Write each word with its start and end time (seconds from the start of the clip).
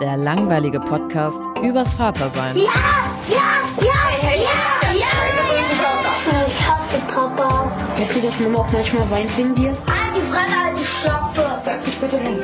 Der 0.00 0.16
langweilige 0.16 0.80
Podcast 0.80 1.42
übers 1.62 1.94
Vatersein. 1.94 2.56
Ja, 2.56 2.62
ja, 3.28 3.82
ja, 3.82 4.34
ja, 4.34 4.92
ja. 4.92 6.46
Ich 6.46 6.68
hasse 6.68 6.98
Papa. 7.12 7.70
Weißt 7.98 8.16
du, 8.16 8.20
dass 8.22 8.40
Mama 8.40 8.60
auch 8.60 8.72
manchmal 8.72 9.10
weint 9.10 9.36
wegen 9.38 9.54
dir? 9.54 9.70
Halt 9.70 10.14
die 10.16 10.20
Fresse, 10.20 10.64
halt 10.64 10.78
die 10.78 10.84
Schöpfe. 10.84 11.60
Setz 11.62 11.84
dich 11.86 11.96
bitte 11.98 12.18
hin. 12.18 12.38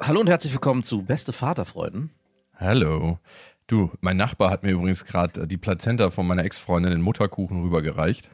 Hallo 0.00 0.20
und 0.20 0.28
herzlich 0.28 0.52
willkommen 0.52 0.82
zu 0.82 1.02
Beste 1.02 1.32
Vaterfreuden. 1.32 2.10
Hallo. 2.56 3.18
Du, 3.66 3.90
mein 4.00 4.16
Nachbar 4.16 4.50
hat 4.50 4.62
mir 4.62 4.70
übrigens 4.72 5.04
gerade 5.04 5.46
die 5.46 5.56
Plazenta 5.56 6.10
von 6.10 6.26
meiner 6.26 6.44
Ex-Freundin 6.44 6.92
in 6.92 7.00
Mutterkuchen 7.02 7.62
rübergereicht. 7.62 8.30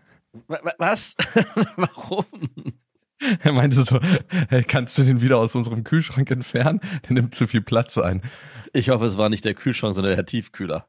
Wa- 0.47 0.61
wa- 0.63 0.75
Was? 0.79 1.17
Warum? 1.77 2.25
Er 3.43 3.53
meinte 3.53 3.85
so, 3.85 4.01
hey, 4.49 4.63
kannst 4.65 4.97
du 4.99 5.03
den 5.03 5.21
wieder 5.21 5.39
aus 5.39 5.55
unserem 5.55 5.85
Kühlschrank 5.85 6.31
entfernen? 6.31 6.81
Der 7.05 7.13
nimmt 7.13 7.35
zu 7.35 7.47
viel 7.47 7.61
Platz 7.61 7.99
ein. 7.99 8.23
Ich 8.73 8.89
hoffe, 8.91 9.05
es 9.07 9.19
war 9.19 9.29
nicht 9.29 9.45
der 9.45 9.55
Kühlschrank, 9.55 9.95
sondern 9.95 10.15
der 10.17 10.27
Tiefkühler. 10.27 10.87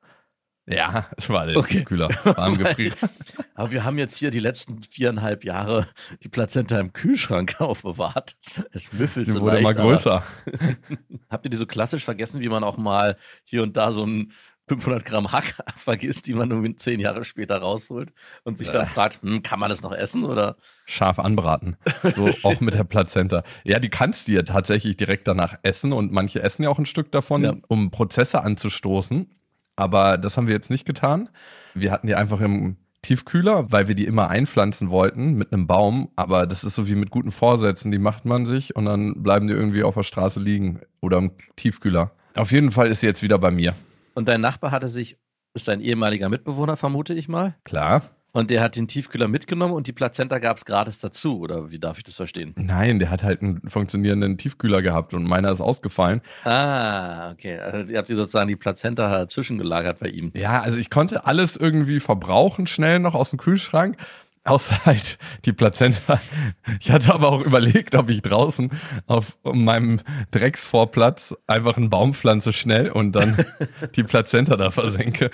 Ja, 0.67 1.07
es 1.17 1.27
war 1.29 1.47
der 1.47 1.57
Okay. 1.57 1.83
Kühler. 1.83 2.09
Warm 2.23 2.55
gefriert. 2.57 2.95
Aber 3.55 3.71
wir 3.71 3.83
haben 3.83 3.97
jetzt 3.97 4.15
hier 4.17 4.29
die 4.29 4.39
letzten 4.39 4.83
viereinhalb 4.83 5.43
Jahre 5.43 5.87
die 6.23 6.29
Plazenta 6.29 6.79
im 6.79 6.93
Kühlschrank 6.93 7.55
aufbewahrt. 7.59 8.37
Es 8.71 8.93
müffelt 8.93 9.27
Die 9.27 9.31
so 9.31 9.41
wurde 9.41 9.55
leicht. 9.59 9.65
immer 9.65 9.73
größer. 9.73 10.23
Habt 11.29 11.45
ihr 11.45 11.49
die 11.49 11.57
so 11.57 11.65
klassisch 11.65 12.05
vergessen, 12.05 12.41
wie 12.41 12.49
man 12.49 12.63
auch 12.63 12.77
mal 12.77 13.17
hier 13.43 13.63
und 13.63 13.75
da 13.75 13.91
so 13.91 14.05
ein 14.05 14.31
500 14.71 15.03
Gramm 15.03 15.33
Hack 15.33 15.55
vergisst, 15.75 16.27
die 16.27 16.33
man 16.33 16.47
nur 16.47 16.77
zehn 16.77 17.01
Jahre 17.01 17.25
später 17.25 17.57
rausholt 17.57 18.13
und 18.43 18.57
sich 18.57 18.69
dann 18.69 18.85
fragt, 18.85 19.21
hm, 19.21 19.43
kann 19.43 19.59
man 19.59 19.69
das 19.69 19.81
noch 19.81 19.91
essen 19.91 20.23
oder? 20.23 20.55
Scharf 20.85 21.19
anbraten. 21.19 21.75
So 22.15 22.29
auch 22.43 22.61
mit 22.61 22.73
der 22.73 22.85
Plazenta. 22.85 23.43
Ja, 23.65 23.79
die 23.79 23.89
kannst 23.89 24.27
du 24.27 24.31
ja 24.31 24.43
tatsächlich 24.43 24.95
direkt 24.95 25.27
danach 25.27 25.55
essen 25.63 25.91
und 25.91 26.11
manche 26.13 26.41
essen 26.41 26.63
ja 26.63 26.69
auch 26.69 26.79
ein 26.79 26.85
Stück 26.85 27.11
davon, 27.11 27.43
Ja. 27.43 27.53
um 27.67 27.91
Prozesse 27.91 28.41
anzustoßen. 28.41 29.29
Aber 29.75 30.17
das 30.17 30.37
haben 30.37 30.47
wir 30.47 30.53
jetzt 30.53 30.69
nicht 30.69 30.85
getan. 30.85 31.29
Wir 31.73 31.91
hatten 31.91 32.07
die 32.07 32.15
einfach 32.15 32.39
im 32.39 32.77
Tiefkühler, 33.01 33.71
weil 33.71 33.87
wir 33.87 33.95
die 33.95 34.05
immer 34.05 34.29
einpflanzen 34.29 34.89
wollten 34.89 35.33
mit 35.33 35.51
einem 35.51 35.67
Baum. 35.67 36.09
Aber 36.15 36.45
das 36.47 36.63
ist 36.63 36.75
so 36.75 36.87
wie 36.87 36.95
mit 36.95 37.09
guten 37.09 37.31
Vorsätzen. 37.31 37.91
Die 37.91 37.97
macht 37.99 38.25
man 38.25 38.45
sich 38.45 38.75
und 38.75 38.85
dann 38.85 39.21
bleiben 39.23 39.47
die 39.47 39.53
irgendwie 39.53 39.83
auf 39.83 39.95
der 39.95 40.03
Straße 40.03 40.39
liegen 40.39 40.81
oder 41.01 41.17
im 41.17 41.31
Tiefkühler. 41.55 42.11
Auf 42.35 42.51
jeden 42.51 42.71
Fall 42.71 42.87
ist 42.87 43.01
sie 43.01 43.07
jetzt 43.07 43.23
wieder 43.23 43.37
bei 43.39 43.51
mir. 43.51 43.73
Und 44.13 44.27
dein 44.27 44.41
Nachbar 44.41 44.71
hatte 44.71 44.89
sich, 44.89 45.17
ist 45.53 45.67
dein 45.67 45.81
ehemaliger 45.81 46.29
Mitbewohner, 46.29 46.77
vermute 46.77 47.13
ich 47.13 47.27
mal. 47.27 47.55
Klar. 47.63 48.03
Und 48.33 48.49
der 48.49 48.61
hat 48.61 48.77
den 48.77 48.87
Tiefkühler 48.87 49.27
mitgenommen 49.27 49.73
und 49.73 49.87
die 49.87 49.91
Plazenta 49.91 50.39
gab 50.39 50.55
es 50.55 50.63
gratis 50.63 50.99
dazu, 50.99 51.39
oder 51.41 51.69
wie 51.69 51.79
darf 51.79 51.97
ich 51.97 52.05
das 52.05 52.15
verstehen? 52.15 52.53
Nein, 52.57 52.99
der 52.99 53.09
hat 53.09 53.23
halt 53.23 53.41
einen 53.41 53.67
funktionierenden 53.67 54.37
Tiefkühler 54.37 54.81
gehabt 54.81 55.13
und 55.13 55.25
meiner 55.25 55.51
ist 55.51 55.59
ausgefallen. 55.59 56.21
Ah, 56.45 57.31
okay. 57.31 57.59
Also 57.59 57.91
ihr 57.91 57.97
habt 57.97 58.09
ihr 58.09 58.15
sozusagen 58.15 58.47
die 58.47 58.55
Plazenta 58.55 59.27
zwischengelagert 59.27 59.99
bei 59.99 60.07
ihm. 60.07 60.31
Ja, 60.33 60.61
also 60.61 60.77
ich 60.77 60.89
konnte 60.89 61.25
alles 61.25 61.57
irgendwie 61.57 61.99
verbrauchen, 61.99 62.67
schnell 62.67 62.99
noch 62.99 63.15
aus 63.15 63.31
dem 63.31 63.39
Kühlschrank. 63.39 63.97
Außer 64.43 64.85
halt 64.85 65.19
die 65.45 65.53
Plazenta. 65.53 66.19
Ich 66.79 66.89
hatte 66.89 67.13
aber 67.13 67.31
auch 67.31 67.45
überlegt, 67.45 67.93
ob 67.95 68.09
ich 68.09 68.21
draußen 68.21 68.71
auf 69.05 69.37
meinem 69.43 69.99
Drecksvorplatz 70.31 71.35
einfach 71.45 71.77
eine 71.77 71.89
Baumpflanze 71.89 72.51
schnell 72.51 72.89
und 72.89 73.11
dann 73.11 73.37
die 73.95 74.03
Plazenta 74.03 74.57
da 74.57 74.71
versenke. 74.71 75.29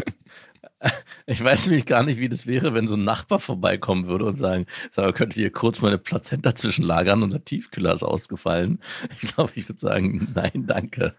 Ich 1.26 1.44
weiß 1.44 1.68
nämlich 1.68 1.86
gar 1.86 2.04
nicht, 2.04 2.20
wie 2.20 2.30
das 2.30 2.46
wäre, 2.46 2.74
wenn 2.74 2.88
so 2.88 2.96
ein 2.96 3.04
Nachbar 3.04 3.40
vorbeikommen 3.40 4.08
würde 4.08 4.26
und 4.26 4.36
sagen, 4.36 4.68
sag 4.92 5.06
mal, 5.06 5.14
könnt 5.14 5.36
ihr 5.36 5.52
kurz 5.52 5.82
meine 5.82 5.98
Plazenta 5.98 6.54
zwischenlagern 6.54 7.24
und 7.24 7.34
der 7.34 7.44
Tiefkühler 7.44 7.94
ist 7.94 8.04
ausgefallen. 8.04 8.80
Ich 9.12 9.34
glaube, 9.34 9.52
ich 9.56 9.68
würde 9.68 9.80
sagen, 9.80 10.32
nein, 10.36 10.66
danke. 10.68 11.16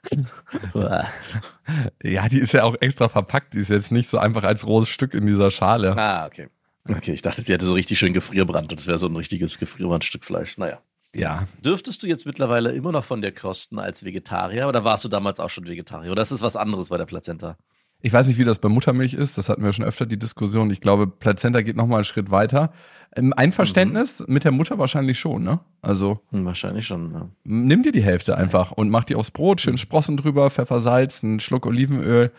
Ja, 2.02 2.28
die 2.28 2.38
ist 2.38 2.52
ja 2.52 2.64
auch 2.64 2.76
extra 2.80 3.08
verpackt. 3.08 3.54
Die 3.54 3.58
ist 3.58 3.70
jetzt 3.70 3.92
nicht 3.92 4.08
so 4.08 4.18
einfach 4.18 4.44
als 4.44 4.66
rohes 4.66 4.88
Stück 4.88 5.14
in 5.14 5.26
dieser 5.26 5.50
Schale. 5.50 5.96
ah, 5.96 6.26
okay. 6.26 6.48
Okay, 6.88 7.12
ich 7.12 7.22
dachte, 7.22 7.42
sie 7.42 7.52
hätte 7.52 7.66
so 7.66 7.74
richtig 7.74 7.98
schön 7.98 8.12
Gefrierbrand 8.12 8.70
und 8.72 8.80
das 8.80 8.86
wäre 8.86 8.98
so 8.98 9.06
ein 9.06 9.16
richtiges 9.16 9.58
Gefrierbrandstück 9.58 10.24
Fleisch. 10.24 10.56
Naja. 10.58 10.78
Ja, 11.14 11.46
Dürftest 11.64 12.02
du 12.02 12.06
jetzt 12.06 12.26
mittlerweile 12.26 12.72
immer 12.72 12.92
noch 12.92 13.04
von 13.04 13.22
dir 13.22 13.32
kosten 13.32 13.78
als 13.78 14.04
Vegetarier 14.04 14.68
oder 14.68 14.84
warst 14.84 15.04
du 15.04 15.08
damals 15.08 15.40
auch 15.40 15.48
schon 15.50 15.66
Vegetarier? 15.66 16.12
Oder 16.12 16.22
ist 16.22 16.30
es 16.32 16.42
was 16.42 16.54
anderes 16.56 16.90
bei 16.90 16.98
der 16.98 17.06
Plazenta? 17.06 17.56
Ich 18.00 18.12
weiß 18.12 18.28
nicht, 18.28 18.38
wie 18.38 18.44
das 18.44 18.58
bei 18.60 18.68
Muttermilch 18.68 19.14
ist. 19.14 19.38
Das 19.38 19.48
hatten 19.48 19.64
wir 19.64 19.72
schon 19.72 19.84
öfter 19.84 20.06
die 20.06 20.18
Diskussion. 20.18 20.70
Ich 20.70 20.80
glaube, 20.80 21.06
Plazenta 21.08 21.62
geht 21.62 21.76
noch 21.76 21.86
mal 21.86 21.96
einen 21.96 22.04
Schritt 22.04 22.30
weiter. 22.30 22.72
Im 23.16 23.32
Einverständnis 23.32 24.22
mit 24.28 24.44
der 24.44 24.52
Mutter 24.52 24.78
wahrscheinlich 24.78 25.18
schon, 25.18 25.42
ne? 25.42 25.60
Also 25.82 26.20
Hm, 26.30 26.44
wahrscheinlich 26.44 26.86
schon. 26.86 27.12
Ja. 27.12 27.28
nimm 27.42 27.82
dir 27.82 27.90
die 27.92 28.02
Hälfte 28.02 28.36
einfach 28.36 28.70
und 28.70 28.90
mach 28.90 29.04
die 29.04 29.14
aufs 29.16 29.30
Brot, 29.32 29.60
schön 29.62 29.78
Sprossen 29.78 30.16
drüber, 30.16 30.50
Pfeffer, 30.50 30.78
Salz, 30.78 31.24
einen 31.24 31.40
Schluck 31.40 31.66
Olivenöl, 31.66 32.30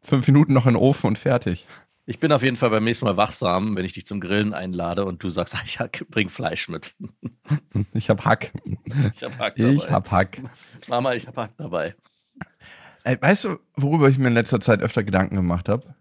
fünf 0.00 0.26
Minuten 0.26 0.52
noch 0.52 0.66
in 0.66 0.74
den 0.74 0.82
Ofen 0.82 1.06
und 1.06 1.18
fertig. 1.18 1.66
Ich 2.08 2.20
bin 2.20 2.30
auf 2.30 2.42
jeden 2.44 2.54
Fall 2.54 2.70
beim 2.70 2.84
nächsten 2.84 3.04
Mal 3.04 3.16
wachsam, 3.16 3.74
wenn 3.74 3.84
ich 3.84 3.94
dich 3.94 4.06
zum 4.06 4.20
Grillen 4.20 4.54
einlade 4.54 5.04
und 5.04 5.22
du 5.24 5.28
sagst, 5.28 5.56
ich 5.64 5.78
bring 6.08 6.30
Fleisch 6.30 6.68
mit. 6.68 6.94
Ich 7.92 8.10
hab 8.10 8.24
Hack. 8.24 8.52
Ich 9.14 9.22
hab 9.22 9.38
Hack 9.38 9.54
dabei. 9.54 9.72
Ich 9.72 9.88
hab 9.88 10.10
Hack. 10.10 10.42
Mama, 10.88 11.14
ich 11.14 11.28
hab 11.28 11.36
Hack 11.36 11.52
dabei. 11.56 11.94
Ey, 13.04 13.16
weißt 13.20 13.44
du, 13.44 13.58
worüber 13.76 14.08
ich 14.08 14.18
mir 14.18 14.26
in 14.26 14.34
letzter 14.34 14.60
Zeit 14.60 14.80
öfter 14.80 15.04
Gedanken 15.04 15.36
gemacht 15.36 15.68
habe? 15.68 15.94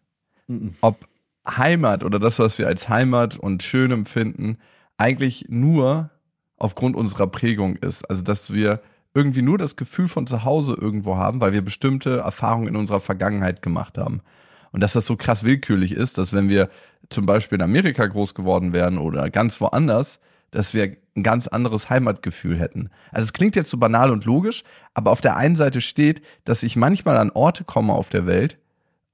Mhm. 0.47 0.73
Ob 0.81 1.07
Heimat 1.47 2.03
oder 2.03 2.17
das, 2.17 2.39
was 2.39 2.57
wir 2.57 2.65
als 2.65 2.89
Heimat 2.89 3.37
und 3.37 3.61
schön 3.61 3.91
empfinden, 3.91 4.57
eigentlich 4.97 5.45
nur 5.49 6.09
aufgrund 6.57 6.95
unserer 6.95 7.27
Prägung 7.27 7.75
ist. 7.75 8.09
Also, 8.09 8.23
dass 8.23 8.51
wir 8.51 8.81
irgendwie 9.13 9.43
nur 9.43 9.59
das 9.59 9.75
Gefühl 9.75 10.07
von 10.07 10.25
zu 10.25 10.43
Hause 10.43 10.75
irgendwo 10.79 11.17
haben, 11.17 11.41
weil 11.41 11.53
wir 11.53 11.61
bestimmte 11.61 12.17
Erfahrungen 12.17 12.69
in 12.69 12.75
unserer 12.75 13.01
Vergangenheit 13.01 13.61
gemacht 13.61 13.99
haben. 13.99 14.21
Und 14.75 14.81
dass 14.81 14.91
das 14.91 15.05
so 15.05 15.15
krass 15.15 15.45
willkürlich 15.45 15.93
ist, 15.93 16.17
dass 16.17 16.33
wenn 16.33 16.49
wir 16.49 16.69
zum 17.07 17.25
Beispiel 17.25 17.59
in 17.59 17.61
Amerika 17.61 18.05
groß 18.07 18.35
geworden 18.35 18.73
wären 18.73 18.97
oder 18.97 19.29
ganz 19.29 19.61
woanders, 19.61 20.19
dass 20.51 20.73
wir 20.73 20.97
ein 21.15 21.23
ganz 21.23 21.47
anderes 21.47 21.89
Heimatgefühl 21.89 22.59
hätten. 22.59 22.89
Also 23.13 23.23
es 23.23 23.31
klingt 23.31 23.55
jetzt 23.55 23.69
so 23.69 23.77
banal 23.77 24.11
und 24.11 24.25
logisch, 24.25 24.65
aber 24.93 25.11
auf 25.11 25.21
der 25.21 25.37
einen 25.37 25.55
Seite 25.55 25.79
steht, 25.79 26.21
dass 26.43 26.61
ich 26.61 26.75
manchmal 26.75 27.15
an 27.15 27.31
Orte 27.31 27.63
komme 27.63 27.93
auf 27.93 28.09
der 28.09 28.27
Welt, 28.27 28.57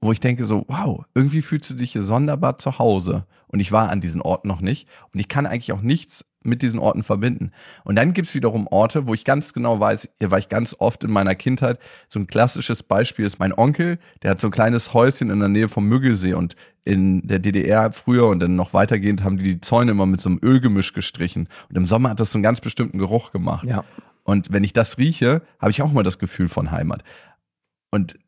wo 0.00 0.10
ich 0.10 0.18
denke 0.18 0.46
so, 0.46 0.64
wow, 0.66 1.04
irgendwie 1.14 1.42
fühlst 1.42 1.70
du 1.70 1.74
dich 1.74 1.92
hier 1.92 2.02
sonderbar 2.02 2.58
zu 2.58 2.80
Hause. 2.80 3.24
Und 3.46 3.60
ich 3.60 3.70
war 3.70 3.88
an 3.88 4.00
diesen 4.00 4.20
Orten 4.20 4.48
noch 4.48 4.62
nicht. 4.62 4.88
Und 5.12 5.20
ich 5.20 5.28
kann 5.28 5.46
eigentlich 5.46 5.70
auch 5.70 5.80
nichts 5.80 6.24
mit 6.44 6.62
diesen 6.62 6.78
Orten 6.78 7.02
verbinden. 7.02 7.52
Und 7.84 7.96
dann 7.96 8.12
gibt's 8.12 8.34
wiederum 8.34 8.66
Orte, 8.66 9.06
wo 9.06 9.14
ich 9.14 9.24
ganz 9.24 9.52
genau 9.52 9.80
weiß, 9.80 10.08
hier 10.18 10.30
war 10.30 10.38
ich 10.38 10.48
ganz 10.48 10.76
oft 10.78 11.04
in 11.04 11.10
meiner 11.10 11.34
Kindheit. 11.34 11.78
So 12.08 12.18
ein 12.18 12.26
klassisches 12.26 12.82
Beispiel 12.82 13.24
ist 13.24 13.38
mein 13.38 13.52
Onkel, 13.56 13.98
der 14.22 14.32
hat 14.32 14.40
so 14.40 14.48
ein 14.48 14.52
kleines 14.52 14.94
Häuschen 14.94 15.30
in 15.30 15.40
der 15.40 15.48
Nähe 15.48 15.68
vom 15.68 15.88
Müggelsee 15.88 16.34
und 16.34 16.56
in 16.84 17.26
der 17.26 17.38
DDR 17.38 17.92
früher 17.92 18.26
und 18.26 18.40
dann 18.40 18.56
noch 18.56 18.74
weitergehend 18.74 19.22
haben 19.22 19.36
die 19.36 19.44
die 19.44 19.60
Zäune 19.60 19.92
immer 19.92 20.06
mit 20.06 20.20
so 20.20 20.28
einem 20.28 20.40
Ölgemisch 20.42 20.92
gestrichen. 20.92 21.48
Und 21.68 21.76
im 21.76 21.86
Sommer 21.86 22.10
hat 22.10 22.20
das 22.20 22.32
so 22.32 22.38
einen 22.38 22.42
ganz 22.42 22.60
bestimmten 22.60 22.98
Geruch 22.98 23.32
gemacht. 23.32 23.66
Ja. 23.66 23.84
Und 24.24 24.52
wenn 24.52 24.64
ich 24.64 24.72
das 24.72 24.98
rieche, 24.98 25.42
habe 25.58 25.70
ich 25.70 25.82
auch 25.82 25.92
mal 25.92 26.02
das 26.02 26.18
Gefühl 26.18 26.48
von 26.48 26.70
Heimat. 26.70 27.04
Und 27.90 28.18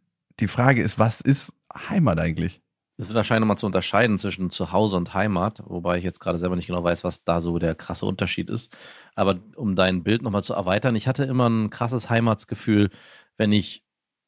die 0.40 0.48
Frage 0.48 0.82
ist, 0.82 0.98
was 0.98 1.20
ist 1.20 1.52
Heimat 1.88 2.18
eigentlich? 2.18 2.60
Es 2.96 3.08
ist 3.08 3.14
wahrscheinlich 3.14 3.40
nochmal 3.40 3.58
zu 3.58 3.66
unterscheiden 3.66 4.18
zwischen 4.18 4.50
Zuhause 4.50 4.96
und 4.96 5.14
Heimat, 5.14 5.62
wobei 5.66 5.98
ich 5.98 6.04
jetzt 6.04 6.20
gerade 6.20 6.38
selber 6.38 6.54
nicht 6.54 6.68
genau 6.68 6.84
weiß, 6.84 7.02
was 7.02 7.24
da 7.24 7.40
so 7.40 7.58
der 7.58 7.74
krasse 7.74 8.06
Unterschied 8.06 8.50
ist. 8.50 8.76
Aber 9.16 9.40
um 9.56 9.74
dein 9.74 10.04
Bild 10.04 10.22
nochmal 10.22 10.44
zu 10.44 10.54
erweitern, 10.54 10.94
ich 10.94 11.08
hatte 11.08 11.24
immer 11.24 11.48
ein 11.48 11.70
krasses 11.70 12.08
Heimatsgefühl, 12.08 12.90
wenn 13.36 13.50
ich 13.50 13.82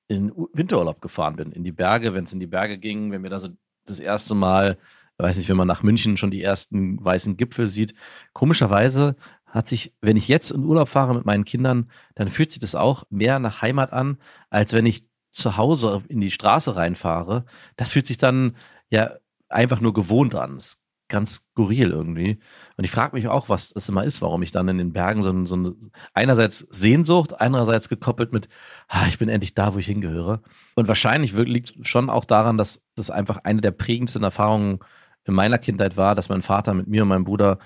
in 0.08 0.32
Winterurlaub 0.52 1.00
gefahren 1.00 1.36
bin, 1.36 1.52
in 1.52 1.62
die 1.62 1.72
Berge, 1.72 2.12
wenn 2.14 2.24
es 2.24 2.32
in 2.32 2.40
die 2.40 2.46
Berge 2.48 2.78
ging, 2.78 3.12
wenn 3.12 3.22
wir 3.22 3.30
da 3.30 3.38
so 3.38 3.48
das 3.84 4.00
erste 4.00 4.34
Mal, 4.34 4.78
weiß 5.18 5.38
nicht, 5.38 5.48
wenn 5.48 5.56
man 5.56 5.68
nach 5.68 5.82
München 5.84 6.16
schon 6.16 6.30
die 6.32 6.42
ersten 6.42 7.02
weißen 7.04 7.36
Gipfel 7.36 7.68
sieht. 7.68 7.94
Komischerweise 8.32 9.16
hat 9.46 9.68
sich, 9.68 9.94
wenn 10.00 10.16
ich 10.16 10.26
jetzt 10.28 10.50
in 10.50 10.64
Urlaub 10.64 10.88
fahre 10.88 11.14
mit 11.14 11.24
meinen 11.24 11.44
Kindern, 11.44 11.90
dann 12.16 12.28
fühlt 12.28 12.50
sich 12.50 12.60
das 12.60 12.74
auch 12.74 13.04
mehr 13.10 13.38
nach 13.38 13.62
Heimat 13.62 13.92
an, 13.92 14.18
als 14.50 14.72
wenn 14.72 14.86
ich 14.86 15.06
zu 15.36 15.56
Hause 15.56 16.02
in 16.08 16.20
die 16.20 16.30
Straße 16.30 16.76
reinfahre, 16.76 17.44
das 17.76 17.92
fühlt 17.92 18.06
sich 18.06 18.18
dann 18.18 18.56
ja 18.90 19.12
einfach 19.48 19.80
nur 19.80 19.92
gewohnt 19.92 20.34
an. 20.34 20.54
Das 20.54 20.66
ist 20.68 20.78
ganz 21.08 21.36
skurril 21.36 21.90
irgendwie. 21.90 22.38
Und 22.76 22.84
ich 22.84 22.90
frage 22.90 23.14
mich 23.14 23.28
auch, 23.28 23.48
was 23.48 23.72
das 23.72 23.88
immer 23.88 24.04
ist, 24.04 24.22
warum 24.22 24.42
ich 24.42 24.50
dann 24.50 24.68
in 24.68 24.78
den 24.78 24.92
Bergen 24.92 25.22
so, 25.22 25.44
so 25.44 25.54
eine, 25.54 25.74
einerseits 26.14 26.60
Sehnsucht, 26.70 27.40
andererseits 27.40 27.88
gekoppelt 27.88 28.32
mit, 28.32 28.48
ah, 28.88 29.06
ich 29.08 29.18
bin 29.18 29.28
endlich 29.28 29.54
da, 29.54 29.74
wo 29.74 29.78
ich 29.78 29.86
hingehöre. 29.86 30.42
Und 30.74 30.88
wahrscheinlich 30.88 31.32
liegt 31.32 31.74
schon 31.86 32.10
auch 32.10 32.24
daran, 32.24 32.58
dass 32.58 32.82
das 32.96 33.10
einfach 33.10 33.38
eine 33.44 33.60
der 33.60 33.70
prägendsten 33.70 34.24
Erfahrungen 34.24 34.80
in 35.24 35.34
meiner 35.34 35.58
Kindheit 35.58 35.96
war, 35.96 36.14
dass 36.14 36.28
mein 36.28 36.42
Vater 36.42 36.74
mit 36.74 36.88
mir 36.88 37.02
und 37.02 37.08
meinem 37.08 37.24
Bruder 37.24 37.58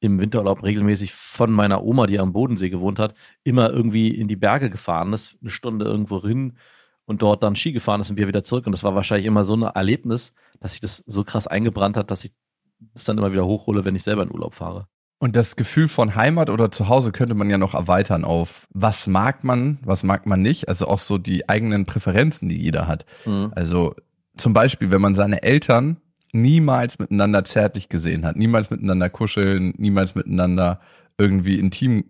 im 0.00 0.18
Winterurlaub 0.18 0.62
regelmäßig 0.62 1.12
von 1.14 1.50
meiner 1.50 1.82
Oma, 1.82 2.06
die 2.06 2.18
am 2.18 2.32
Bodensee 2.32 2.70
gewohnt 2.70 2.98
hat, 2.98 3.14
immer 3.42 3.70
irgendwie 3.70 4.08
in 4.08 4.28
die 4.28 4.36
Berge 4.36 4.68
gefahren 4.68 5.12
ist, 5.12 5.38
eine 5.40 5.50
Stunde 5.50 5.84
irgendwo 5.84 6.22
hin, 6.22 6.58
und 7.06 7.22
dort 7.22 7.42
dann 7.42 7.56
Ski 7.56 7.72
gefahren 7.72 8.00
ist 8.00 8.10
und 8.10 8.16
wir 8.16 8.28
wieder 8.28 8.44
zurück. 8.44 8.66
Und 8.66 8.72
das 8.72 8.84
war 8.84 8.94
wahrscheinlich 8.94 9.26
immer 9.26 9.44
so 9.44 9.56
ein 9.56 9.62
Erlebnis, 9.62 10.32
dass 10.60 10.72
sich 10.72 10.80
das 10.80 11.02
so 11.06 11.24
krass 11.24 11.46
eingebrannt 11.46 11.96
hat, 11.96 12.10
dass 12.10 12.24
ich 12.24 12.32
das 12.94 13.04
dann 13.04 13.18
immer 13.18 13.32
wieder 13.32 13.46
hochhole, 13.46 13.84
wenn 13.84 13.94
ich 13.94 14.02
selber 14.02 14.22
in 14.22 14.32
Urlaub 14.32 14.54
fahre. 14.54 14.86
Und 15.18 15.36
das 15.36 15.56
Gefühl 15.56 15.88
von 15.88 16.16
Heimat 16.16 16.50
oder 16.50 16.70
Zuhause 16.70 17.12
könnte 17.12 17.34
man 17.34 17.48
ja 17.48 17.56
noch 17.56 17.74
erweitern 17.74 18.24
auf, 18.24 18.66
was 18.70 19.06
mag 19.06 19.44
man, 19.44 19.78
was 19.82 20.02
mag 20.02 20.26
man 20.26 20.42
nicht. 20.42 20.68
Also 20.68 20.86
auch 20.86 20.98
so 20.98 21.18
die 21.18 21.48
eigenen 21.48 21.86
Präferenzen, 21.86 22.48
die 22.48 22.60
jeder 22.60 22.86
hat. 22.86 23.06
Mhm. 23.24 23.52
Also 23.54 23.94
zum 24.36 24.52
Beispiel, 24.52 24.90
wenn 24.90 25.00
man 25.00 25.14
seine 25.14 25.42
Eltern 25.42 25.98
niemals 26.32 26.98
miteinander 26.98 27.44
zärtlich 27.44 27.88
gesehen 27.88 28.26
hat, 28.26 28.36
niemals 28.36 28.70
miteinander 28.70 29.08
kuscheln, 29.08 29.72
niemals 29.78 30.14
miteinander 30.14 30.80
irgendwie 31.16 31.58
intim 31.58 32.04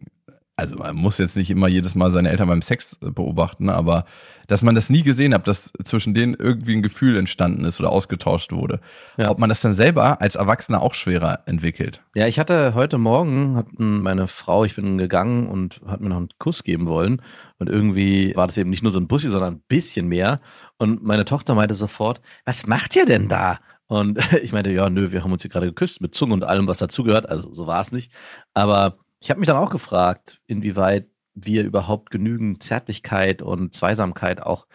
also 0.56 0.76
man 0.76 0.94
muss 0.94 1.18
jetzt 1.18 1.36
nicht 1.36 1.50
immer 1.50 1.66
jedes 1.66 1.94
Mal 1.94 2.12
seine 2.12 2.30
Eltern 2.30 2.48
beim 2.48 2.62
Sex 2.62 2.98
äh, 3.02 3.10
beobachten, 3.10 3.68
aber 3.68 4.04
dass 4.46 4.62
man 4.62 4.74
das 4.74 4.90
nie 4.90 5.02
gesehen 5.02 5.34
hat, 5.34 5.48
dass 5.48 5.72
zwischen 5.84 6.14
denen 6.14 6.34
irgendwie 6.34 6.76
ein 6.76 6.82
Gefühl 6.82 7.16
entstanden 7.16 7.64
ist 7.64 7.80
oder 7.80 7.90
ausgetauscht 7.90 8.52
wurde. 8.52 8.80
Ja. 9.16 9.30
Ob 9.30 9.38
man 9.38 9.48
das 9.48 9.62
dann 9.62 9.72
selber 9.72 10.20
als 10.20 10.36
Erwachsener 10.36 10.82
auch 10.82 10.94
schwerer 10.94 11.40
entwickelt. 11.46 12.02
Ja, 12.14 12.26
ich 12.26 12.38
hatte 12.38 12.74
heute 12.74 12.98
Morgen, 12.98 13.56
hat 13.56 13.66
meine 13.78 14.28
Frau, 14.28 14.64
ich 14.64 14.76
bin 14.76 14.98
gegangen 14.98 15.48
und 15.48 15.80
hat 15.86 16.00
mir 16.00 16.10
noch 16.10 16.18
einen 16.18 16.28
Kuss 16.38 16.62
geben 16.62 16.86
wollen. 16.86 17.22
Und 17.58 17.68
irgendwie 17.68 18.36
war 18.36 18.46
das 18.46 18.58
eben 18.58 18.70
nicht 18.70 18.82
nur 18.82 18.92
so 18.92 19.00
ein 19.00 19.08
Bussi, 19.08 19.30
sondern 19.30 19.54
ein 19.54 19.62
bisschen 19.66 20.08
mehr. 20.08 20.40
Und 20.76 21.02
meine 21.02 21.24
Tochter 21.24 21.54
meinte 21.54 21.74
sofort, 21.74 22.20
was 22.44 22.66
macht 22.66 22.94
ihr 22.96 23.06
denn 23.06 23.28
da? 23.28 23.58
Und 23.86 24.18
ich 24.42 24.52
meinte, 24.52 24.70
ja, 24.70 24.90
nö, 24.90 25.10
wir 25.10 25.24
haben 25.24 25.32
uns 25.32 25.42
hier 25.42 25.50
gerade 25.50 25.66
geküsst 25.66 26.00
mit 26.00 26.14
Zunge 26.14 26.34
und 26.34 26.44
allem, 26.44 26.66
was 26.66 26.78
dazugehört. 26.78 27.28
Also 27.28 27.52
so 27.52 27.66
war 27.66 27.80
es 27.80 27.92
nicht. 27.92 28.12
Aber 28.52 28.98
ich 29.24 29.30
habe 29.30 29.40
mich 29.40 29.46
dann 29.46 29.56
auch 29.56 29.70
gefragt, 29.70 30.42
inwieweit 30.46 31.08
wir 31.34 31.64
überhaupt 31.64 32.10
genügend 32.10 32.62
Zärtlichkeit 32.62 33.40
und 33.40 33.72
Zweisamkeit 33.72 34.42
auch 34.42 34.66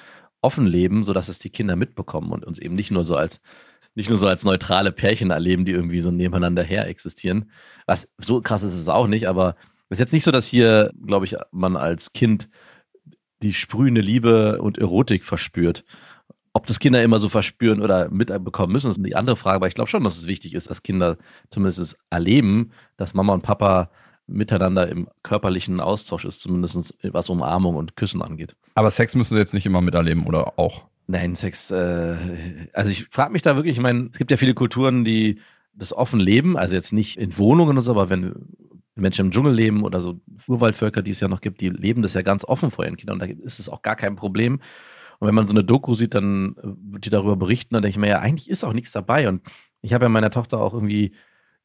offen 0.41 0.65
leben, 0.65 1.03
sodass 1.03 1.27
es 1.27 1.37
die 1.37 1.51
Kinder 1.51 1.75
mitbekommen 1.75 2.31
und 2.31 2.43
uns 2.43 2.57
eben 2.57 2.73
nicht 2.73 2.89
nur 2.89 3.03
so 3.03 3.15
als 3.15 3.41
nicht 3.93 4.09
nur 4.09 4.17
so 4.17 4.27
als 4.27 4.43
neutrale 4.45 4.91
Pärchen 4.91 5.29
erleben, 5.29 5.65
die 5.65 5.71
irgendwie 5.71 5.99
so 5.99 6.09
nebeneinander 6.09 6.63
her 6.63 6.87
existieren. 6.87 7.51
Was 7.85 8.09
so 8.17 8.41
krass 8.41 8.63
ist 8.63 8.79
es 8.79 8.89
auch 8.89 9.05
nicht, 9.05 9.27
aber 9.27 9.55
es 9.89 9.99
ist 9.99 10.05
jetzt 10.05 10.13
nicht 10.13 10.23
so, 10.23 10.31
dass 10.31 10.47
hier, 10.47 10.93
glaube 11.05 11.25
ich, 11.25 11.35
man 11.51 11.75
als 11.77 12.11
Kind 12.13 12.49
die 13.43 13.53
sprühende 13.53 14.01
Liebe 14.01 14.61
und 14.61 14.79
Erotik 14.79 15.25
verspürt. 15.25 15.85
Ob 16.53 16.65
das 16.65 16.79
Kinder 16.79 17.03
immer 17.03 17.19
so 17.19 17.29
verspüren 17.29 17.81
oder 17.83 18.09
mitbekommen 18.09 18.73
müssen, 18.73 18.89
ist 18.89 19.05
die 19.05 19.15
andere 19.15 19.35
Frage, 19.35 19.57
aber 19.57 19.67
ich 19.67 19.75
glaube 19.75 19.91
schon, 19.91 20.03
dass 20.03 20.17
es 20.17 20.25
wichtig 20.25 20.55
ist, 20.55 20.71
dass 20.71 20.81
Kinder 20.81 21.17
zumindest 21.51 21.97
erleben, 22.09 22.71
dass 22.97 23.13
Mama 23.13 23.33
und 23.33 23.43
Papa 23.43 23.91
miteinander 24.29 24.87
im 24.87 25.07
körperlichen 25.23 25.79
Austausch 25.79 26.25
ist, 26.25 26.41
zumindest 26.41 26.95
was 27.03 27.29
Umarmung 27.29 27.75
und 27.75 27.95
Küssen 27.95 28.21
angeht. 28.21 28.55
Aber 28.75 28.91
Sex 28.91 29.15
müssen 29.15 29.33
sie 29.33 29.39
jetzt 29.39 29.53
nicht 29.53 29.65
immer 29.65 29.81
miterleben 29.81 30.25
oder 30.25 30.59
auch? 30.59 30.85
Nein, 31.07 31.35
Sex, 31.35 31.71
äh, 31.71 32.15
also 32.73 32.91
ich 32.91 33.07
frage 33.09 33.33
mich 33.33 33.41
da 33.41 33.55
wirklich, 33.55 33.77
ich 33.77 33.81
meine, 33.81 34.09
es 34.11 34.17
gibt 34.17 34.31
ja 34.31 34.37
viele 34.37 34.53
Kulturen, 34.53 35.03
die 35.03 35.39
das 35.73 35.93
offen 35.93 36.19
leben, 36.19 36.57
also 36.57 36.75
jetzt 36.75 36.93
nicht 36.93 37.17
in 37.17 37.37
Wohnungen 37.37 37.71
oder 37.71 37.81
so, 37.81 37.91
aber 37.91 38.09
wenn 38.09 38.35
Menschen 38.95 39.25
im 39.25 39.31
Dschungel 39.31 39.53
leben 39.53 39.83
oder 39.83 40.01
so 40.01 40.19
Urwaldvölker, 40.47 41.01
die 41.01 41.11
es 41.11 41.19
ja 41.19 41.27
noch 41.27 41.41
gibt, 41.41 41.61
die 41.61 41.69
leben 41.69 42.01
das 42.01 42.13
ja 42.13 42.21
ganz 42.21 42.45
offen 42.45 42.69
vor 42.69 42.85
ihren 42.85 42.97
Kindern 42.97 43.21
und 43.21 43.27
da 43.27 43.43
ist 43.43 43.59
es 43.59 43.69
auch 43.69 43.81
gar 43.81 43.95
kein 43.95 44.15
Problem. 44.15 44.61
Und 45.19 45.27
wenn 45.27 45.35
man 45.35 45.47
so 45.47 45.53
eine 45.53 45.63
Doku 45.63 45.93
sieht, 45.93 46.15
dann 46.15 46.55
wird 46.63 47.05
die 47.05 47.09
darüber 47.09 47.35
berichten, 47.35 47.73
dann 47.73 47.83
denke 47.83 47.93
ich 47.93 47.99
mir, 47.99 48.09
ja, 48.09 48.19
eigentlich 48.19 48.49
ist 48.49 48.63
auch 48.63 48.73
nichts 48.73 48.91
dabei. 48.91 49.27
Und 49.27 49.41
ich 49.81 49.93
habe 49.93 50.05
ja 50.05 50.09
meiner 50.09 50.31
Tochter 50.31 50.59
auch 50.59 50.73
irgendwie 50.73 51.13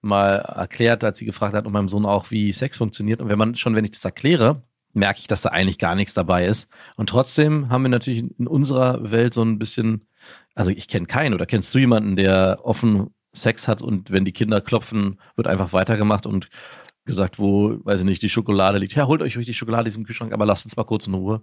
mal 0.05 0.37
erklärt, 0.37 1.05
als 1.05 1.19
sie 1.19 1.25
gefragt 1.25 1.55
hat 1.55 1.67
und 1.67 1.73
meinem 1.73 1.89
Sohn 1.89 2.07
auch, 2.07 2.31
wie 2.31 2.53
Sex 2.53 2.79
funktioniert. 2.79 3.21
Und 3.21 3.29
wenn 3.29 3.39
man 3.39 3.55
schon, 3.55 3.75
wenn 3.75 3.85
ich 3.85 3.93
das 3.93 4.05
erkläre, 4.05 4.63
merke 4.93 5.19
ich, 5.19 5.27
dass 5.27 5.43
da 5.43 5.51
eigentlich 5.51 5.79
gar 5.79 5.95
nichts 5.95 6.15
dabei 6.15 6.47
ist. 6.47 6.69
Und 6.97 7.09
trotzdem 7.09 7.69
haben 7.69 7.83
wir 7.83 7.89
natürlich 7.89 8.25
in 8.39 8.47
unserer 8.47 9.11
Welt 9.11 9.35
so 9.35 9.43
ein 9.43 9.59
bisschen, 9.59 10.07
also 10.55 10.71
ich 10.71 10.89
kenne 10.89 11.07
keinen 11.07 11.35
oder 11.35 11.47
kennst 11.47 11.75
du 11.75 11.79
jemanden, 11.79 12.17
der 12.17 12.61
offen 12.63 13.11
Sex 13.33 13.67
hat 13.67 13.83
und 13.83 14.13
wenn 14.13 14.25
die 14.25 14.33
Kinder 14.33 14.61
klopfen, 14.61 15.19
wird 15.35 15.49
einfach 15.49 15.73
weitergemacht 15.73 16.27
und 16.27 16.49
gesagt, 17.05 17.39
wo, 17.39 17.79
weiß 17.85 18.01
ich 18.01 18.07
nicht, 18.07 18.23
die 18.23 18.31
Schokolade 18.31 18.79
liegt. 18.79 18.95
Ja, 18.95 19.07
holt 19.07 19.21
euch 19.21 19.37
ruhig 19.37 19.47
die 19.47 19.55
Schokolade 19.55 19.89
aus 19.89 19.95
dem 19.95 20.05
Kühlschrank, 20.05 20.33
aber 20.33 20.47
lasst 20.47 20.65
uns 20.65 20.77
mal 20.77 20.85
kurz 20.85 21.07
in 21.07 21.15
Ruhe. 21.15 21.43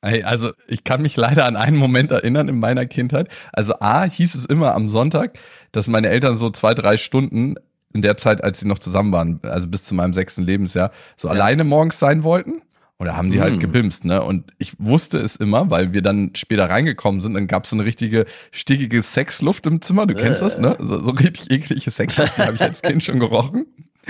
Also 0.00 0.52
ich 0.68 0.84
kann 0.84 1.02
mich 1.02 1.16
leider 1.16 1.44
an 1.46 1.56
einen 1.56 1.76
Moment 1.76 2.10
erinnern 2.10 2.48
in 2.48 2.58
meiner 2.58 2.86
Kindheit. 2.86 3.28
Also 3.52 3.74
A 3.80 4.04
hieß 4.04 4.34
es 4.34 4.44
immer 4.44 4.74
am 4.74 4.88
Sonntag, 4.88 5.38
dass 5.72 5.88
meine 5.88 6.08
Eltern 6.08 6.36
so 6.36 6.50
zwei, 6.50 6.74
drei 6.74 6.96
Stunden 6.96 7.56
in 7.94 8.02
der 8.02 8.16
Zeit, 8.16 8.42
als 8.44 8.60
sie 8.60 8.68
noch 8.68 8.78
zusammen 8.78 9.12
waren, 9.12 9.40
also 9.42 9.66
bis 9.66 9.84
zu 9.84 9.94
meinem 9.94 10.12
sechsten 10.12 10.42
Lebensjahr, 10.42 10.92
so 11.16 11.28
ja. 11.28 11.34
alleine 11.34 11.64
morgens 11.64 11.98
sein 11.98 12.22
wollten. 12.22 12.62
Oder 13.00 13.16
haben 13.16 13.30
die 13.30 13.40
halt 13.40 13.54
mhm. 13.54 13.60
gebimst, 13.60 14.04
ne? 14.04 14.24
Und 14.24 14.52
ich 14.58 14.72
wusste 14.80 15.18
es 15.18 15.36
immer, 15.36 15.70
weil 15.70 15.92
wir 15.92 16.02
dann 16.02 16.32
später 16.34 16.68
reingekommen 16.68 17.20
sind, 17.20 17.34
dann 17.34 17.46
gab 17.46 17.62
es 17.62 17.70
so 17.70 17.76
eine 17.76 17.84
richtige 17.84 18.26
stickige 18.50 19.02
Sexluft 19.02 19.68
im 19.68 19.80
Zimmer, 19.80 20.04
du 20.06 20.14
kennst 20.14 20.42
äh. 20.42 20.44
das, 20.44 20.58
ne? 20.58 20.76
So, 20.80 21.00
so 21.04 21.10
richtig 21.12 21.48
eklige 21.48 21.92
Sexluft, 21.92 22.36
die 22.36 22.42
habe 22.42 22.56
ich 22.56 22.60
als 22.60 22.82
Kind 22.82 23.04
schon 23.04 23.20
gerochen. 23.20 23.66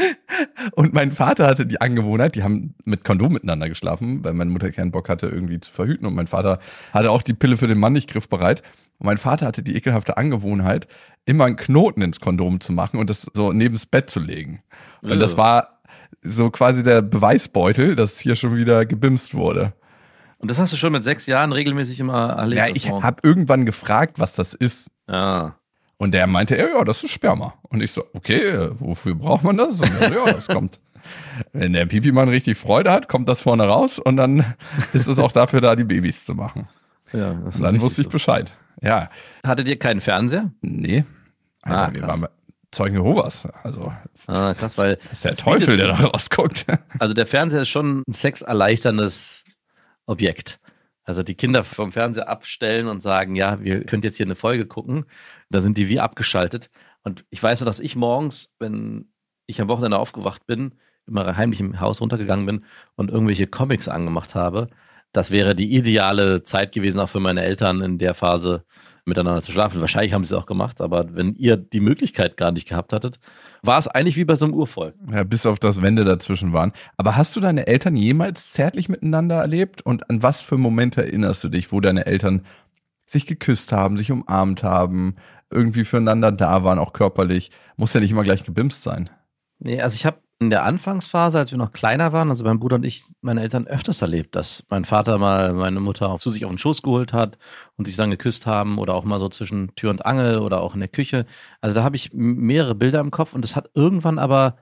Und 0.72 0.94
mein 0.94 1.12
Vater 1.12 1.46
hatte 1.46 1.66
die 1.66 1.80
Angewohnheit, 1.80 2.34
die 2.34 2.42
haben 2.42 2.74
mit 2.84 3.04
Kondom 3.04 3.32
miteinander 3.32 3.68
geschlafen, 3.68 4.24
weil 4.24 4.32
meine 4.32 4.50
Mutter 4.50 4.70
keinen 4.70 4.90
Bock 4.90 5.08
hatte, 5.08 5.26
irgendwie 5.26 5.60
zu 5.60 5.70
verhüten. 5.70 6.06
Und 6.06 6.14
mein 6.14 6.26
Vater 6.26 6.58
hatte 6.92 7.10
auch 7.10 7.22
die 7.22 7.34
Pille 7.34 7.56
für 7.56 7.66
den 7.66 7.78
Mann 7.78 7.92
nicht 7.92 8.08
griffbereit. 8.08 8.62
Und 8.98 9.06
mein 9.06 9.18
Vater 9.18 9.46
hatte 9.46 9.62
die 9.62 9.76
ekelhafte 9.76 10.16
Angewohnheit, 10.16 10.88
immer 11.28 11.44
einen 11.44 11.56
Knoten 11.56 12.00
ins 12.00 12.20
Kondom 12.20 12.60
zu 12.60 12.72
machen 12.72 12.98
und 12.98 13.10
das 13.10 13.26
so 13.34 13.52
neben 13.52 13.74
das 13.74 13.86
Bett 13.86 14.08
zu 14.08 14.18
legen. 14.18 14.62
Und 15.02 15.10
ja. 15.10 15.16
das 15.16 15.36
war 15.36 15.80
so 16.22 16.50
quasi 16.50 16.82
der 16.82 17.02
Beweisbeutel, 17.02 17.94
dass 17.94 18.18
hier 18.18 18.34
schon 18.34 18.56
wieder 18.56 18.86
gebimst 18.86 19.34
wurde. 19.34 19.74
Und 20.38 20.50
das 20.50 20.58
hast 20.58 20.72
du 20.72 20.76
schon 20.76 20.92
mit 20.92 21.04
sechs 21.04 21.26
Jahren 21.26 21.52
regelmäßig 21.52 22.00
immer 22.00 22.30
erlebt? 22.30 22.58
Ja, 22.58 22.68
ich 22.74 22.90
habe 22.90 23.20
irgendwann 23.22 23.66
gefragt, 23.66 24.18
was 24.18 24.32
das 24.32 24.54
ist. 24.54 24.88
Ah. 25.06 25.52
Und 25.98 26.14
der 26.14 26.26
meinte, 26.26 26.56
ja, 26.56 26.68
ja, 26.68 26.84
das 26.84 27.04
ist 27.04 27.10
Sperma. 27.10 27.54
Und 27.62 27.82
ich 27.82 27.92
so, 27.92 28.04
okay, 28.14 28.70
wofür 28.78 29.14
braucht 29.14 29.44
man 29.44 29.56
das? 29.56 29.80
Und 29.80 30.00
ja, 30.00 30.32
das 30.32 30.46
kommt. 30.48 30.80
Wenn 31.52 31.72
der 31.74 31.86
Pipi-Mann 31.86 32.28
richtig 32.28 32.56
Freude 32.56 32.90
hat, 32.90 33.08
kommt 33.08 33.28
das 33.28 33.40
vorne 33.40 33.64
raus 33.64 33.98
und 33.98 34.16
dann 34.16 34.54
ist 34.92 35.08
es 35.08 35.18
auch 35.18 35.32
dafür 35.32 35.60
da, 35.60 35.76
die 35.76 35.84
Babys 35.84 36.24
zu 36.24 36.34
machen. 36.34 36.68
Ja, 37.12 37.30
und 37.30 37.60
dann 37.60 37.80
wusste 37.80 38.02
ich 38.02 38.08
Bescheid. 38.08 38.52
Ja. 38.80 39.10
Hattet 39.44 39.68
ihr 39.68 39.78
keinen 39.78 40.00
Fernseher? 40.00 40.52
Nee. 40.60 41.04
Ah, 41.68 41.92
wir 41.92 42.02
waren 42.02 42.26
Zeugen 42.70 42.96
Jehovas. 42.96 43.46
Also, 43.62 43.92
ah, 44.26 44.54
krass, 44.54 44.76
weil. 44.76 44.96
Das 44.96 45.12
ist 45.12 45.24
der 45.24 45.36
Teufel, 45.36 45.76
der 45.76 45.88
da 45.88 45.96
rausguckt. 45.96 46.66
Also, 46.98 47.14
der 47.14 47.26
Fernseher 47.26 47.62
ist 47.62 47.68
schon 47.68 48.00
ein 48.06 48.12
sexerleichterndes 48.12 49.44
Objekt. 50.06 50.60
Also, 51.04 51.22
die 51.22 51.34
Kinder 51.34 51.64
vom 51.64 51.92
Fernseher 51.92 52.28
abstellen 52.28 52.88
und 52.88 53.02
sagen, 53.02 53.36
ja, 53.36 53.60
wir 53.62 53.84
könnt 53.84 54.04
jetzt 54.04 54.16
hier 54.16 54.26
eine 54.26 54.34
Folge 54.34 54.66
gucken. 54.66 55.06
Da 55.48 55.60
sind 55.60 55.78
die 55.78 55.88
wie 55.88 56.00
abgeschaltet. 56.00 56.70
Und 57.04 57.24
ich 57.30 57.42
weiß 57.42 57.60
nur, 57.60 57.66
dass 57.66 57.80
ich 57.80 57.96
morgens, 57.96 58.50
wenn 58.58 59.10
ich 59.46 59.60
am 59.62 59.68
Wochenende 59.68 59.98
aufgewacht 59.98 60.46
bin, 60.46 60.74
immer 61.06 61.36
heimlich 61.36 61.60
im 61.60 61.80
Haus 61.80 62.02
runtergegangen 62.02 62.44
bin 62.44 62.64
und 62.96 63.10
irgendwelche 63.10 63.46
Comics 63.46 63.88
angemacht 63.88 64.34
habe. 64.34 64.68
Das 65.12 65.30
wäre 65.30 65.54
die 65.54 65.74
ideale 65.74 66.42
Zeit 66.42 66.72
gewesen, 66.72 67.00
auch 67.00 67.08
für 67.08 67.20
meine 67.20 67.42
Eltern 67.42 67.80
in 67.80 67.96
der 67.96 68.12
Phase 68.12 68.64
miteinander 69.08 69.42
zu 69.42 69.52
schlafen. 69.52 69.80
Wahrscheinlich 69.80 70.12
haben 70.12 70.24
sie 70.24 70.34
es 70.34 70.40
auch 70.40 70.46
gemacht, 70.46 70.80
aber 70.80 71.14
wenn 71.14 71.34
ihr 71.34 71.56
die 71.56 71.80
Möglichkeit 71.80 72.36
gar 72.36 72.52
nicht 72.52 72.68
gehabt 72.68 72.92
hattet, 72.92 73.18
war 73.62 73.78
es 73.78 73.88
eigentlich 73.88 74.16
wie 74.16 74.24
bei 74.24 74.36
so 74.36 74.46
einem 74.46 74.54
Urvolk. 74.54 74.94
Ja, 75.10 75.24
bis 75.24 75.46
auf 75.46 75.58
das 75.58 75.82
Wände 75.82 76.04
dazwischen 76.04 76.52
waren. 76.52 76.72
Aber 76.96 77.16
hast 77.16 77.34
du 77.34 77.40
deine 77.40 77.66
Eltern 77.66 77.96
jemals 77.96 78.52
zärtlich 78.52 78.88
miteinander 78.88 79.36
erlebt? 79.36 79.82
Und 79.82 80.08
an 80.10 80.22
was 80.22 80.40
für 80.40 80.56
Momente 80.56 81.02
erinnerst 81.02 81.42
du 81.42 81.48
dich, 81.48 81.72
wo 81.72 81.80
deine 81.80 82.06
Eltern 82.06 82.44
sich 83.06 83.26
geküsst 83.26 83.72
haben, 83.72 83.96
sich 83.96 84.12
umarmt 84.12 84.62
haben, 84.62 85.16
irgendwie 85.50 85.84
füreinander 85.84 86.30
da 86.30 86.62
waren, 86.62 86.78
auch 86.78 86.92
körperlich. 86.92 87.50
Muss 87.76 87.94
ja 87.94 88.00
nicht 88.00 88.10
immer 88.10 88.24
gleich 88.24 88.44
gebimst 88.44 88.82
sein. 88.82 89.10
Nee, 89.58 89.80
also 89.80 89.94
ich 89.94 90.06
habe 90.06 90.18
in 90.40 90.50
der 90.50 90.64
Anfangsphase, 90.64 91.38
als 91.38 91.50
wir 91.50 91.58
noch 91.58 91.72
kleiner 91.72 92.12
waren, 92.12 92.28
also 92.30 92.44
mein 92.44 92.60
Bruder 92.60 92.76
und 92.76 92.84
ich, 92.84 93.02
meine 93.22 93.42
Eltern 93.42 93.66
öfters 93.66 94.02
erlebt, 94.02 94.36
dass 94.36 94.64
mein 94.68 94.84
Vater 94.84 95.18
mal 95.18 95.52
meine 95.52 95.80
Mutter 95.80 96.16
zu 96.18 96.30
sich 96.30 96.44
auf 96.44 96.50
den 96.50 96.58
Schoß 96.58 96.82
geholt 96.82 97.12
hat 97.12 97.38
und 97.76 97.86
sich 97.86 97.96
dann 97.96 98.10
geküsst 98.10 98.46
haben 98.46 98.78
oder 98.78 98.94
auch 98.94 99.04
mal 99.04 99.18
so 99.18 99.28
zwischen 99.28 99.74
Tür 99.74 99.90
und 99.90 100.06
Angel 100.06 100.38
oder 100.38 100.60
auch 100.60 100.74
in 100.74 100.80
der 100.80 100.88
Küche. 100.88 101.26
Also 101.60 101.74
da 101.74 101.82
habe 101.82 101.96
ich 101.96 102.12
mehrere 102.12 102.76
Bilder 102.76 103.00
im 103.00 103.10
Kopf 103.10 103.34
und 103.34 103.42
das 103.42 103.56
hat 103.56 103.70
irgendwann 103.74 104.20
aber, 104.20 104.58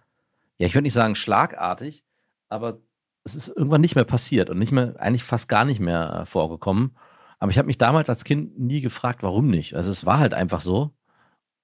ja, 0.59 0.67
ich 0.67 0.75
würde 0.75 0.85
nicht 0.85 0.95
sagen 0.95 1.15
schlagartig, 1.15 2.05
aber 2.49 2.79
es 3.25 3.35
ist 3.35 3.49
irgendwann 3.49 3.81
nicht 3.83 3.97
mehr 3.97 4.05
passiert 4.05 4.49
und 4.49 4.59
nicht 4.59 4.73
mehr, 4.73 4.95
eigentlich 4.99 5.25
fast 5.25 5.49
gar 5.49 5.65
nicht 5.67 5.81
mehr 5.81 6.21
äh, 6.23 6.27
vorgekommen. 6.27 6.97
Aber 7.39 7.51
ich 7.51 7.59
habe 7.59 7.67
mich 7.67 7.77
damals 7.77 8.09
als 8.09 8.25
Kind 8.25 8.59
nie 8.59 8.81
gefragt, 8.81 9.23
warum 9.23 9.49
nicht. 9.51 9.75
Also 9.75 9.91
es 9.91 10.07
war 10.07 10.19
halt 10.19 10.33
einfach 10.33 10.63
so. 10.63 10.93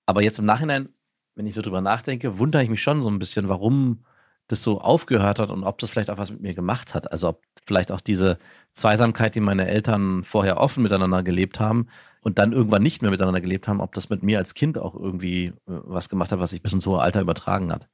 Aber 0.07 0.23
jetzt 0.23 0.39
im 0.39 0.45
Nachhinein 0.47 0.91
wenn 1.35 1.47
ich 1.47 1.55
so 1.55 1.63
drüber 1.63 1.81
nachdenke, 1.81 2.39
wundere 2.39 2.63
ich 2.63 2.71
mich 2.71 2.83
schon 2.83 3.03
so 3.03 3.09
ein 3.09 3.19
bisschen, 3.19 3.49
warum 3.49 4.05
das 4.49 4.63
so 4.63 4.81
aufgehört 4.81 5.39
hat 5.39 5.51
und 5.51 5.65
ob 5.65 5.79
das 5.79 5.91
vielleicht 5.91 6.11
auch 6.11 6.19
was 6.19 6.31
mit 6.31 6.43
mir 6.43 6.55
gemacht 6.55 6.95
hat. 6.95 7.11
Also 7.11 7.29
ob 7.29 7.43
vielleicht 7.65 7.91
auch 7.91 8.01
diese 8.01 8.39
Zweisamkeit, 8.73 9.35
die 9.35 9.41
meine 9.41 9.67
Eltern 9.67 10.25
vorher 10.25 10.59
offen 10.59 10.83
miteinander 10.83 11.23
gelebt 11.23 11.61
haben 11.61 11.89
und 12.21 12.39
dann 12.39 12.53
irgendwann 12.53 12.83
nicht 12.83 13.03
mehr 13.03 13.11
miteinander 13.11 13.41
gelebt 13.41 13.69
haben, 13.69 13.81
ob 13.81 13.95
das 13.95 14.11
mit 14.11 14.23
mir 14.23 14.39
als 14.39 14.55
Kind 14.55 14.79
auch 14.79 14.95
irgendwie 14.95 15.47
äh, 15.47 15.53
was 15.67 16.09
gemacht 16.09 16.33
hat, 16.33 16.39
was 16.39 16.51
sich 16.51 16.63
bis 16.63 16.73
ins 16.73 16.87
hohe 16.87 17.01
Alter 17.01 17.21
übertragen 17.21 17.73
hat. 17.73 17.89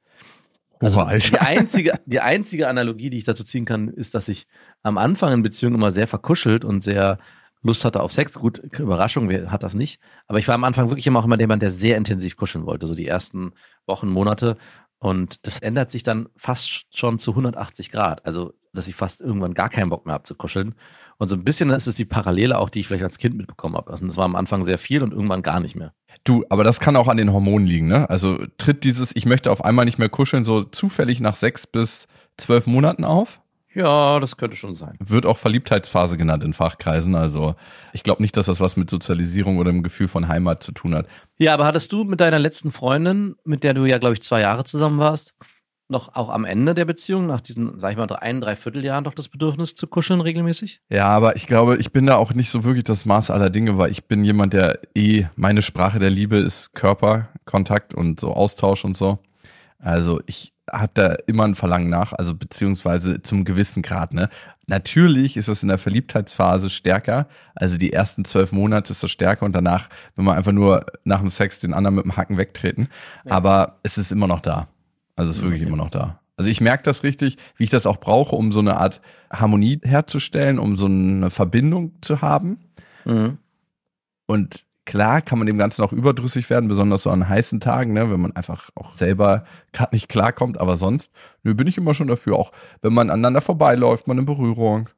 Also 0.81 1.03
die 1.03 1.39
einzige, 1.39 1.99
die 2.05 2.21
einzige 2.21 2.67
Analogie, 2.67 3.09
die 3.09 3.17
ich 3.17 3.25
dazu 3.25 3.43
ziehen 3.43 3.65
kann, 3.65 3.89
ist, 3.89 4.15
dass 4.15 4.27
ich 4.27 4.47
am 4.81 4.97
Anfang 4.97 5.33
in 5.33 5.43
Beziehungen 5.43 5.75
immer 5.75 5.91
sehr 5.91 6.07
verkuschelt 6.07 6.63
und 6.63 6.83
sehr 6.83 7.19
Lust 7.61 7.83
hatte 7.83 8.01
auf 8.01 8.13
Sex. 8.13 8.39
Gut, 8.39 8.57
Überraschung, 8.57 9.29
wer 9.29 9.51
hat 9.51 9.63
das 9.63 9.73
nicht. 9.73 9.99
Aber 10.27 10.39
ich 10.39 10.47
war 10.47 10.55
am 10.55 10.63
Anfang 10.63 10.89
wirklich 10.89 11.07
immer 11.07 11.19
auch 11.19 11.25
immer 11.25 11.39
jemand, 11.39 11.61
der 11.61 11.71
sehr 11.71 11.97
intensiv 11.97 12.37
kuscheln 12.37 12.65
wollte, 12.65 12.87
so 12.87 12.95
die 12.95 13.07
ersten 13.07 13.51
Wochen, 13.85 14.09
Monate. 14.09 14.57
Und 14.99 15.45
das 15.47 15.59
ändert 15.59 15.91
sich 15.91 16.03
dann 16.03 16.27
fast 16.35 16.85
schon 16.95 17.19
zu 17.19 17.31
180 17.31 17.89
Grad. 17.91 18.25
Also, 18.25 18.53
dass 18.73 18.87
ich 18.87 18.95
fast 18.95 19.21
irgendwann 19.21 19.53
gar 19.53 19.69
keinen 19.69 19.89
Bock 19.89 20.05
mehr 20.05 20.13
habe 20.13 20.23
zu 20.23 20.35
kuscheln. 20.35 20.75
Und 21.17 21.29
so 21.29 21.35
ein 21.35 21.43
bisschen 21.43 21.69
ist 21.69 21.87
es 21.87 21.95
die 21.95 22.05
Parallele 22.05 22.57
auch, 22.57 22.69
die 22.69 22.81
ich 22.81 22.87
vielleicht 22.87 23.03
als 23.03 23.17
Kind 23.17 23.35
mitbekommen 23.35 23.75
habe. 23.75 23.91
Also, 23.91 24.05
das 24.05 24.17
war 24.17 24.25
am 24.25 24.35
Anfang 24.35 24.63
sehr 24.63 24.77
viel 24.77 25.01
und 25.01 25.13
irgendwann 25.13 25.41
gar 25.41 25.59
nicht 25.59 25.75
mehr. 25.75 25.93
Du, 26.23 26.45
aber 26.49 26.63
das 26.63 26.79
kann 26.79 26.95
auch 26.95 27.07
an 27.07 27.17
den 27.17 27.31
Hormonen 27.31 27.67
liegen, 27.67 27.87
ne? 27.87 28.09
Also 28.09 28.39
tritt 28.57 28.83
dieses, 28.83 29.15
ich 29.15 29.25
möchte 29.25 29.51
auf 29.51 29.63
einmal 29.63 29.85
nicht 29.85 29.99
mehr 29.99 30.09
kuscheln, 30.09 30.43
so 30.43 30.63
zufällig 30.63 31.21
nach 31.21 31.37
sechs 31.37 31.65
bis 31.65 32.07
zwölf 32.37 32.67
Monaten 32.67 33.05
auf? 33.05 33.41
Ja, 33.73 34.19
das 34.19 34.37
könnte 34.37 34.55
schon 34.55 34.73
sein. 34.73 34.95
Wird 34.99 35.25
auch 35.25 35.37
Verliebtheitsphase 35.37 36.17
genannt 36.17 36.43
in 36.43 36.53
Fachkreisen. 36.53 37.15
Also 37.15 37.55
ich 37.93 38.03
glaube 38.03 38.21
nicht, 38.21 38.35
dass 38.35 38.47
das 38.47 38.59
was 38.59 38.77
mit 38.77 38.89
Sozialisierung 38.89 39.57
oder 39.57 39.71
dem 39.71 39.83
Gefühl 39.83 40.07
von 40.07 40.27
Heimat 40.27 40.63
zu 40.63 40.71
tun 40.71 40.95
hat. 40.95 41.07
Ja, 41.37 41.53
aber 41.53 41.65
hattest 41.65 41.93
du 41.93 42.03
mit 42.03 42.19
deiner 42.19 42.39
letzten 42.39 42.71
Freundin, 42.71 43.35
mit 43.43 43.63
der 43.63 43.73
du 43.73 43.85
ja, 43.85 43.99
glaube 43.99 44.15
ich, 44.15 44.23
zwei 44.23 44.41
Jahre 44.41 44.63
zusammen 44.63 44.99
warst, 44.99 45.35
noch 45.89 46.15
auch 46.15 46.29
am 46.29 46.45
Ende 46.45 46.75
der 46.75 46.85
Beziehung, 46.85 47.25
nach 47.25 47.41
diesen, 47.41 47.79
sag 47.79 47.91
ich 47.91 47.97
mal, 47.97 48.07
ein, 48.07 48.41
dreiviertel 48.41 48.85
Jahren 48.85 49.03
doch 49.03 49.15
das 49.15 49.27
Bedürfnis 49.27 49.75
zu 49.75 49.87
kuscheln 49.87 50.21
regelmäßig? 50.21 50.81
Ja, 50.89 51.07
aber 51.07 51.35
ich 51.35 51.47
glaube, 51.47 51.77
ich 51.77 51.91
bin 51.91 52.05
da 52.05 52.15
auch 52.15 52.33
nicht 52.33 52.51
so 52.51 52.63
wirklich 52.63 52.83
das 52.83 53.05
Maß 53.05 53.31
aller 53.31 53.49
Dinge, 53.49 53.77
weil 53.77 53.91
ich 53.91 54.05
bin 54.05 54.23
jemand, 54.23 54.53
der 54.53 54.79
eh, 54.95 55.25
meine 55.35 55.61
Sprache 55.61 55.99
der 55.99 56.11
Liebe 56.11 56.37
ist 56.37 56.73
Körperkontakt 56.73 57.93
und 57.93 58.19
so 58.19 58.33
Austausch 58.33 58.85
und 58.85 58.95
so. 58.95 59.19
Also 59.79 60.21
ich 60.27 60.53
habe 60.71 60.91
da 60.93 61.13
immer 61.27 61.45
ein 61.45 61.55
Verlangen 61.55 61.89
nach, 61.89 62.13
also 62.13 62.35
beziehungsweise 62.35 63.21
zum 63.21 63.45
gewissen 63.45 63.81
Grad. 63.81 64.13
Ne? 64.13 64.29
Natürlich 64.67 65.37
ist 65.37 65.49
das 65.49 65.63
in 65.63 65.69
der 65.69 65.77
Verliebtheitsphase 65.77 66.69
stärker, 66.69 67.27
also 67.55 67.77
die 67.77 67.93
ersten 67.93 68.25
zwölf 68.25 68.51
Monate 68.51 68.91
ist 68.91 69.03
das 69.03 69.11
stärker 69.11 69.45
und 69.45 69.53
danach, 69.53 69.89
wenn 70.15 70.25
man 70.25 70.37
einfach 70.37 70.51
nur 70.51 70.85
nach 71.03 71.19
dem 71.19 71.29
Sex 71.29 71.59
den 71.59 71.73
anderen 71.73 71.95
mit 71.95 72.05
dem 72.05 72.17
Hacken 72.17 72.37
wegtreten. 72.37 72.89
Ja. 73.25 73.31
Aber 73.31 73.79
es 73.83 73.97
ist 73.97 74.11
immer 74.11 74.27
noch 74.27 74.41
da. 74.41 74.67
Also 75.15 75.31
es 75.31 75.37
ist 75.37 75.43
wirklich 75.43 75.61
okay. 75.61 75.67
immer 75.67 75.77
noch 75.77 75.89
da. 75.89 76.19
Also 76.37 76.49
ich 76.49 76.61
merke 76.61 76.83
das 76.83 77.03
richtig, 77.03 77.37
wie 77.57 77.65
ich 77.65 77.69
das 77.69 77.85
auch 77.85 77.97
brauche, 77.97 78.35
um 78.35 78.53
so 78.53 78.61
eine 78.61 78.77
Art 78.77 79.01
Harmonie 79.29 79.81
herzustellen, 79.83 80.57
um 80.57 80.77
so 80.77 80.85
eine 80.85 81.29
Verbindung 81.29 81.93
zu 82.01 82.21
haben. 82.21 82.59
Mhm. 83.03 83.39
Und 84.25 84.63
Klar 84.89 85.21
kann 85.21 85.37
man 85.37 85.45
dem 85.45 85.59
Ganzen 85.59 85.83
auch 85.83 85.93
überdrüssig 85.93 86.49
werden, 86.49 86.67
besonders 86.67 87.03
so 87.03 87.11
an 87.11 87.29
heißen 87.29 87.59
Tagen, 87.59 87.93
ne, 87.93 88.09
wenn 88.09 88.19
man 88.19 88.35
einfach 88.35 88.71
auch 88.73 88.95
selber 88.95 89.43
gerade 89.71 89.93
nicht 89.93 90.09
klarkommt. 90.09 90.59
Aber 90.59 90.77
sonst, 90.77 91.11
nö, 91.43 91.53
bin 91.53 91.67
ich 91.67 91.77
immer 91.77 91.93
schon 91.93 92.07
dafür. 92.07 92.35
Auch 92.35 92.51
wenn 92.81 92.91
man 92.91 93.11
aneinander 93.11 93.41
vorbeiläuft, 93.41 94.07
man 94.07 94.17
in 94.17 94.25
Berührung, 94.25 94.89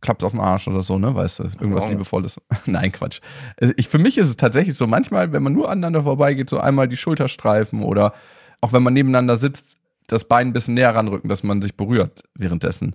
klappt 0.00 0.22
auf 0.22 0.30
dem 0.30 0.40
Arsch 0.40 0.68
oder 0.68 0.84
so, 0.84 1.00
ne, 1.00 1.16
weißt 1.16 1.40
du, 1.40 1.42
irgendwas 1.58 1.86
oh. 1.86 1.88
Liebevolles. 1.88 2.40
Nein, 2.66 2.92
Quatsch. 2.92 3.22
Also 3.60 3.74
ich, 3.76 3.88
für 3.88 3.98
mich 3.98 4.18
ist 4.18 4.28
es 4.28 4.36
tatsächlich 4.36 4.76
so, 4.76 4.86
manchmal, 4.86 5.32
wenn 5.32 5.42
man 5.42 5.52
nur 5.52 5.68
aneinander 5.68 6.04
vorbeigeht, 6.04 6.48
so 6.48 6.60
einmal 6.60 6.86
die 6.86 6.96
Schulter 6.96 7.26
streifen 7.26 7.82
oder 7.82 8.14
auch 8.60 8.72
wenn 8.72 8.84
man 8.84 8.92
nebeneinander 8.92 9.34
sitzt, 9.34 9.78
das 10.06 10.28
Bein 10.28 10.46
ein 10.46 10.52
bisschen 10.52 10.74
näher 10.74 10.94
ranrücken, 10.94 11.28
dass 11.28 11.42
man 11.42 11.60
sich 11.60 11.76
berührt 11.76 12.22
währenddessen. 12.36 12.94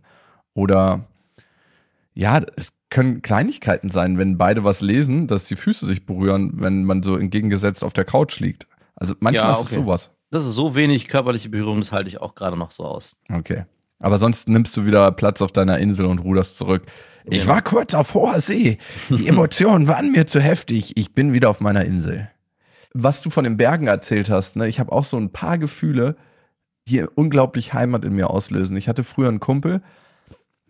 Oder 0.54 1.04
ja, 2.14 2.40
es 2.56 2.72
können 2.90 3.22
Kleinigkeiten 3.22 3.90
sein, 3.90 4.18
wenn 4.18 4.38
beide 4.38 4.64
was 4.64 4.82
lesen, 4.82 5.28
dass 5.28 5.46
die 5.46 5.56
Füße 5.56 5.86
sich 5.86 6.06
berühren, 6.06 6.54
wenn 6.56 6.84
man 6.84 7.04
so 7.04 7.18
entgegengesetzt 7.18 7.84
auf 7.84 7.94
der 7.94 8.06
Couch 8.06 8.40
liegt. 8.40 8.68
Also 8.96 9.14
manchmal 9.20 9.46
ja, 9.46 9.52
okay. 9.52 9.62
ist 9.62 9.70
es 9.70 9.76
sowas. 9.76 10.12
Das 10.32 10.46
ist 10.46 10.54
so 10.54 10.76
wenig 10.76 11.08
körperliche 11.08 11.50
Berührung, 11.50 11.80
das 11.80 11.92
halte 11.92 12.10
ich 12.10 12.22
auch 12.22 12.36
gerade 12.36 12.58
noch 12.58 12.72
so 12.72 12.84
aus. 12.84 13.16
Okay. 13.32 13.66
Aber 14.00 14.18
sonst 14.18 14.48
nimmst 14.48 14.76
du 14.78 14.86
wieder 14.86 15.12
Platz 15.12 15.42
auf 15.42 15.52
deiner 15.52 15.80
Insel 15.80 16.06
und 16.06 16.20
ruderst 16.20 16.58
zurück. 16.58 16.84
Ich 17.26 17.48
war 17.48 17.62
kurz 17.62 17.94
auf 17.94 18.14
hoher 18.14 18.42
See. 18.42 18.78
Die 19.10 19.28
Emotionen 19.28 19.88
waren 19.88 20.12
mir 20.12 20.26
zu 20.26 20.40
heftig. 20.40 20.98
Ich 20.98 21.14
bin 21.14 21.34
wieder 21.34 21.50
auf 21.50 21.62
meiner 21.62 21.86
Insel. 21.86 22.30
Was 22.94 23.22
du 23.22 23.30
von 23.30 23.44
den 23.44 23.58
Bergen 23.58 23.88
erzählt 23.88 24.30
hast, 24.30 24.56
ne, 24.56 24.68
ich 24.68 24.80
habe 24.80 24.92
auch 24.92 25.04
so 25.04 25.18
ein 25.18 25.32
paar 25.32 25.58
Gefühle, 25.58 26.16
die 26.88 27.02
unglaublich 27.04 27.74
Heimat 27.74 28.04
in 28.04 28.16
mir 28.16 28.30
auslösen. 28.30 28.76
Ich 28.78 28.88
hatte 28.88 29.04
früher 29.04 29.28
einen 29.28 29.40
Kumpel, 29.40 29.82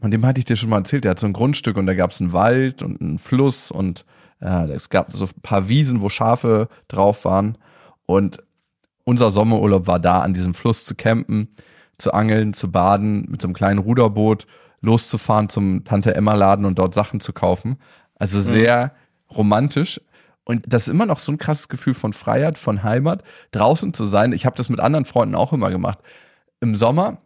von 0.02 0.12
dem 0.12 0.26
hatte 0.26 0.40
ich 0.40 0.46
dir 0.46 0.56
schon 0.56 0.70
mal 0.70 0.78
erzählt, 0.78 1.04
der 1.04 1.12
hat 1.12 1.20
so 1.20 1.28
ein 1.28 1.34
Grundstück 1.34 1.78
und 1.78 1.86
da 1.86 1.94
gab 1.94 2.12
es 2.12 2.22
einen 2.22 2.34
Wald 2.34 2.82
und 2.84 3.02
einen 3.02 3.18
Fluss 3.18 3.72
und 3.72 4.06
ja, 4.42 4.66
es 4.66 4.90
gab 4.90 5.14
so 5.14 5.26
ein 5.26 5.42
paar 5.42 5.68
Wiesen, 5.68 6.02
wo 6.02 6.10
Schafe 6.10 6.70
drauf 6.88 7.26
waren. 7.26 7.58
Und 8.06 8.42
unser 9.04 9.32
Sommerurlaub 9.32 9.88
war 9.88 10.00
da, 10.00 10.22
an 10.22 10.34
diesem 10.34 10.54
Fluss 10.54 10.86
zu 10.86 10.96
campen, 10.96 11.50
zu 11.98 12.14
angeln, 12.14 12.54
zu 12.54 12.72
baden, 12.72 13.26
mit 13.30 13.42
so 13.42 13.48
einem 13.48 13.56
kleinen 13.56 13.80
Ruderboot 13.80 14.48
loszufahren 14.82 15.50
zum 15.50 15.84
Tante 15.84 16.16
Emma 16.16 16.34
Laden 16.36 16.66
und 16.66 16.80
dort 16.80 16.94
Sachen 16.94 17.20
zu 17.20 17.34
kaufen. 17.34 17.78
Also 18.16 18.38
mhm. 18.38 18.42
sehr 18.42 18.86
mhm. 18.86 19.36
romantisch. 19.36 20.00
Und 20.46 20.64
das 20.68 20.84
ist 20.84 20.94
immer 20.94 21.06
noch 21.06 21.20
so 21.20 21.32
ein 21.32 21.38
krasses 21.38 21.68
Gefühl 21.68 21.94
von 21.94 22.14
Freiheit, 22.14 22.58
von 22.58 22.82
Heimat, 22.82 23.24
draußen 23.52 23.94
zu 23.94 24.06
sein. 24.06 24.32
Ich 24.32 24.46
habe 24.46 24.56
das 24.56 24.70
mit 24.70 24.80
anderen 24.80 25.06
Freunden 25.06 25.36
auch 25.36 25.54
immer 25.54 25.70
gemacht. 25.70 26.00
Im 26.62 26.76
Sommer, 26.76 27.18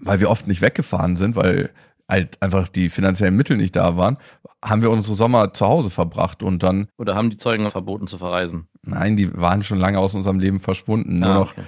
weil 0.00 0.20
wir 0.20 0.30
oft 0.30 0.46
nicht 0.46 0.62
weggefahren 0.62 1.16
sind, 1.16 1.36
weil 1.36 1.70
halt 2.08 2.40
einfach 2.42 2.68
die 2.68 2.88
finanziellen 2.88 3.36
Mittel 3.36 3.56
nicht 3.56 3.76
da 3.76 3.96
waren, 3.96 4.16
haben 4.64 4.82
wir 4.82 4.90
unsere 4.90 5.14
Sommer 5.14 5.52
zu 5.52 5.66
Hause 5.66 5.90
verbracht 5.90 6.42
und 6.42 6.62
dann. 6.62 6.88
Oder 6.96 7.14
haben 7.14 7.30
die 7.30 7.36
Zeugen 7.36 7.70
verboten 7.70 8.06
zu 8.06 8.18
verreisen? 8.18 8.66
Nein, 8.82 9.16
die 9.16 9.36
waren 9.36 9.62
schon 9.62 9.78
lange 9.78 9.98
aus 9.98 10.14
unserem 10.14 10.40
Leben 10.40 10.60
verschwunden. 10.60 11.22
Ah, 11.22 11.26
Nur 11.26 11.34
noch 11.34 11.52
okay. 11.52 11.62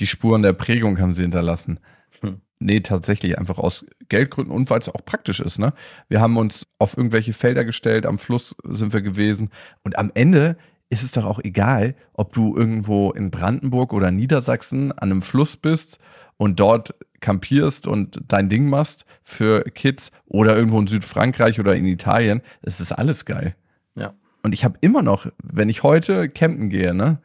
die 0.00 0.06
Spuren 0.06 0.42
der 0.42 0.54
Prägung 0.54 0.98
haben 0.98 1.14
sie 1.14 1.22
hinterlassen. 1.22 1.80
Hm. 2.20 2.40
Nee, 2.58 2.80
tatsächlich 2.80 3.38
einfach 3.38 3.58
aus 3.58 3.84
Geldgründen 4.08 4.54
und 4.54 4.70
weil 4.70 4.80
es 4.80 4.88
auch 4.88 5.04
praktisch 5.04 5.40
ist. 5.40 5.58
Ne? 5.58 5.74
Wir 6.08 6.20
haben 6.20 6.36
uns 6.36 6.66
auf 6.78 6.96
irgendwelche 6.96 7.32
Felder 7.34 7.64
gestellt, 7.64 8.06
am 8.06 8.18
Fluss 8.18 8.56
sind 8.64 8.92
wir 8.92 9.02
gewesen 9.02 9.50
und 9.82 9.98
am 9.98 10.10
Ende 10.14 10.56
ist 10.90 11.02
es 11.02 11.12
doch 11.12 11.24
auch 11.24 11.40
egal, 11.42 11.94
ob 12.12 12.32
du 12.34 12.56
irgendwo 12.56 13.10
in 13.10 13.30
Brandenburg 13.30 13.92
oder 13.92 14.10
Niedersachsen 14.10 14.92
an 14.92 15.10
einem 15.10 15.22
Fluss 15.22 15.56
bist 15.56 15.98
und 16.36 16.60
dort 16.60 16.94
kampierst 17.20 17.86
und 17.86 18.20
dein 18.28 18.48
Ding 18.48 18.68
machst 18.68 19.06
für 19.22 19.62
Kids 19.64 20.10
oder 20.26 20.56
irgendwo 20.56 20.80
in 20.80 20.86
Südfrankreich 20.86 21.58
oder 21.58 21.74
in 21.74 21.86
Italien, 21.86 22.42
es 22.62 22.80
ist 22.80 22.92
alles 22.92 23.24
geil. 23.24 23.54
Ja. 23.94 24.14
Und 24.42 24.52
ich 24.52 24.64
habe 24.64 24.76
immer 24.80 25.02
noch, 25.02 25.26
wenn 25.42 25.68
ich 25.68 25.82
heute 25.82 26.28
campen 26.28 26.68
gehe, 26.68 26.94
ne, 26.94 27.18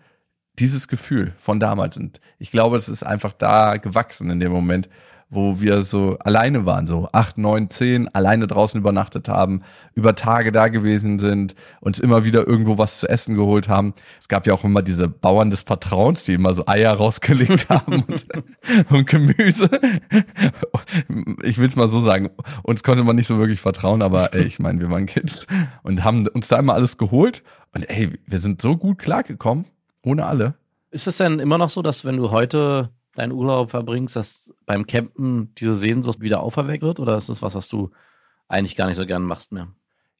dieses 0.57 0.87
Gefühl 0.87 1.33
von 1.37 1.59
damals. 1.59 1.97
Und 1.97 2.21
ich 2.37 2.51
glaube, 2.51 2.77
es 2.77 2.89
ist 2.89 3.03
einfach 3.03 3.33
da 3.33 3.77
gewachsen 3.77 4.29
in 4.29 4.39
dem 4.39 4.51
Moment, 4.51 4.89
wo 5.29 5.61
wir 5.61 5.83
so 5.83 6.17
alleine 6.19 6.65
waren, 6.65 6.87
so 6.87 7.07
acht, 7.11 7.37
neun, 7.37 7.69
zehn, 7.69 8.07
alleine 8.15 8.47
draußen 8.47 8.79
übernachtet 8.79 9.29
haben, 9.29 9.61
über 9.93 10.15
Tage 10.15 10.51
da 10.51 10.69
gewesen 10.69 11.19
sind, 11.19 11.53
uns 11.81 11.99
immer 11.99 12.25
wieder 12.25 12.47
irgendwo 12.47 12.79
was 12.79 12.99
zu 12.99 13.07
essen 13.07 13.35
geholt 13.35 13.69
haben. 13.69 13.93
Es 14.19 14.27
gab 14.27 14.47
ja 14.47 14.53
auch 14.55 14.63
immer 14.63 14.81
diese 14.81 15.07
Bauern 15.07 15.51
des 15.51 15.61
Vertrauens, 15.61 16.23
die 16.23 16.33
immer 16.33 16.53
so 16.55 16.65
Eier 16.65 16.93
rausgelegt 16.93 17.69
haben 17.69 18.03
und, 18.07 18.25
und 18.89 19.05
Gemüse. 19.05 19.69
Ich 21.43 21.59
will 21.59 21.67
es 21.67 21.75
mal 21.75 21.87
so 21.87 21.99
sagen, 21.99 22.31
uns 22.63 22.81
konnte 22.81 23.03
man 23.03 23.15
nicht 23.15 23.27
so 23.27 23.37
wirklich 23.37 23.61
vertrauen, 23.61 24.01
aber 24.01 24.33
ey, 24.33 24.43
ich 24.43 24.57
meine, 24.57 24.79
wir 24.79 24.89
waren 24.89 25.05
Kids 25.05 25.45
und 25.83 26.03
haben 26.03 26.27
uns 26.27 26.47
da 26.47 26.57
immer 26.57 26.73
alles 26.73 26.97
geholt 26.97 27.43
und 27.75 27.87
ey, 27.87 28.17
wir 28.25 28.39
sind 28.39 28.63
so 28.63 28.77
gut 28.77 28.97
klargekommen, 28.97 29.65
ohne 30.01 30.25
alle. 30.25 30.55
Ist 30.89 31.07
es 31.07 31.17
denn 31.17 31.37
immer 31.37 31.59
noch 31.59 31.69
so, 31.69 31.83
dass 31.83 32.03
wenn 32.03 32.17
du 32.17 32.31
heute 32.31 32.89
deinen 33.19 33.31
Urlaub 33.31 33.71
verbringst, 33.71 34.15
dass 34.15 34.53
beim 34.65 34.87
Campen 34.87 35.53
diese 35.55 35.75
Sehnsucht 35.75 36.21
wieder 36.21 36.41
auferweckt 36.41 36.83
wird? 36.83 36.99
Oder 36.99 37.17
ist 37.17 37.29
das 37.29 37.41
was, 37.41 37.55
was 37.55 37.67
du 37.67 37.91
eigentlich 38.47 38.75
gar 38.75 38.87
nicht 38.87 38.97
so 38.97 39.05
gerne 39.05 39.25
machst 39.25 39.51
mehr? 39.51 39.67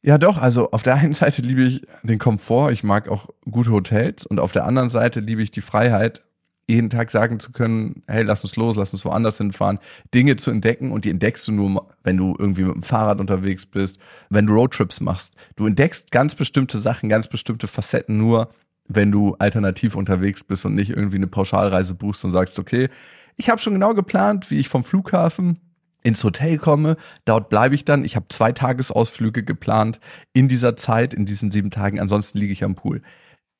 Ja, 0.01 0.17
doch. 0.17 0.37
Also 0.37 0.71
auf 0.71 0.83
der 0.83 0.95
einen 0.95 1.13
Seite 1.13 1.41
liebe 1.41 1.63
ich 1.63 1.81
den 2.03 2.19
Komfort, 2.19 2.71
ich 2.71 2.83
mag 2.83 3.09
auch 3.09 3.29
gute 3.49 3.71
Hotels 3.71 4.25
und 4.25 4.39
auf 4.39 4.51
der 4.51 4.65
anderen 4.65 4.89
Seite 4.89 5.19
liebe 5.19 5.41
ich 5.41 5.51
die 5.51 5.61
Freiheit, 5.61 6.21
jeden 6.67 6.89
Tag 6.89 7.09
sagen 7.09 7.39
zu 7.39 7.51
können, 7.51 8.03
hey, 8.07 8.21
lass 8.21 8.43
uns 8.43 8.55
los, 8.55 8.75
lass 8.75 8.93
uns 8.93 9.03
woanders 9.03 9.39
hinfahren, 9.39 9.79
Dinge 10.13 10.35
zu 10.35 10.51
entdecken 10.51 10.91
und 10.91 11.03
die 11.03 11.09
entdeckst 11.09 11.47
du 11.47 11.51
nur, 11.51 11.89
wenn 12.03 12.15
du 12.15 12.35
irgendwie 12.37 12.61
mit 12.61 12.75
dem 12.75 12.83
Fahrrad 12.83 13.19
unterwegs 13.19 13.65
bist, 13.65 13.97
wenn 14.29 14.45
du 14.45 14.53
Roadtrips 14.53 15.01
machst. 15.01 15.33
Du 15.55 15.65
entdeckst 15.65 16.11
ganz 16.11 16.35
bestimmte 16.35 16.77
Sachen, 16.77 17.09
ganz 17.09 17.27
bestimmte 17.27 17.67
Facetten 17.67 18.17
nur, 18.17 18.49
wenn 18.89 19.11
du 19.11 19.35
alternativ 19.35 19.95
unterwegs 19.95 20.43
bist 20.43 20.65
und 20.65 20.75
nicht 20.75 20.89
irgendwie 20.89 21.17
eine 21.17 21.27
Pauschalreise 21.27 21.93
buchst 21.93 22.25
und 22.25 22.31
sagst, 22.31 22.59
okay, 22.59 22.89
ich 23.37 23.49
habe 23.49 23.61
schon 23.61 23.73
genau 23.73 23.93
geplant, 23.93 24.51
wie 24.51 24.57
ich 24.57 24.67
vom 24.67 24.83
Flughafen 24.83 25.61
ins 26.03 26.23
Hotel 26.23 26.57
komme. 26.57 26.97
Dort 27.23 27.49
bleibe 27.49 27.75
ich 27.75 27.85
dann. 27.85 28.03
Ich 28.03 28.15
habe 28.15 28.25
zwei 28.29 28.51
Tagesausflüge 28.51 29.43
geplant 29.43 29.99
in 30.33 30.47
dieser 30.47 30.75
Zeit, 30.75 31.13
in 31.13 31.25
diesen 31.25 31.51
sieben 31.51 31.71
Tagen. 31.71 31.99
Ansonsten 31.99 32.39
liege 32.39 32.51
ich 32.51 32.63
am 32.63 32.75
Pool. 32.75 33.01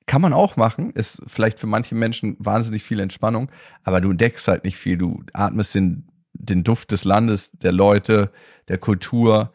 Kann 0.08 0.22
man 0.22 0.34
auch 0.34 0.56
machen, 0.56 0.92
ist 0.94 1.22
vielleicht 1.28 1.60
für 1.60 1.68
manche 1.68 1.94
Menschen 1.94 2.36
wahnsinnig 2.40 2.82
viel 2.82 3.00
Entspannung, 3.00 3.52
aber 3.84 4.02
du 4.02 4.10
entdeckst 4.10 4.48
halt 4.48 4.64
nicht 4.64 4.78
viel. 4.78 4.98
Du 4.98 5.24
atmest 5.34 5.76
den, 5.76 6.08
den 6.34 6.64
Duft 6.64 6.92
des 6.92 7.04
Landes, 7.04 7.52
der 7.52 7.72
Leute, 7.72 8.32
der 8.68 8.80
Kultur 8.80 9.54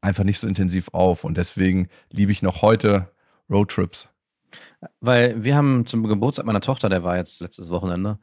einfach 0.00 0.22
nicht 0.22 0.38
so 0.38 0.46
intensiv 0.46 0.90
auf. 0.92 1.24
Und 1.24 1.36
deswegen 1.36 1.88
liebe 2.12 2.30
ich 2.30 2.42
noch 2.42 2.62
heute 2.62 3.10
Roadtrips. 3.50 4.08
Weil 5.00 5.42
wir 5.42 5.56
haben 5.56 5.86
zum 5.86 6.06
Geburtstag 6.06 6.46
meiner 6.46 6.60
Tochter, 6.60 6.88
der 6.88 7.04
war 7.04 7.16
jetzt 7.16 7.40
letztes 7.40 7.70
Wochenende, 7.70 8.18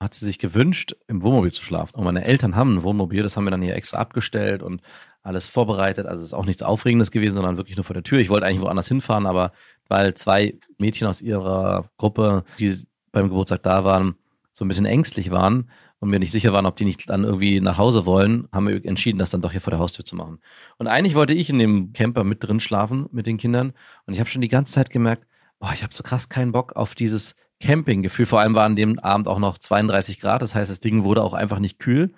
hat 0.00 0.14
sie 0.14 0.26
sich 0.26 0.38
gewünscht, 0.38 0.94
im 1.08 1.22
Wohnmobil 1.22 1.52
zu 1.52 1.62
schlafen. 1.62 1.96
Und 1.96 2.04
meine 2.04 2.24
Eltern 2.24 2.54
haben 2.54 2.76
ein 2.76 2.82
Wohnmobil, 2.82 3.22
das 3.22 3.36
haben 3.36 3.44
wir 3.44 3.50
dann 3.50 3.62
hier 3.62 3.76
extra 3.76 3.98
abgestellt 3.98 4.62
und 4.62 4.82
alles 5.22 5.48
vorbereitet. 5.48 6.06
Also 6.06 6.22
es 6.22 6.28
ist 6.28 6.34
auch 6.34 6.44
nichts 6.44 6.62
Aufregendes 6.62 7.10
gewesen, 7.10 7.36
sondern 7.36 7.56
wirklich 7.56 7.76
nur 7.76 7.84
vor 7.84 7.94
der 7.94 8.02
Tür. 8.02 8.18
Ich 8.18 8.28
wollte 8.28 8.46
eigentlich 8.46 8.60
woanders 8.60 8.88
hinfahren, 8.88 9.26
aber 9.26 9.52
weil 9.88 10.14
zwei 10.14 10.58
Mädchen 10.78 11.08
aus 11.08 11.22
ihrer 11.22 11.90
Gruppe, 11.96 12.44
die 12.58 12.86
beim 13.10 13.28
Geburtstag 13.28 13.62
da 13.62 13.84
waren, 13.84 14.16
so 14.52 14.64
ein 14.64 14.68
bisschen 14.68 14.86
ängstlich 14.86 15.30
waren 15.30 15.70
und 15.98 16.10
mir 16.10 16.18
nicht 16.18 16.30
sicher 16.30 16.52
waren, 16.52 16.66
ob 16.66 16.76
die 16.76 16.84
nicht 16.84 17.08
dann 17.10 17.24
irgendwie 17.24 17.60
nach 17.60 17.78
Hause 17.78 18.06
wollen, 18.06 18.48
haben 18.52 18.68
wir 18.68 18.84
entschieden, 18.84 19.18
das 19.18 19.30
dann 19.30 19.42
doch 19.42 19.52
hier 19.52 19.60
vor 19.60 19.70
der 19.70 19.80
Haustür 19.80 20.04
zu 20.04 20.16
machen. 20.16 20.38
Und 20.78 20.86
eigentlich 20.86 21.14
wollte 21.14 21.34
ich 21.34 21.50
in 21.50 21.58
dem 21.58 21.92
Camper 21.92 22.24
mit 22.24 22.42
drin 22.42 22.60
schlafen 22.60 23.06
mit 23.12 23.26
den 23.26 23.38
Kindern 23.38 23.72
und 24.06 24.14
ich 24.14 24.20
habe 24.20 24.30
schon 24.30 24.42
die 24.42 24.48
ganze 24.48 24.72
Zeit 24.72 24.90
gemerkt, 24.90 25.26
boah, 25.58 25.72
ich 25.72 25.82
habe 25.82 25.94
so 25.94 26.02
krass 26.02 26.28
keinen 26.28 26.52
Bock 26.52 26.74
auf 26.76 26.94
dieses 26.94 27.34
Campinggefühl. 27.60 28.26
Vor 28.26 28.40
allem 28.40 28.54
war 28.54 28.64
an 28.64 28.76
dem 28.76 28.98
Abend 28.98 29.28
auch 29.28 29.38
noch 29.38 29.58
32 29.58 30.20
Grad. 30.20 30.42
Das 30.42 30.54
heißt, 30.54 30.70
das 30.70 30.80
Ding 30.80 31.04
wurde 31.04 31.22
auch 31.22 31.32
einfach 31.32 31.58
nicht 31.58 31.78
kühl, 31.78 32.12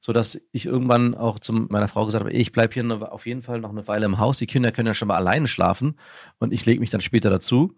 so 0.00 0.12
dass 0.12 0.40
ich 0.52 0.66
irgendwann 0.66 1.14
auch 1.14 1.38
zu 1.38 1.52
meiner 1.52 1.88
Frau 1.88 2.06
gesagt 2.06 2.24
habe, 2.24 2.32
ich 2.32 2.52
bleibe 2.52 2.74
hier 2.74 3.12
auf 3.12 3.26
jeden 3.26 3.42
Fall 3.42 3.60
noch 3.60 3.70
eine 3.70 3.86
Weile 3.86 4.06
im 4.06 4.18
Haus. 4.18 4.38
Die 4.38 4.46
Kinder 4.46 4.72
können 4.72 4.88
ja 4.88 4.94
schon 4.94 5.08
mal 5.08 5.16
alleine 5.16 5.48
schlafen 5.48 5.96
und 6.38 6.52
ich 6.52 6.66
lege 6.66 6.80
mich 6.80 6.90
dann 6.90 7.00
später 7.00 7.30
dazu. 7.30 7.74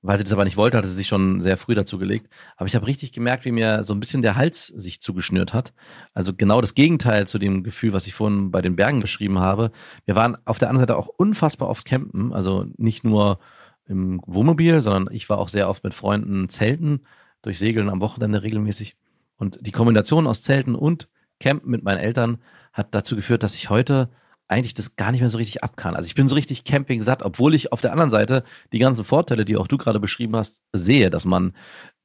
Weil 0.00 0.16
sie 0.16 0.22
das 0.22 0.32
aber 0.32 0.44
nicht 0.44 0.56
wollte, 0.56 0.78
hatte 0.78 0.88
sie 0.88 0.94
sich 0.94 1.08
schon 1.08 1.40
sehr 1.40 1.56
früh 1.56 1.74
dazu 1.74 1.98
gelegt. 1.98 2.28
Aber 2.56 2.68
ich 2.68 2.76
habe 2.76 2.86
richtig 2.86 3.10
gemerkt, 3.10 3.44
wie 3.44 3.50
mir 3.50 3.82
so 3.82 3.94
ein 3.94 3.98
bisschen 3.98 4.22
der 4.22 4.36
Hals 4.36 4.68
sich 4.68 5.00
zugeschnürt 5.00 5.52
hat. 5.52 5.72
Also 6.14 6.32
genau 6.32 6.60
das 6.60 6.74
Gegenteil 6.74 7.26
zu 7.26 7.40
dem 7.40 7.64
Gefühl, 7.64 7.92
was 7.92 8.06
ich 8.06 8.14
vorhin 8.14 8.52
bei 8.52 8.62
den 8.62 8.76
Bergen 8.76 9.00
beschrieben 9.00 9.40
habe. 9.40 9.72
Wir 10.04 10.14
waren 10.14 10.36
auf 10.44 10.58
der 10.58 10.68
anderen 10.68 10.86
Seite 10.86 10.96
auch 10.96 11.08
unfassbar 11.08 11.68
oft 11.68 11.84
campen. 11.84 12.32
Also 12.32 12.66
nicht 12.76 13.02
nur 13.02 13.40
im 13.88 14.20
Wohnmobil, 14.26 14.82
sondern 14.82 15.12
ich 15.12 15.28
war 15.28 15.38
auch 15.38 15.48
sehr 15.48 15.68
oft 15.68 15.84
mit 15.84 15.94
Freunden 15.94 16.48
zelten, 16.48 17.00
durch 17.42 17.58
Segeln 17.58 17.88
am 17.88 18.00
Wochenende 18.00 18.42
regelmäßig. 18.42 18.96
Und 19.36 19.58
die 19.60 19.72
Kombination 19.72 20.26
aus 20.26 20.42
Zelten 20.42 20.74
und 20.74 21.08
Campen 21.40 21.70
mit 21.70 21.84
meinen 21.84 21.98
Eltern 21.98 22.38
hat 22.72 22.94
dazu 22.94 23.16
geführt, 23.16 23.42
dass 23.42 23.54
ich 23.54 23.70
heute 23.70 24.10
eigentlich 24.48 24.74
das 24.74 24.96
gar 24.96 25.12
nicht 25.12 25.20
mehr 25.20 25.30
so 25.30 25.38
richtig 25.38 25.62
ab 25.62 25.76
kann. 25.76 25.94
Also 25.94 26.06
ich 26.06 26.14
bin 26.14 26.26
so 26.26 26.34
richtig 26.34 26.64
Camping 26.64 27.02
satt, 27.02 27.22
obwohl 27.22 27.54
ich 27.54 27.72
auf 27.72 27.80
der 27.80 27.92
anderen 27.92 28.10
Seite 28.10 28.44
die 28.72 28.78
ganzen 28.78 29.04
Vorteile, 29.04 29.44
die 29.44 29.56
auch 29.56 29.68
du 29.68 29.76
gerade 29.76 30.00
beschrieben 30.00 30.36
hast, 30.36 30.62
sehe, 30.72 31.10
dass 31.10 31.24
man 31.24 31.52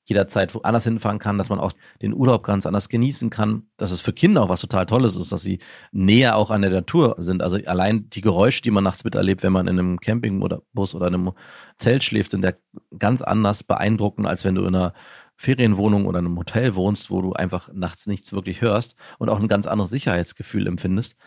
jederzeit 0.05 0.53
woanders 0.53 0.83
hinfahren 0.83 1.19
kann, 1.19 1.37
dass 1.37 1.49
man 1.49 1.59
auch 1.59 1.71
den 2.01 2.13
Urlaub 2.13 2.43
ganz 2.43 2.65
anders 2.65 2.89
genießen 2.89 3.29
kann, 3.29 3.67
dass 3.77 3.91
es 3.91 4.01
für 4.01 4.13
Kinder 4.13 4.43
auch 4.43 4.49
was 4.49 4.61
total 4.61 4.85
Tolles 4.85 5.15
ist, 5.15 5.31
dass 5.31 5.41
sie 5.41 5.59
näher 5.91 6.35
auch 6.35 6.51
an 6.51 6.61
der 6.61 6.71
Natur 6.71 7.15
sind. 7.19 7.41
Also 7.41 7.57
allein 7.65 8.09
die 8.09 8.21
Geräusche, 8.21 8.61
die 8.61 8.71
man 8.71 8.83
nachts 8.83 9.03
miterlebt, 9.03 9.43
wenn 9.43 9.53
man 9.53 9.67
in 9.67 9.79
einem 9.79 9.99
Camping 9.99 10.41
oder 10.41 10.61
Bus 10.73 10.93
oder 10.93 11.07
einem 11.07 11.31
Zelt 11.77 12.03
schläft, 12.03 12.31
sind 12.31 12.43
ja 12.43 12.51
ganz 12.99 13.21
anders 13.21 13.63
beeindruckend, 13.63 14.27
als 14.27 14.43
wenn 14.43 14.55
du 14.55 14.61
in 14.61 14.75
einer 14.75 14.93
Ferienwohnung 15.35 16.05
oder 16.05 16.19
einem 16.19 16.37
Hotel 16.37 16.75
wohnst, 16.75 17.09
wo 17.09 17.21
du 17.21 17.33
einfach 17.33 17.69
nachts 17.73 18.05
nichts 18.05 18.33
wirklich 18.33 18.61
hörst 18.61 18.95
und 19.19 19.29
auch 19.29 19.39
ein 19.39 19.47
ganz 19.47 19.67
anderes 19.67 19.89
Sicherheitsgefühl 19.89 20.67
empfindest. 20.67 21.17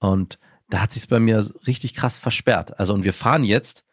Und 0.00 0.38
da 0.68 0.80
hat 0.80 0.92
sich 0.92 1.08
bei 1.08 1.20
mir 1.20 1.44
richtig 1.66 1.94
krass 1.94 2.18
versperrt. 2.18 2.78
Also 2.78 2.94
und 2.94 3.04
wir 3.04 3.12
fahren 3.12 3.44
jetzt 3.44 3.84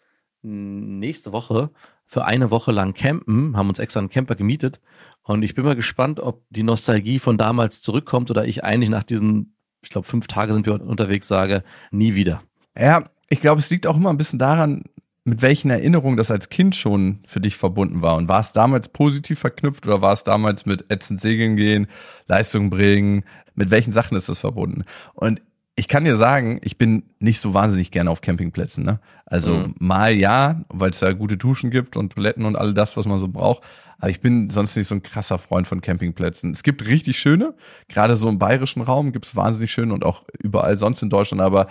nächste 0.42 1.32
Woche 1.32 1.70
für 2.12 2.26
eine 2.26 2.52
Woche 2.52 2.74
lang 2.74 2.94
campen, 2.94 3.56
haben 3.56 3.70
uns 3.70 3.80
extra 3.80 4.02
einen 4.02 4.10
Camper 4.10 4.36
gemietet. 4.36 4.82
Und 5.24 5.44
ich 5.44 5.56
bin 5.56 5.64
mal 5.64 5.78
gespannt, 5.78 6.20
ob 6.20 6.44
die 6.50 6.62
Nostalgie 6.62 7.20
von 7.20 7.38
damals 7.38 7.82
zurückkommt 7.82 8.30
oder 8.30 8.46
ich 8.46 8.66
eigentlich 8.66 8.90
nach 8.90 9.04
diesen, 9.04 9.56
ich 9.82 9.92
glaube, 9.92 10.06
fünf 10.06 10.28
Tage 10.28 10.54
sind 10.54 10.66
wir 10.66 10.74
unterwegs, 10.74 11.30
sage, 11.30 11.64
nie 11.90 12.14
wieder. 12.14 12.44
Ja, 12.78 13.06
ich 13.30 13.40
glaube, 13.40 13.60
es 13.60 13.70
liegt 13.70 13.88
auch 13.88 13.96
immer 13.96 14.10
ein 14.10 14.18
bisschen 14.18 14.40
daran, 14.40 14.84
mit 15.24 15.42
welchen 15.42 15.72
Erinnerungen 15.72 16.18
das 16.18 16.32
als 16.32 16.50
Kind 16.50 16.76
schon 16.76 17.22
für 17.26 17.40
dich 17.40 17.56
verbunden 17.56 18.02
war. 18.02 18.18
Und 18.18 18.28
war 18.28 18.42
es 18.42 18.52
damals 18.52 18.90
positiv 18.90 19.40
verknüpft 19.40 19.88
oder 19.88 20.02
war 20.02 20.12
es 20.12 20.26
damals 20.26 20.66
mit 20.66 20.92
ätzend 20.92 21.22
segeln 21.22 21.56
gehen, 21.56 21.88
Leistung 22.28 22.70
bringen? 22.70 23.24
Mit 23.56 23.72
welchen 23.72 23.94
Sachen 23.94 24.18
ist 24.18 24.28
das 24.28 24.40
verbunden? 24.40 24.84
Und 25.14 25.42
ich 25.82 25.88
kann 25.88 26.04
dir 26.04 26.16
sagen, 26.16 26.60
ich 26.62 26.78
bin 26.78 27.02
nicht 27.18 27.40
so 27.40 27.56
wahnsinnig 27.56 27.90
gerne 27.90 28.12
auf 28.12 28.22
Campingplätzen. 28.22 28.86
Ne? 28.86 29.00
Also 29.26 29.56
mhm. 29.56 29.76
mal 29.80 30.14
ja, 30.14 30.62
weil 30.70 30.92
es 30.92 31.00
da 31.00 31.12
gute 31.12 31.38
Duschen 31.38 31.72
gibt 31.72 31.98
und 31.98 32.14
Toiletten 32.14 32.46
und 32.46 32.56
all 32.56 32.76
das, 32.76 32.98
was 32.98 33.08
man 33.08 33.18
so 33.18 33.28
braucht. 33.28 33.64
Aber 33.98 34.12
ich 34.12 34.20
bin 34.20 34.52
sonst 34.52 34.76
nicht 34.76 34.88
so 34.88 34.94
ein 34.94 35.02
krasser 35.02 35.40
Freund 35.40 35.68
von 35.68 35.82
Campingplätzen. 35.82 36.52
Es 36.52 36.62
gibt 36.62 36.86
richtig 36.86 37.18
schöne, 37.18 37.56
gerade 37.90 38.16
so 38.16 38.30
im 38.30 38.38
bayerischen 38.38 38.84
Raum 38.84 39.12
gibt 39.12 39.26
es 39.26 39.36
wahnsinnig 39.36 39.72
schöne 39.72 39.92
und 39.92 40.06
auch 40.06 40.24
überall 40.38 40.78
sonst 40.78 41.02
in 41.02 41.10
Deutschland. 41.10 41.42
Aber 41.42 41.66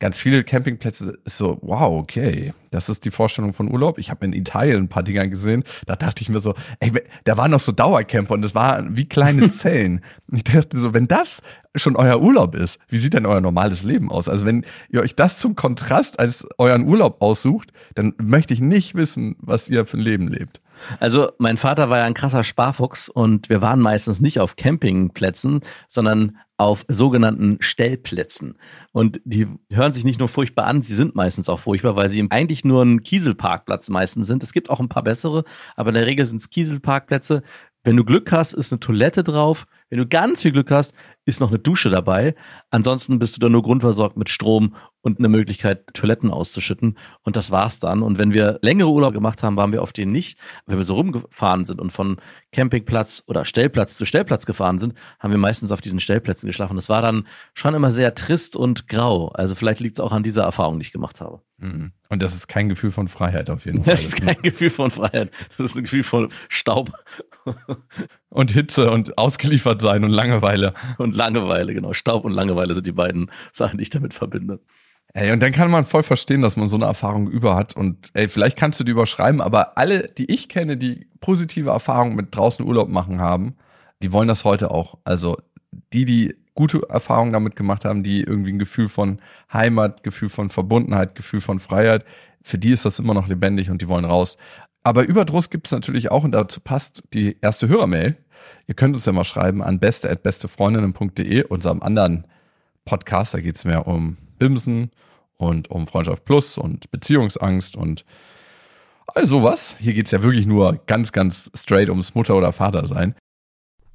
ganz 0.00 0.18
viele 0.18 0.42
Campingplätze 0.42 1.16
ist 1.24 1.36
so, 1.36 1.58
wow, 1.62 2.00
okay, 2.00 2.52
das 2.72 2.88
ist 2.88 3.04
die 3.04 3.12
Vorstellung 3.12 3.52
von 3.52 3.70
Urlaub. 3.70 3.98
Ich 3.98 4.10
habe 4.10 4.24
in 4.24 4.32
Italien 4.32 4.84
ein 4.84 4.88
paar 4.88 5.04
Dinger 5.04 5.28
gesehen, 5.28 5.62
da 5.86 5.94
dachte 5.94 6.22
ich 6.22 6.28
mir 6.28 6.40
so, 6.40 6.54
ey, 6.80 6.92
da 7.22 7.36
waren 7.36 7.52
noch 7.52 7.60
so 7.60 7.70
Dauercamper 7.70 8.34
und 8.34 8.42
das 8.42 8.56
war 8.56 8.84
wie 8.96 9.08
kleine 9.08 9.52
Zellen. 9.54 10.02
ich 10.32 10.44
dachte 10.44 10.78
so, 10.78 10.92
wenn 10.92 11.06
das 11.06 11.42
schon 11.76 11.96
euer 11.96 12.20
Urlaub 12.20 12.54
ist, 12.54 12.78
wie 12.88 12.98
sieht 12.98 13.14
denn 13.14 13.26
euer 13.26 13.40
normales 13.40 13.82
Leben 13.82 14.10
aus? 14.10 14.28
Also 14.28 14.44
wenn 14.44 14.64
ihr 14.88 15.00
euch 15.00 15.14
das 15.14 15.38
zum 15.38 15.56
Kontrast 15.56 16.18
als 16.18 16.46
euren 16.58 16.86
Urlaub 16.86 17.22
aussucht, 17.22 17.72
dann 17.94 18.14
möchte 18.18 18.54
ich 18.54 18.60
nicht 18.60 18.94
wissen, 18.94 19.36
was 19.38 19.68
ihr 19.68 19.86
für 19.86 19.98
ein 19.98 20.00
Leben 20.00 20.28
lebt. 20.28 20.60
Also 21.00 21.30
mein 21.38 21.56
Vater 21.56 21.88
war 21.88 21.98
ja 21.98 22.04
ein 22.04 22.14
krasser 22.14 22.44
Sparfuchs 22.44 23.08
und 23.08 23.48
wir 23.48 23.62
waren 23.62 23.80
meistens 23.80 24.20
nicht 24.20 24.40
auf 24.40 24.56
Campingplätzen, 24.56 25.60
sondern 25.88 26.38
auf 26.58 26.84
sogenannten 26.88 27.58
Stellplätzen. 27.60 28.58
Und 28.92 29.20
die 29.24 29.46
hören 29.70 29.92
sich 29.92 30.04
nicht 30.04 30.18
nur 30.18 30.28
furchtbar 30.28 30.66
an, 30.66 30.82
sie 30.82 30.94
sind 30.94 31.14
meistens 31.14 31.48
auch 31.48 31.60
furchtbar, 31.60 31.96
weil 31.96 32.08
sie 32.08 32.26
eigentlich 32.30 32.64
nur 32.64 32.82
ein 32.82 33.02
Kieselparkplatz 33.02 33.90
meistens 33.90 34.26
sind. 34.26 34.42
Es 34.42 34.52
gibt 34.52 34.70
auch 34.70 34.80
ein 34.80 34.88
paar 34.88 35.02
bessere, 35.02 35.44
aber 35.76 35.90
in 35.90 35.94
der 35.94 36.06
Regel 36.06 36.24
sind 36.24 36.40
es 36.40 36.50
Kieselparkplätze. 36.50 37.42
Wenn 37.84 37.96
du 37.96 38.04
Glück 38.04 38.32
hast, 38.32 38.52
ist 38.52 38.72
eine 38.72 38.80
Toilette 38.80 39.22
drauf. 39.22 39.66
Wenn 39.88 39.98
du 39.98 40.06
ganz 40.06 40.42
viel 40.42 40.52
Glück 40.52 40.70
hast, 40.70 40.94
ist 41.24 41.40
noch 41.40 41.50
eine 41.50 41.58
Dusche 41.58 41.90
dabei. 41.90 42.34
Ansonsten 42.70 43.18
bist 43.18 43.36
du 43.36 43.40
dann 43.40 43.52
nur 43.52 43.62
grundversorgt 43.62 44.16
mit 44.16 44.30
Strom 44.30 44.74
und 45.00 45.18
eine 45.18 45.28
Möglichkeit, 45.28 45.94
Toiletten 45.94 46.30
auszuschütten. 46.30 46.98
Und 47.22 47.36
das 47.36 47.50
war's 47.50 47.78
dann. 47.78 48.02
Und 48.02 48.18
wenn 48.18 48.32
wir 48.32 48.58
längere 48.62 48.90
Urlaub 48.90 49.12
gemacht 49.12 49.42
haben, 49.42 49.56
waren 49.56 49.72
wir 49.72 49.82
auf 49.82 49.92
denen 49.92 50.12
nicht. 50.12 50.38
Wenn 50.66 50.78
wir 50.78 50.84
so 50.84 50.94
rumgefahren 50.94 51.64
sind 51.64 51.80
und 51.80 51.92
von 51.92 52.16
Campingplatz 52.52 53.22
oder 53.26 53.44
Stellplatz 53.44 53.96
zu 53.96 54.06
Stellplatz 54.06 54.46
gefahren 54.46 54.78
sind, 54.78 54.94
haben 55.20 55.30
wir 55.30 55.38
meistens 55.38 55.70
auf 55.70 55.80
diesen 55.80 56.00
Stellplätzen 56.00 56.48
geschlafen. 56.48 56.76
Das 56.76 56.88
war 56.88 57.02
dann 57.02 57.26
schon 57.54 57.74
immer 57.74 57.92
sehr 57.92 58.14
trist 58.14 58.56
und 58.56 58.88
grau. 58.88 59.28
Also 59.28 59.54
vielleicht 59.54 59.80
liegt 59.80 59.98
es 59.98 60.00
auch 60.04 60.12
an 60.12 60.24
dieser 60.24 60.42
Erfahrung, 60.42 60.78
die 60.78 60.86
ich 60.86 60.92
gemacht 60.92 61.20
habe. 61.20 61.40
Mhm. 61.58 61.92
Und 62.08 62.22
das 62.22 62.34
ist 62.34 62.48
kein 62.48 62.68
Gefühl 62.68 62.90
von 62.90 63.08
Freiheit 63.08 63.50
auf 63.50 63.64
jeden 63.64 63.84
Fall. 63.84 63.94
Das 63.94 64.02
ist 64.02 64.16
kein 64.16 64.40
Gefühl 64.42 64.70
von 64.70 64.90
Freiheit. 64.90 65.30
Das 65.56 65.70
ist 65.70 65.76
ein 65.76 65.84
Gefühl 65.84 66.04
von 66.04 66.28
Staub. 66.48 66.92
Und 68.28 68.50
Hitze 68.50 68.90
und 68.90 69.18
ausgeliefert 69.18 69.80
sein 69.80 70.04
und 70.04 70.10
Langeweile. 70.10 70.74
Und 70.98 71.14
Langeweile, 71.14 71.74
genau. 71.74 71.92
Staub 71.92 72.24
und 72.24 72.32
Langeweile 72.32 72.74
sind 72.74 72.86
die 72.86 72.92
beiden 72.92 73.30
Sachen, 73.52 73.78
die 73.78 73.82
ich 73.82 73.90
damit 73.90 74.14
verbinde. 74.14 74.60
Ey, 75.14 75.32
und 75.32 75.40
dann 75.42 75.52
kann 75.52 75.70
man 75.70 75.84
voll 75.84 76.02
verstehen, 76.02 76.42
dass 76.42 76.56
man 76.56 76.68
so 76.68 76.76
eine 76.76 76.84
Erfahrung 76.84 77.28
über 77.30 77.56
hat. 77.56 77.74
Und 77.74 78.10
ey, 78.12 78.28
vielleicht 78.28 78.56
kannst 78.56 78.78
du 78.80 78.84
die 78.84 78.92
überschreiben, 78.92 79.40
aber 79.40 79.78
alle, 79.78 80.08
die 80.08 80.30
ich 80.30 80.48
kenne, 80.48 80.76
die 80.76 81.08
positive 81.20 81.70
Erfahrungen 81.70 82.16
mit 82.16 82.36
draußen 82.36 82.64
Urlaub 82.66 82.88
machen 82.88 83.20
haben, 83.20 83.56
die 84.02 84.12
wollen 84.12 84.28
das 84.28 84.44
heute 84.44 84.70
auch. 84.70 84.98
Also 85.04 85.38
die, 85.92 86.04
die 86.04 86.34
gute 86.54 86.82
Erfahrungen 86.88 87.32
damit 87.32 87.56
gemacht 87.56 87.84
haben, 87.84 88.02
die 88.02 88.20
irgendwie 88.20 88.52
ein 88.52 88.58
Gefühl 88.58 88.88
von 88.88 89.20
Heimat, 89.52 90.02
Gefühl 90.02 90.28
von 90.28 90.50
Verbundenheit, 90.50 91.14
Gefühl 91.14 91.40
von 91.40 91.60
Freiheit, 91.60 92.04
für 92.42 92.58
die 92.58 92.70
ist 92.70 92.84
das 92.84 92.98
immer 92.98 93.14
noch 93.14 93.26
lebendig 93.26 93.70
und 93.70 93.82
die 93.82 93.88
wollen 93.88 94.04
raus. 94.04 94.38
Aber 94.86 95.04
Überdruss 95.04 95.50
gibt 95.50 95.66
es 95.66 95.72
natürlich 95.72 96.10
auch 96.10 96.22
und 96.22 96.32
dazu 96.32 96.60
passt 96.60 97.02
die 97.12 97.36
erste 97.40 97.66
Hörermail. 97.68 98.16
Ihr 98.68 98.74
könnt 98.74 98.94
uns 98.94 99.04
ja 99.04 99.12
mal 99.12 99.24
schreiben 99.24 99.62
an 99.62 99.80
beste.bestefreundinnen.de, 99.80 101.44
unserem 101.44 101.82
anderen 101.82 102.26
Podcast. 102.84 103.34
Da 103.34 103.40
geht 103.40 103.56
es 103.56 103.64
mehr 103.64 103.88
um 103.88 104.16
Bimsen, 104.38 104.90
und 105.38 105.70
um 105.70 105.86
Freundschaft 105.86 106.24
Plus 106.24 106.58
und 106.58 106.90
Beziehungsangst 106.90 107.76
und 107.76 108.04
all 109.06 109.26
sowas. 109.26 109.74
Hier 109.78 109.92
geht 109.92 110.06
es 110.06 110.12
ja 110.12 110.22
wirklich 110.22 110.46
nur 110.46 110.80
ganz, 110.86 111.12
ganz 111.12 111.50
straight 111.54 111.88
ums 111.88 112.14
Mutter- 112.14 112.36
oder 112.36 112.52
Vatersein. 112.52 113.14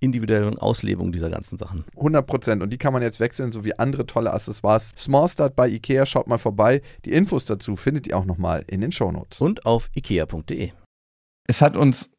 individuellen 0.00 0.58
Auslebung 0.58 1.12
dieser 1.12 1.30
ganzen 1.30 1.58
Sachen. 1.58 1.84
100 1.96 2.26
Prozent. 2.26 2.62
Und 2.62 2.70
die 2.70 2.78
kann 2.78 2.92
man 2.92 3.02
jetzt 3.02 3.20
wechseln, 3.20 3.52
sowie 3.52 3.72
andere 3.78 4.06
tolle 4.06 4.32
Accessoires. 4.32 4.92
Small 4.98 5.28
Start 5.28 5.56
bei 5.56 5.68
Ikea, 5.68 6.06
schaut 6.06 6.28
mal 6.28 6.38
vorbei. 6.38 6.82
Die 7.04 7.12
Infos 7.12 7.44
dazu 7.44 7.76
findet 7.76 8.06
ihr 8.06 8.16
auch 8.16 8.24
nochmal 8.24 8.64
in 8.66 8.80
den 8.80 8.92
Shownotes. 8.92 9.40
Und 9.40 9.66
auf 9.66 9.90
ikea.de. 9.94 10.72
Es 11.46 11.62
hat 11.62 11.76
uns 11.76 12.10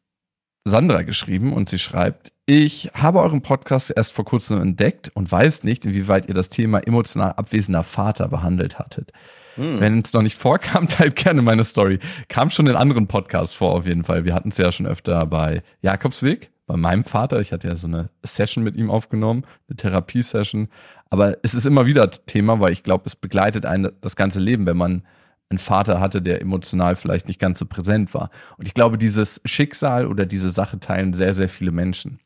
Sandra 0.64 1.02
geschrieben 1.02 1.52
und 1.52 1.68
sie 1.68 1.78
schreibt, 1.78 2.32
ich 2.46 2.90
habe 2.94 3.20
euren 3.20 3.42
Podcast 3.42 3.92
erst 3.96 4.12
vor 4.12 4.24
kurzem 4.24 4.60
entdeckt 4.60 5.10
und 5.14 5.30
weiß 5.30 5.64
nicht, 5.64 5.86
inwieweit 5.86 6.28
ihr 6.28 6.34
das 6.34 6.50
Thema 6.50 6.80
emotional 6.80 7.32
abwesender 7.32 7.82
Vater 7.82 8.28
behandelt 8.28 8.78
hattet. 8.78 9.12
Hm. 9.54 9.80
Wenn 9.80 10.00
es 10.00 10.12
noch 10.12 10.22
nicht 10.22 10.36
vorkam, 10.36 10.88
teilt 10.88 11.16
gerne 11.16 11.42
meine 11.42 11.64
Story. 11.64 11.98
Kam 12.28 12.50
schon 12.50 12.66
in 12.66 12.76
anderen 12.76 13.06
Podcasts 13.06 13.54
vor, 13.54 13.72
auf 13.72 13.86
jeden 13.86 14.04
Fall. 14.04 14.24
Wir 14.24 14.34
hatten 14.34 14.50
es 14.50 14.58
ja 14.58 14.70
schon 14.72 14.86
öfter 14.86 15.24
bei 15.26 15.62
Jakobsweg, 15.80 16.50
bei 16.70 16.76
meinem 16.76 17.02
Vater. 17.02 17.40
Ich 17.40 17.50
hatte 17.50 17.66
ja 17.66 17.74
so 17.74 17.88
eine 17.88 18.10
Session 18.22 18.62
mit 18.62 18.76
ihm 18.76 18.92
aufgenommen, 18.92 19.44
eine 19.68 19.76
Therapiesession. 19.76 20.68
Aber 21.10 21.36
es 21.42 21.52
ist 21.52 21.66
immer 21.66 21.84
wieder 21.86 22.08
Thema, 22.12 22.60
weil 22.60 22.72
ich 22.72 22.84
glaube, 22.84 23.02
es 23.06 23.16
begleitet 23.16 23.66
einen 23.66 23.90
das 24.02 24.14
ganze 24.14 24.38
Leben, 24.38 24.66
wenn 24.66 24.76
man 24.76 25.02
einen 25.48 25.58
Vater 25.58 25.98
hatte, 25.98 26.22
der 26.22 26.40
emotional 26.40 26.94
vielleicht 26.94 27.26
nicht 27.26 27.40
ganz 27.40 27.58
so 27.58 27.66
präsent 27.66 28.14
war. 28.14 28.30
Und 28.56 28.68
ich 28.68 28.74
glaube, 28.74 28.98
dieses 28.98 29.40
Schicksal 29.44 30.06
oder 30.06 30.26
diese 30.26 30.52
Sache 30.52 30.78
teilen 30.78 31.12
sehr, 31.12 31.34
sehr 31.34 31.48
viele 31.48 31.72
Menschen. 31.72 32.20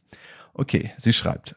Okay, 0.52 0.92
sie 0.98 1.14
schreibt. 1.14 1.56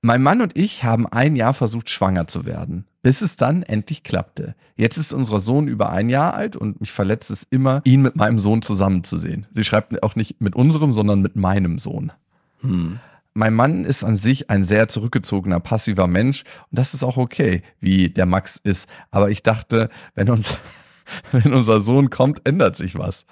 Mein 0.00 0.22
Mann 0.22 0.40
und 0.40 0.56
ich 0.56 0.84
haben 0.84 1.06
ein 1.06 1.34
Jahr 1.34 1.54
versucht, 1.54 1.90
schwanger 1.90 2.28
zu 2.28 2.44
werden, 2.44 2.86
bis 3.02 3.20
es 3.20 3.36
dann 3.36 3.64
endlich 3.64 4.04
klappte. 4.04 4.54
Jetzt 4.76 4.96
ist 4.96 5.12
unser 5.12 5.40
Sohn 5.40 5.66
über 5.66 5.90
ein 5.90 6.08
Jahr 6.08 6.34
alt 6.34 6.54
und 6.54 6.80
mich 6.80 6.92
verletzt 6.92 7.30
es 7.30 7.44
immer, 7.50 7.82
ihn 7.84 8.02
mit 8.02 8.14
meinem 8.14 8.38
Sohn 8.38 8.62
zusammenzusehen. 8.62 9.46
Sie 9.54 9.64
schreibt 9.64 10.00
auch 10.04 10.14
nicht 10.14 10.40
mit 10.40 10.54
unserem, 10.54 10.92
sondern 10.92 11.20
mit 11.20 11.34
meinem 11.34 11.80
Sohn. 11.80 12.12
Hm. 12.60 13.00
Mein 13.34 13.54
Mann 13.54 13.84
ist 13.84 14.04
an 14.04 14.14
sich 14.14 14.50
ein 14.50 14.62
sehr 14.62 14.88
zurückgezogener, 14.88 15.58
passiver 15.58 16.06
Mensch 16.06 16.44
und 16.70 16.78
das 16.78 16.94
ist 16.94 17.02
auch 17.02 17.16
okay, 17.16 17.62
wie 17.80 18.08
der 18.08 18.26
Max 18.26 18.56
ist. 18.56 18.88
Aber 19.10 19.30
ich 19.30 19.42
dachte, 19.42 19.90
wenn 20.14 20.30
uns, 20.30 20.56
wenn 21.32 21.52
unser 21.52 21.80
Sohn 21.80 22.08
kommt, 22.08 22.46
ändert 22.46 22.76
sich 22.76 22.96
was. 22.96 23.26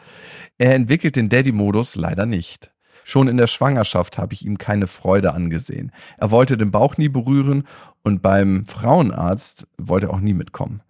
Er 0.59 0.75
entwickelt 0.75 1.15
den 1.15 1.29
Daddy-Modus 1.29 1.95
leider 1.95 2.27
nicht. 2.27 2.73
Schon 3.09 3.29
in 3.29 3.37
der 3.37 3.47
Schwangerschaft 3.47 4.19
habe 4.19 4.35
ich 4.35 4.45
ihm 4.45 4.59
keine 4.59 4.89
Freude 4.89 5.33
angesehen. 5.33 5.93
Er 6.19 6.33
wollte 6.33 6.59
den 6.59 6.73
Bauch 6.73 6.97
nie 6.97 7.09
berühren 7.09 7.63
und 8.03 8.21
beim 8.21 8.67
Frauenarzt 8.67 9.69
wollte 9.79 10.09
er 10.09 10.13
auch 10.13 10.19
nie 10.19 10.35
mitkommen. 10.35 10.83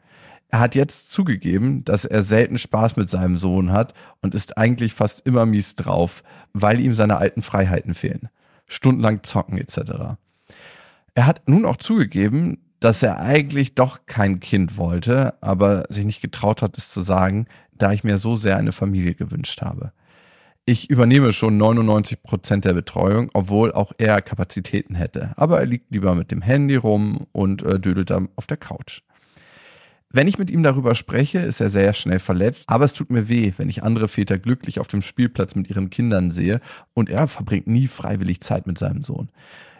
Er 0.48 0.60
hat 0.60 0.74
jetzt 0.74 1.12
zugegeben, 1.12 1.84
dass 1.84 2.06
er 2.06 2.22
selten 2.22 2.56
Spaß 2.56 2.96
mit 2.96 3.10
seinem 3.10 3.36
Sohn 3.36 3.70
hat 3.70 3.92
und 4.22 4.34
ist 4.34 4.56
eigentlich 4.56 4.94
fast 4.94 5.26
immer 5.26 5.44
mies 5.44 5.74
drauf, 5.74 6.22
weil 6.54 6.80
ihm 6.80 6.94
seine 6.94 7.18
alten 7.18 7.42
Freiheiten 7.42 7.92
fehlen. 7.92 8.30
Stundenlang 8.66 9.22
zocken 9.22 9.58
etc. 9.58 10.16
Er 11.14 11.26
hat 11.26 11.46
nun 11.46 11.66
auch 11.66 11.76
zugegeben, 11.76 12.64
dass 12.80 13.02
er 13.02 13.20
eigentlich 13.20 13.74
doch 13.74 14.06
kein 14.06 14.40
Kind 14.40 14.78
wollte, 14.78 15.34
aber 15.42 15.84
sich 15.90 16.06
nicht 16.06 16.22
getraut 16.22 16.62
hat, 16.62 16.78
es 16.78 16.88
zu 16.88 17.02
sagen, 17.02 17.46
da 17.72 17.92
ich 17.92 18.04
mir 18.04 18.16
so 18.16 18.36
sehr 18.36 18.56
eine 18.56 18.72
Familie 18.72 19.14
gewünscht 19.14 19.60
habe. 19.60 19.92
Ich 20.68 20.90
übernehme 20.90 21.32
schon 21.32 21.58
99 21.58 22.24
Prozent 22.24 22.64
der 22.64 22.72
Betreuung, 22.72 23.30
obwohl 23.34 23.70
auch 23.70 23.92
er 23.98 24.20
Kapazitäten 24.20 24.96
hätte. 24.96 25.30
Aber 25.36 25.60
er 25.60 25.66
liegt 25.66 25.92
lieber 25.92 26.16
mit 26.16 26.32
dem 26.32 26.42
Handy 26.42 26.74
rum 26.74 27.28
und 27.30 27.62
äh, 27.62 27.78
dödelt 27.78 28.10
dann 28.10 28.30
auf 28.34 28.48
der 28.48 28.56
Couch. 28.56 29.02
Wenn 30.10 30.26
ich 30.26 30.38
mit 30.38 30.50
ihm 30.50 30.64
darüber 30.64 30.96
spreche, 30.96 31.38
ist 31.38 31.60
er 31.60 31.68
sehr 31.68 31.92
schnell 31.92 32.18
verletzt, 32.18 32.64
aber 32.68 32.84
es 32.84 32.94
tut 32.94 33.10
mir 33.10 33.28
weh, 33.28 33.52
wenn 33.58 33.68
ich 33.68 33.84
andere 33.84 34.08
Väter 34.08 34.38
glücklich 34.38 34.80
auf 34.80 34.88
dem 34.88 35.02
Spielplatz 35.02 35.54
mit 35.54 35.70
ihren 35.70 35.88
Kindern 35.88 36.32
sehe 36.32 36.60
und 36.94 37.10
er 37.10 37.28
verbringt 37.28 37.68
nie 37.68 37.86
freiwillig 37.86 38.40
Zeit 38.40 38.66
mit 38.66 38.76
seinem 38.76 39.04
Sohn. 39.04 39.28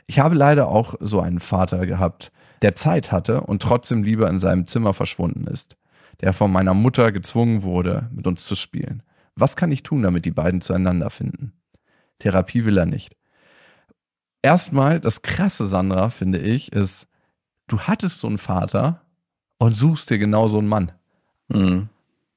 Ich 0.07 0.21
habe 0.21 0.37
leider 0.37 0.69
auch 0.69 0.95
so 1.01 1.21
einen 1.21 1.41
Vater 1.41 1.85
gehabt, 1.87 2.31
der 2.63 2.77
Zeit 2.77 3.11
hatte 3.11 3.41
und 3.41 3.61
trotzdem 3.61 4.05
lieber 4.05 4.31
in 4.31 4.39
seinem 4.39 4.69
Zimmer 4.69 4.95
verschwunden 4.95 5.49
ist, 5.49 5.77
der 6.21 6.33
von 6.33 6.53
meiner 6.53 6.75
Mutter 6.75 7.11
gezwungen 7.11 7.65
wurde, 7.65 8.09
mit 8.13 8.29
uns 8.29 8.45
zu 8.45 8.55
spielen. 8.55 9.03
Was 9.37 9.57
kann 9.57 9.71
ich 9.71 9.83
tun, 9.83 10.03
damit 10.03 10.25
die 10.25 10.31
beiden 10.33 10.61
zueinander 10.61 11.11
finden? 11.11 11.53
Therapie 12.19 12.65
will 12.65 12.79
er 12.79 12.87
nicht. 12.87 13.17
Erstmal, 14.43 15.01
das 15.01 15.23
krasse, 15.23 15.67
Sandra, 15.67 16.11
finde 16.11 16.39
ich, 16.39 16.73
ist, 16.73 17.07
du 17.69 17.81
hattest 17.81 18.21
so 18.21 18.29
einen 18.29 18.39
Vater, 18.39 19.07
und 19.59 19.75
suchst 19.75 20.11
dir 20.11 20.19
genau 20.19 20.49
so 20.49 20.59
einen 20.59 20.69
Mann. 20.69 20.93
Mhm. 21.49 21.89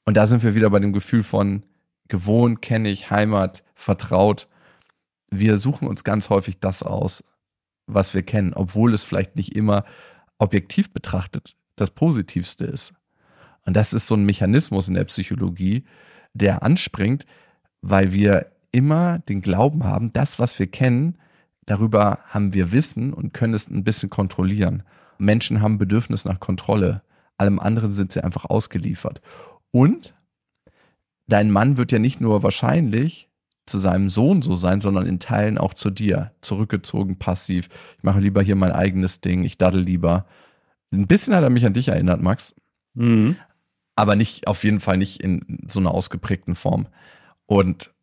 Und 0.05 0.17
da 0.17 0.27
sind 0.27 0.43
wir 0.43 0.55
wieder 0.55 0.69
bei 0.69 0.79
dem 0.79 0.93
Gefühl 0.93 1.23
von 1.23 1.63
gewohnt, 2.07 2.61
kenne 2.61 2.89
ich, 2.89 3.11
Heimat, 3.11 3.63
vertraut. 3.75 4.47
Wir 5.29 5.57
suchen 5.57 5.87
uns 5.87 6.03
ganz 6.03 6.29
häufig 6.29 6.59
das 6.59 6.81
aus, 6.81 7.23
was 7.85 8.13
wir 8.13 8.23
kennen, 8.23 8.53
obwohl 8.53 8.93
es 8.93 9.03
vielleicht 9.03 9.35
nicht 9.35 9.55
immer 9.55 9.85
objektiv 10.37 10.91
betrachtet 10.91 11.55
das 11.75 11.91
Positivste 11.91 12.65
ist. 12.65 12.93
Und 13.65 13.75
das 13.75 13.93
ist 13.93 14.07
so 14.07 14.15
ein 14.15 14.25
Mechanismus 14.25 14.87
in 14.87 14.95
der 14.95 15.05
Psychologie, 15.05 15.85
der 16.33 16.63
anspringt, 16.63 17.25
weil 17.81 18.13
wir 18.13 18.51
immer 18.71 19.19
den 19.19 19.41
Glauben 19.41 19.83
haben, 19.83 20.13
das, 20.13 20.39
was 20.39 20.57
wir 20.59 20.67
kennen, 20.67 21.17
darüber 21.65 22.19
haben 22.27 22.53
wir 22.53 22.71
Wissen 22.71 23.13
und 23.13 23.33
können 23.33 23.53
es 23.53 23.67
ein 23.67 23.83
bisschen 23.83 24.09
kontrollieren. 24.09 24.83
Menschen 25.17 25.61
haben 25.61 25.77
Bedürfnis 25.77 26.25
nach 26.25 26.39
Kontrolle 26.39 27.01
allem 27.39 27.59
anderen 27.59 27.91
sind 27.91 28.11
sie 28.11 28.23
einfach 28.23 28.45
ausgeliefert. 28.45 29.21
Und 29.71 30.13
dein 31.27 31.51
Mann 31.51 31.77
wird 31.77 31.91
ja 31.91 31.99
nicht 31.99 32.21
nur 32.21 32.43
wahrscheinlich 32.43 33.29
zu 33.65 33.77
seinem 33.77 34.09
Sohn 34.09 34.41
so 34.41 34.55
sein, 34.55 34.81
sondern 34.81 35.05
in 35.05 35.19
Teilen 35.19 35.57
auch 35.57 35.73
zu 35.73 35.89
dir. 35.89 36.31
Zurückgezogen, 36.41 37.19
passiv. 37.19 37.69
Ich 37.97 38.03
mache 38.03 38.19
lieber 38.19 38.41
hier 38.41 38.55
mein 38.55 38.71
eigenes 38.71 39.21
Ding, 39.21 39.43
ich 39.43 39.57
daddel 39.57 39.81
lieber. 39.81 40.25
Ein 40.91 41.07
bisschen 41.07 41.35
hat 41.35 41.43
er 41.43 41.51
mich 41.51 41.65
an 41.65 41.73
dich 41.73 41.89
erinnert, 41.89 42.21
Max. 42.21 42.55
Mhm. 42.95 43.35
Aber 43.99 44.15
nicht, 44.15 44.47
auf 44.47 44.63
jeden 44.63 44.79
Fall 44.79 44.95
nicht 44.95 45.21
in 45.21 45.65
so 45.67 45.81
einer 45.81 45.93
ausgeprägten 45.93 46.55
Form. 46.55 46.87
Und 47.45 47.93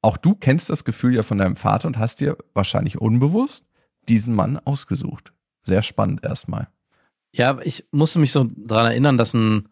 auch 0.00 0.16
du 0.16 0.36
kennst 0.36 0.70
das 0.70 0.84
Gefühl 0.84 1.12
ja 1.12 1.24
von 1.24 1.38
deinem 1.38 1.56
Vater 1.56 1.88
und 1.88 1.98
hast 1.98 2.20
dir 2.20 2.36
wahrscheinlich 2.54 3.00
unbewusst 3.00 3.66
diesen 4.08 4.32
Mann 4.32 4.58
ausgesucht. 4.58 5.32
Sehr 5.64 5.82
spannend 5.82 6.22
erstmal. 6.22 6.68
Ja, 7.32 7.58
ich 7.64 7.84
musste 7.90 8.20
mich 8.20 8.30
so 8.30 8.44
daran 8.56 8.92
erinnern, 8.92 9.18
dass 9.18 9.34
ein, 9.34 9.68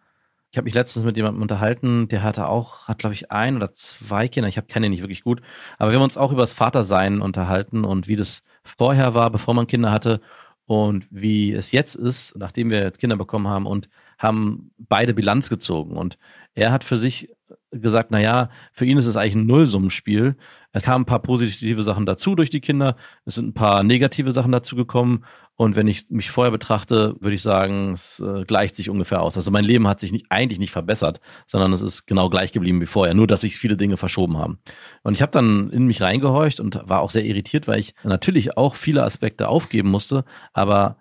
ich 0.51 0.59
habe 0.59 0.65
mich 0.65 0.75
letztens 0.75 1.05
mit 1.05 1.17
jemandem 1.17 1.43
unterhalten, 1.43 2.09
der 2.09 2.25
hatte 2.25 2.49
auch, 2.49 2.89
hat 2.89 2.99
glaube 2.99 3.15
ich 3.15 3.31
ein 3.31 3.55
oder 3.55 3.73
zwei 3.73 4.27
Kinder, 4.27 4.49
ich 4.49 4.57
habe 4.57 4.67
kenne 4.67 4.87
ihn 4.87 4.91
nicht 4.91 5.03
wirklich 5.03 5.23
gut, 5.23 5.43
aber 5.79 5.93
wir 5.93 5.97
haben 5.97 6.05
uns 6.05 6.17
auch 6.17 6.33
über 6.33 6.43
das 6.43 6.53
Vatersein 6.53 7.21
unterhalten 7.21 7.85
und 7.85 8.09
wie 8.09 8.17
das 8.17 8.43
vorher 8.65 9.15
war, 9.15 9.31
bevor 9.31 9.55
man 9.55 9.69
Kinder 9.69 9.93
hatte 9.93 10.21
und 10.67 11.07
wie 11.11 11.53
es 11.53 11.71
jetzt 11.71 11.95
ist, 11.95 12.37
nachdem 12.37 12.69
wir 12.71 12.91
Kinder 12.91 13.17
bekommen 13.17 13.47
haben 13.47 13.67
und 13.67 13.89
haben 14.19 14.73
beide 14.77 15.15
Bilanz 15.15 15.49
gezogen 15.49 15.97
und 15.97 16.19
er 16.55 16.73
hat 16.73 16.85
für 16.85 16.97
sich 16.97 17.31
gesagt, 17.71 18.11
na 18.11 18.21
ja, 18.21 18.51
für 18.73 18.85
ihn 18.85 18.99
ist 18.99 19.07
es 19.07 19.17
eigentlich 19.17 19.37
ein 19.37 19.47
Nullsummenspiel. 19.47 20.37
Es 20.73 20.85
kamen 20.85 21.03
ein 21.03 21.07
paar 21.07 21.23
positive 21.23 21.83
Sachen 21.83 22.07
dazu 22.07 22.35
durch 22.35 22.51
die 22.51 22.61
Kinder, 22.61 22.97
es 23.25 23.37
sind 23.37 23.49
ein 23.49 23.55
paar 23.55 23.83
negative 23.83 24.33
Sachen 24.33 24.53
dazu 24.53 24.77
gekommen 24.77 25.25
und 25.61 25.75
wenn 25.75 25.89
ich 25.89 26.09
mich 26.09 26.31
vorher 26.31 26.53
betrachte, 26.53 27.17
würde 27.19 27.35
ich 27.35 27.43
sagen, 27.43 27.93
es 27.93 28.21
äh, 28.21 28.45
gleicht 28.45 28.77
sich 28.77 28.91
ungefähr 28.91 29.21
aus. 29.23 29.37
Also 29.37 29.51
mein 29.51 29.65
Leben 29.65 29.89
hat 29.89 29.99
sich 29.99 30.13
nicht, 30.13 30.27
eigentlich 30.31 30.61
nicht 30.61 30.71
verbessert, 30.71 31.21
sondern 31.49 31.73
es 31.73 31.83
ist 31.83 32.07
genau 32.07 32.31
gleich 32.31 32.53
geblieben 32.53 32.81
wie 32.81 32.87
vorher, 32.87 33.13
nur 33.13 33.27
dass 33.27 33.41
sich 33.41 33.59
viele 33.59 33.77
Dinge 33.77 33.97
verschoben 33.97 34.39
haben. 34.39 34.61
Und 35.03 35.15
ich 35.15 35.23
habe 35.23 35.33
dann 35.33 35.69
in 35.71 35.87
mich 35.87 36.01
reingehorcht 36.01 36.61
und 36.61 36.81
war 36.85 37.01
auch 37.01 37.11
sehr 37.11 37.25
irritiert, 37.25 37.67
weil 37.67 37.81
ich 37.81 37.95
natürlich 38.05 38.57
auch 38.57 38.77
viele 38.77 39.03
Aspekte 39.03 39.49
aufgeben 39.49 39.91
musste, 39.91 40.25
aber 40.53 40.97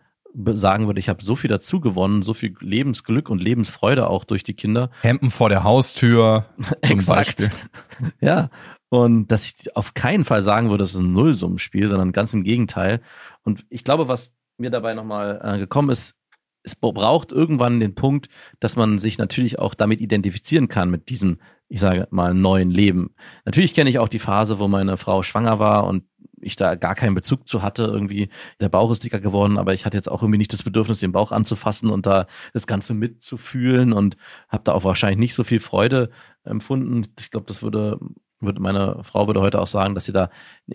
sagen 0.54 0.88
würde, 0.88 1.00
ich 1.00 1.10
habe 1.10 1.24
so 1.24 1.36
viel 1.36 1.50
dazu 1.50 1.80
gewonnen, 1.80 2.22
so 2.22 2.34
viel 2.34 2.56
Lebensglück 2.60 3.30
und 3.30 3.42
Lebensfreude 3.42 4.10
auch 4.10 4.24
durch 4.26 4.44
die 4.44 4.54
Kinder. 4.54 4.90
Hemden 5.02 5.32
vor 5.32 5.50
der 5.50 5.64
Haustür 5.64 6.46
zum 6.86 7.06
Beispiel. 7.06 7.50
ja, 8.22 8.50
und 8.90 9.28
dass 9.28 9.46
ich 9.46 9.76
auf 9.76 9.94
keinen 9.94 10.26
Fall 10.26 10.42
sagen 10.42 10.70
würde, 10.70 10.84
es 10.84 10.94
ist 10.94 11.02
ein 11.02 11.14
Nullsummenspiel, 11.14 11.90
sondern 11.90 12.12
ganz 12.12 12.34
im 12.34 12.44
Gegenteil. 12.44 13.02
Und 13.44 13.66
ich 13.70 13.84
glaube, 13.84 14.08
was 14.08 14.32
mir 14.58 14.70
dabei 14.70 14.94
nochmal 14.94 15.42
äh, 15.44 15.58
gekommen 15.58 15.90
ist, 15.90 16.16
es 16.64 16.76
braucht 16.76 17.32
irgendwann 17.32 17.80
den 17.80 17.96
Punkt, 17.96 18.28
dass 18.60 18.76
man 18.76 19.00
sich 19.00 19.18
natürlich 19.18 19.58
auch 19.58 19.74
damit 19.74 20.02
identifizieren 20.02 20.68
kann, 20.68 20.90
mit 20.90 21.10
diesem, 21.10 21.40
ich 21.70 21.80
sage 21.80 22.08
mal, 22.12 22.34
neuen 22.34 22.72
Leben. 22.72 23.16
Natürlich 23.46 23.74
kenne 23.74 23.90
ich 23.90 24.00
auch 24.00 24.10
die 24.10 24.20
Phase, 24.20 24.60
wo 24.60 24.68
meine 24.68 24.98
Frau 24.98 25.24
schwanger 25.24 25.60
war 25.60 25.86
und 25.86 26.04
ich 26.48 26.56
da 26.56 26.76
gar 26.76 26.96
keinen 26.96 27.16
Bezug 27.16 27.48
zu 27.48 27.62
hatte. 27.62 27.84
Irgendwie 27.84 28.30
der 28.60 28.70
Bauch 28.70 28.92
ist 28.92 29.04
dicker 29.04 29.20
geworden, 29.20 29.58
aber 29.58 29.74
ich 29.74 29.86
hatte 29.86 29.98
jetzt 29.98 30.10
auch 30.10 30.22
irgendwie 30.22 30.40
nicht 30.40 30.54
das 30.54 30.64
Bedürfnis, 30.64 31.00
den 31.00 31.12
Bauch 31.12 31.32
anzufassen 31.32 31.90
und 31.90 32.06
da 32.06 32.28
das 32.54 32.68
Ganze 32.68 32.94
mitzufühlen 32.94 33.94
und 33.94 34.18
habe 34.50 34.64
da 34.64 34.74
auch 34.74 34.84
wahrscheinlich 34.84 35.20
nicht 35.20 35.36
so 35.36 35.44
viel 35.44 35.60
Freude 35.60 36.10
empfunden. 36.44 37.08
Ich 37.20 37.32
glaube, 37.32 37.46
das 37.48 37.62
würde 37.62 38.00
würde 38.40 38.62
meine 38.62 39.00
Frau 39.04 39.28
würde 39.28 39.42
heute 39.42 39.60
auch 39.60 39.68
sagen, 39.68 39.96
dass 39.96 40.06
sie 40.06 40.12
da 40.12 40.30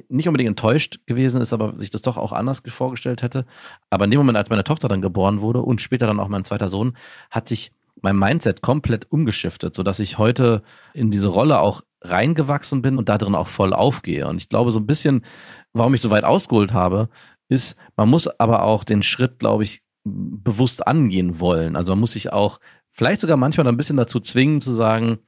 nicht 0.09 0.27
unbedingt 0.27 0.49
enttäuscht 0.49 0.99
gewesen 1.07 1.41
ist, 1.41 1.53
aber 1.53 1.79
sich 1.79 1.91
das 1.91 2.03
doch 2.03 2.17
auch 2.17 2.33
anders 2.33 2.63
vorgestellt 2.67 3.23
hätte. 3.23 3.47
Aber 3.91 4.05
in 4.05 4.11
dem 4.11 4.19
Moment, 4.19 4.37
als 4.37 4.51
meine 4.51 4.65
Tochter 4.65 4.89
dann 4.89 5.01
geboren 5.01 5.41
wurde 5.41 5.61
und 5.61 5.81
später 5.81 6.07
dann 6.07 6.21
auch 6.21 6.29
mein 6.29 6.45
zweiter 6.45 6.69
Sohn, 6.69 6.97
hat 7.31 7.49
sich 7.49 7.73
mein 8.01 8.19
Mindset 8.19 8.63
komplett 8.63 9.11
umgeschiftet, 9.13 9.75
sodass 9.75 10.01
ich 10.01 10.19
heute 10.19 10.63
in 10.93 11.11
diese 11.11 11.29
Rolle 11.29 11.61
auch 11.61 11.83
reingewachsen 12.05 12.83
bin 12.83 12.99
und 12.99 13.09
da 13.09 13.19
drin 13.19 13.35
auch 13.35 13.49
voll 13.49 13.73
aufgehe. 13.73 14.27
Und 14.29 14.37
ich 14.37 14.49
glaube, 14.49 14.71
so 14.71 14.81
ein 14.81 14.87
bisschen, 14.87 15.25
warum 15.73 15.95
ich 15.95 16.01
so 16.01 16.11
weit 16.11 16.25
ausgeholt 16.25 16.73
habe, 16.73 17.09
ist, 17.49 17.77
man 17.97 18.09
muss 18.09 18.29
aber 18.41 18.63
auch 18.63 18.85
den 18.85 19.03
Schritt, 19.03 19.39
glaube 19.39 19.65
ich, 19.65 19.83
bewusst 20.05 20.87
angehen 20.87 21.39
wollen. 21.39 21.77
Also 21.77 21.93
man 21.93 22.01
muss 22.01 22.13
sich 22.13 22.33
auch 22.33 22.59
vielleicht 22.91 23.21
sogar 23.21 23.37
manchmal 23.37 23.69
ein 23.69 23.77
bisschen 23.77 23.97
dazu 23.97 24.21
zwingen 24.21 24.61
zu 24.61 24.73
sagen, 24.73 25.19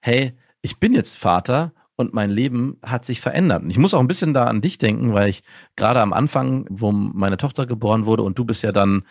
hey, 0.00 0.34
ich 0.62 0.78
bin 0.78 0.92
jetzt 0.92 1.16
Vater 1.16 1.72
und 1.96 2.14
mein 2.14 2.30
Leben 2.30 2.78
hat 2.82 3.04
sich 3.04 3.20
verändert. 3.20 3.62
Und 3.62 3.70
ich 3.70 3.78
muss 3.78 3.94
auch 3.94 4.00
ein 4.00 4.06
bisschen 4.06 4.34
da 4.34 4.44
an 4.44 4.60
dich 4.60 4.78
denken, 4.78 5.14
weil 5.14 5.28
ich 5.28 5.42
gerade 5.76 6.00
am 6.00 6.12
Anfang, 6.12 6.66
wo 6.70 6.92
meine 6.92 7.36
Tochter 7.36 7.66
geboren 7.66 8.06
wurde 8.06 8.22
und 8.22 8.38
du 8.38 8.44
bist 8.44 8.62
ja 8.62 8.72
dann 8.72 9.02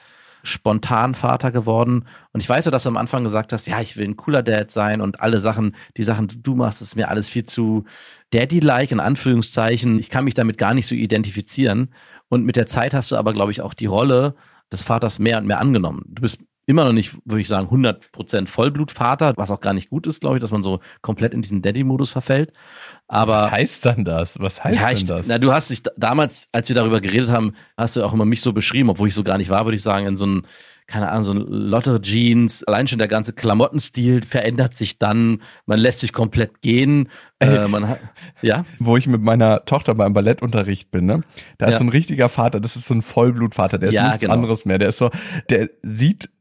spontan 0.43 1.13
Vater 1.15 1.51
geworden. 1.51 2.05
Und 2.33 2.41
ich 2.41 2.49
weiß 2.49 2.65
ja, 2.65 2.71
dass 2.71 2.83
du 2.83 2.89
am 2.89 2.97
Anfang 2.97 3.23
gesagt 3.23 3.53
hast, 3.53 3.67
ja, 3.67 3.81
ich 3.81 3.97
will 3.97 4.07
ein 4.07 4.17
cooler 4.17 4.43
Dad 4.43 4.71
sein 4.71 5.01
und 5.01 5.19
alle 5.21 5.39
Sachen, 5.39 5.75
die 5.97 6.03
Sachen, 6.03 6.27
die 6.27 6.41
du 6.41 6.55
machst, 6.55 6.81
ist 6.81 6.95
mir 6.95 7.09
alles 7.09 7.29
viel 7.29 7.45
zu 7.45 7.85
Daddy-like, 8.31 8.91
in 8.91 8.99
Anführungszeichen. 8.99 9.99
Ich 9.99 10.09
kann 10.09 10.25
mich 10.25 10.33
damit 10.33 10.57
gar 10.57 10.73
nicht 10.73 10.87
so 10.87 10.95
identifizieren. 10.95 11.93
Und 12.29 12.45
mit 12.45 12.55
der 12.55 12.67
Zeit 12.67 12.93
hast 12.93 13.11
du 13.11 13.15
aber, 13.15 13.33
glaube 13.33 13.51
ich, 13.51 13.61
auch 13.61 13.73
die 13.73 13.85
Rolle 13.85 14.35
des 14.71 14.81
Vaters 14.81 15.19
mehr 15.19 15.37
und 15.37 15.47
mehr 15.47 15.59
angenommen. 15.59 16.03
Du 16.07 16.21
bist 16.21 16.39
immer 16.67 16.83
noch 16.85 16.91
nicht, 16.91 17.17
würde 17.25 17.41
ich 17.41 17.47
sagen, 17.47 17.67
100% 17.69 18.47
Vollblutvater, 18.47 19.33
was 19.37 19.51
auch 19.51 19.61
gar 19.61 19.73
nicht 19.73 19.89
gut 19.89 20.05
ist, 20.05 20.21
glaube 20.21 20.35
ich, 20.35 20.41
dass 20.41 20.51
man 20.51 20.61
so 20.61 20.81
komplett 21.01 21.33
in 21.33 21.41
diesen 21.41 21.61
Daddy-Modus 21.61 22.11
verfällt. 22.11 22.51
Aber 23.07 23.35
was 23.35 23.51
heißt 23.51 23.85
dann 23.85 24.03
das? 24.03 24.37
Was 24.39 24.63
heißt 24.63 24.79
ja, 24.79 24.91
ich, 24.91 24.99
denn 24.99 25.07
das? 25.07 25.27
Na, 25.27 25.39
du 25.39 25.53
hast 25.53 25.69
dich 25.69 25.81
damals, 25.95 26.49
als 26.51 26.67
wir 26.67 26.75
darüber 26.75 26.99
geredet 26.99 27.29
haben, 27.29 27.53
hast 27.77 27.95
du 27.95 28.03
auch 28.03 28.13
immer 28.13 28.25
mich 28.25 28.41
so 28.41 28.51
beschrieben, 28.51 28.89
obwohl 28.89 29.07
ich 29.07 29.13
so 29.13 29.23
gar 29.23 29.37
nicht 29.37 29.49
war, 29.49 29.65
würde 29.65 29.77
ich 29.77 29.81
sagen, 29.81 30.05
in 30.05 30.17
so 30.17 30.27
ein 30.27 30.47
keine 30.87 31.09
Ahnung, 31.09 31.23
so 31.23 31.33
ein 31.33 31.39
Lotte 31.39 32.01
Jeans, 32.01 32.63
allein 32.63 32.87
schon 32.87 32.97
der 32.97 33.09
ganze 33.09 33.33
Klamottenstil 33.33 34.21
verändert 34.23 34.77
sich 34.77 34.97
dann, 34.97 35.41
man 35.65 35.79
lässt 35.79 35.99
sich 35.99 36.13
komplett 36.13 36.61
gehen. 36.61 37.09
Äh, 37.39 37.67
man 37.67 37.87
hat, 37.87 37.99
ja. 38.41 38.65
Wo 38.79 38.97
ich 38.97 39.05
mit 39.05 39.21
meiner 39.21 39.63
Tochter 39.65 39.93
beim 39.93 40.11
Ballettunterricht 40.11 40.89
bin, 40.89 41.05
ne? 41.05 41.21
Da 41.59 41.67
ist 41.67 41.73
ja. 41.73 41.77
so 41.77 41.85
ein 41.85 41.89
richtiger 41.89 42.29
Vater, 42.29 42.59
das 42.59 42.75
ist 42.75 42.87
so 42.87 42.95
ein 42.95 43.03
Vollblutvater, 43.03 43.77
der 43.77 43.89
ist 43.89 43.93
ja, 43.93 44.05
nichts 44.05 44.21
genau. 44.21 44.33
anderes 44.33 44.65
mehr. 44.65 44.79
Der 44.79 44.89
ist 44.89 44.97
so, 44.97 45.11
der 45.51 45.69
sieht 45.83 46.31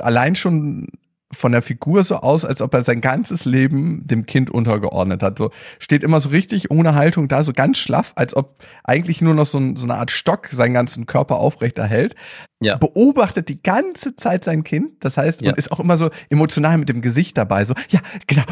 allein 0.00 0.34
schon 0.34 0.88
von 1.32 1.52
der 1.52 1.62
Figur 1.62 2.04
so 2.04 2.16
aus, 2.16 2.44
als 2.44 2.60
ob 2.60 2.74
er 2.74 2.82
sein 2.82 3.00
ganzes 3.00 3.44
Leben 3.44 4.06
dem 4.06 4.26
Kind 4.26 4.50
untergeordnet 4.50 5.22
hat. 5.22 5.38
So 5.38 5.50
steht 5.78 6.02
immer 6.02 6.20
so 6.20 6.28
richtig 6.28 6.70
ohne 6.70 6.94
Haltung 6.94 7.26
da, 7.26 7.42
so 7.42 7.52
ganz 7.52 7.78
schlaff, 7.78 8.12
als 8.16 8.36
ob 8.36 8.62
eigentlich 8.84 9.22
nur 9.22 9.34
noch 9.34 9.46
so, 9.46 9.58
ein, 9.58 9.76
so 9.76 9.84
eine 9.84 9.94
Art 9.94 10.10
Stock 10.10 10.48
seinen 10.48 10.74
ganzen 10.74 11.06
Körper 11.06 11.36
aufrecht 11.36 11.78
erhält. 11.78 12.14
Ja. 12.60 12.76
Beobachtet 12.76 13.48
die 13.48 13.62
ganze 13.62 14.14
Zeit 14.14 14.44
sein 14.44 14.62
Kind, 14.62 14.92
das 15.00 15.16
heißt, 15.16 15.42
ja. 15.42 15.50
und 15.50 15.58
ist 15.58 15.72
auch 15.72 15.80
immer 15.80 15.96
so 15.96 16.10
emotional 16.30 16.78
mit 16.78 16.88
dem 16.88 17.02
Gesicht 17.02 17.36
dabei, 17.36 17.64
so, 17.64 17.74
ja, 17.88 18.00
genau, 18.26 18.44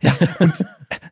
ja. 0.00 0.12
Und, 0.38 0.54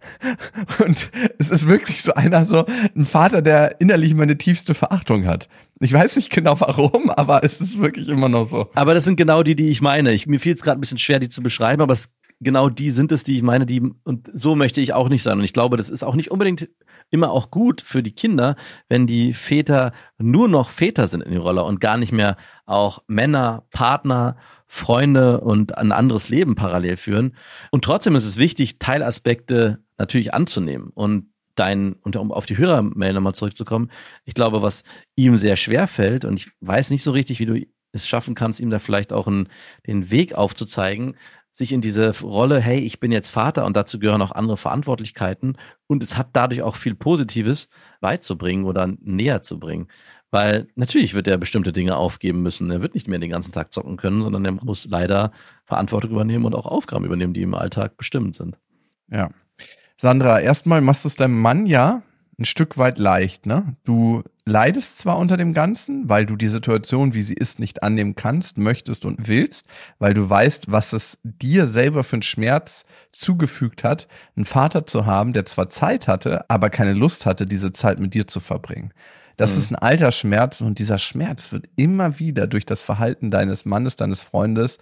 und 0.78 1.10
es 1.38 1.50
ist 1.50 1.68
wirklich 1.68 2.02
so 2.02 2.14
einer, 2.14 2.46
so 2.46 2.64
ein 2.96 3.04
Vater, 3.04 3.42
der 3.42 3.80
innerlich 3.80 4.14
meine 4.14 4.38
tiefste 4.38 4.74
Verachtung 4.74 5.26
hat. 5.26 5.48
Ich 5.82 5.92
weiß 5.92 6.14
nicht 6.14 6.30
genau 6.30 6.60
warum, 6.60 7.10
aber 7.10 7.42
es 7.42 7.60
ist 7.60 7.80
wirklich 7.80 8.08
immer 8.08 8.28
noch 8.28 8.44
so. 8.44 8.70
Aber 8.74 8.94
das 8.94 9.04
sind 9.04 9.16
genau 9.16 9.42
die, 9.42 9.56
die 9.56 9.68
ich 9.68 9.82
meine. 9.82 10.12
Ich, 10.12 10.28
mir 10.28 10.38
fiel 10.38 10.54
es 10.54 10.62
gerade 10.62 10.78
ein 10.78 10.80
bisschen 10.80 10.98
schwer, 10.98 11.18
die 11.18 11.28
zu 11.28 11.42
beschreiben, 11.42 11.82
aber 11.82 11.92
es, 11.92 12.12
genau 12.40 12.68
die 12.68 12.90
sind 12.90 13.10
es, 13.10 13.24
die 13.24 13.34
ich 13.34 13.42
meine, 13.42 13.66
die, 13.66 13.82
und 14.04 14.30
so 14.32 14.54
möchte 14.54 14.80
ich 14.80 14.92
auch 14.92 15.08
nicht 15.08 15.24
sein. 15.24 15.38
Und 15.38 15.44
ich 15.44 15.52
glaube, 15.52 15.76
das 15.76 15.90
ist 15.90 16.04
auch 16.04 16.14
nicht 16.14 16.30
unbedingt 16.30 16.68
immer 17.10 17.32
auch 17.32 17.50
gut 17.50 17.80
für 17.80 18.00
die 18.00 18.14
Kinder, 18.14 18.54
wenn 18.88 19.08
die 19.08 19.34
Väter 19.34 19.92
nur 20.18 20.46
noch 20.46 20.70
Väter 20.70 21.08
sind 21.08 21.22
in 21.22 21.32
die 21.32 21.36
Rolle 21.36 21.64
und 21.64 21.80
gar 21.80 21.96
nicht 21.96 22.12
mehr 22.12 22.36
auch 22.64 23.02
Männer, 23.08 23.64
Partner, 23.72 24.36
Freunde 24.68 25.40
und 25.40 25.76
ein 25.76 25.90
anderes 25.90 26.28
Leben 26.28 26.54
parallel 26.54 26.96
führen. 26.96 27.36
Und 27.72 27.84
trotzdem 27.84 28.14
ist 28.14 28.24
es 28.24 28.36
wichtig, 28.36 28.78
Teilaspekte 28.78 29.82
natürlich 29.98 30.32
anzunehmen. 30.32 30.90
Und 30.94 31.31
dein, 31.54 31.94
und 31.94 32.16
um 32.16 32.32
auf 32.32 32.46
die 32.46 32.58
Hörermail 32.58 33.12
nochmal 33.12 33.34
zurückzukommen, 33.34 33.90
ich 34.24 34.34
glaube, 34.34 34.62
was 34.62 34.84
ihm 35.16 35.36
sehr 35.36 35.56
schwer 35.56 35.86
fällt, 35.86 36.24
und 36.24 36.38
ich 36.38 36.50
weiß 36.60 36.90
nicht 36.90 37.02
so 37.02 37.12
richtig, 37.12 37.40
wie 37.40 37.46
du 37.46 37.66
es 37.92 38.08
schaffen 38.08 38.34
kannst, 38.34 38.60
ihm 38.60 38.70
da 38.70 38.78
vielleicht 38.78 39.12
auch 39.12 39.26
einen, 39.26 39.48
den 39.86 40.10
Weg 40.10 40.34
aufzuzeigen, 40.34 41.16
sich 41.50 41.72
in 41.72 41.82
diese 41.82 42.18
Rolle, 42.22 42.60
hey, 42.60 42.78
ich 42.78 42.98
bin 42.98 43.12
jetzt 43.12 43.28
Vater 43.28 43.66
und 43.66 43.76
dazu 43.76 43.98
gehören 43.98 44.22
auch 44.22 44.32
andere 44.32 44.56
Verantwortlichkeiten 44.56 45.58
und 45.86 46.02
es 46.02 46.16
hat 46.16 46.30
dadurch 46.32 46.62
auch 46.62 46.76
viel 46.76 46.94
Positives 46.94 47.68
beizubringen 48.00 48.64
oder 48.64 48.88
näher 49.00 49.42
zu 49.42 49.60
bringen. 49.60 49.88
Weil 50.30 50.68
natürlich 50.76 51.12
wird 51.12 51.28
er 51.28 51.36
bestimmte 51.36 51.72
Dinge 51.72 51.96
aufgeben 51.96 52.40
müssen. 52.40 52.70
Er 52.70 52.80
wird 52.80 52.94
nicht 52.94 53.06
mehr 53.06 53.18
den 53.18 53.28
ganzen 53.28 53.52
Tag 53.52 53.70
zocken 53.70 53.98
können, 53.98 54.22
sondern 54.22 54.46
er 54.46 54.52
muss 54.52 54.86
leider 54.86 55.30
Verantwortung 55.64 56.12
übernehmen 56.12 56.46
und 56.46 56.54
auch 56.54 56.64
Aufgaben 56.64 57.04
übernehmen, 57.04 57.34
die 57.34 57.42
im 57.42 57.54
Alltag 57.54 57.98
bestimmt 57.98 58.34
sind. 58.34 58.56
Ja, 59.10 59.28
Sandra, 60.02 60.40
erstmal 60.40 60.80
machst 60.80 61.04
du 61.04 61.08
es 61.08 61.14
deinem 61.14 61.40
Mann 61.40 61.64
ja 61.64 62.02
ein 62.36 62.44
Stück 62.44 62.76
weit 62.76 62.98
leicht, 62.98 63.46
ne? 63.46 63.76
Du 63.84 64.24
leidest 64.44 64.98
zwar 64.98 65.16
unter 65.16 65.36
dem 65.36 65.54
Ganzen, 65.54 66.08
weil 66.08 66.26
du 66.26 66.34
die 66.34 66.48
Situation, 66.48 67.14
wie 67.14 67.22
sie 67.22 67.34
ist, 67.34 67.60
nicht 67.60 67.84
annehmen 67.84 68.16
kannst, 68.16 68.58
möchtest 68.58 69.04
und 69.04 69.28
willst, 69.28 69.64
weil 70.00 70.12
du 70.12 70.28
weißt, 70.28 70.72
was 70.72 70.92
es 70.92 71.18
dir 71.22 71.68
selber 71.68 72.02
für 72.02 72.16
einen 72.16 72.22
Schmerz 72.22 72.84
zugefügt 73.12 73.84
hat, 73.84 74.08
einen 74.34 74.44
Vater 74.44 74.88
zu 74.88 75.06
haben, 75.06 75.34
der 75.34 75.46
zwar 75.46 75.68
Zeit 75.68 76.08
hatte, 76.08 76.50
aber 76.50 76.68
keine 76.68 76.94
Lust 76.94 77.24
hatte, 77.24 77.46
diese 77.46 77.72
Zeit 77.72 78.00
mit 78.00 78.12
dir 78.12 78.26
zu 78.26 78.40
verbringen. 78.40 78.92
Das 79.36 79.52
mhm. 79.52 79.58
ist 79.58 79.70
ein 79.70 79.76
alter 79.76 80.10
Schmerz 80.10 80.62
und 80.62 80.80
dieser 80.80 80.98
Schmerz 80.98 81.52
wird 81.52 81.68
immer 81.76 82.18
wieder 82.18 82.48
durch 82.48 82.66
das 82.66 82.80
Verhalten 82.80 83.30
deines 83.30 83.64
Mannes, 83.64 83.94
deines 83.94 84.18
Freundes 84.18 84.80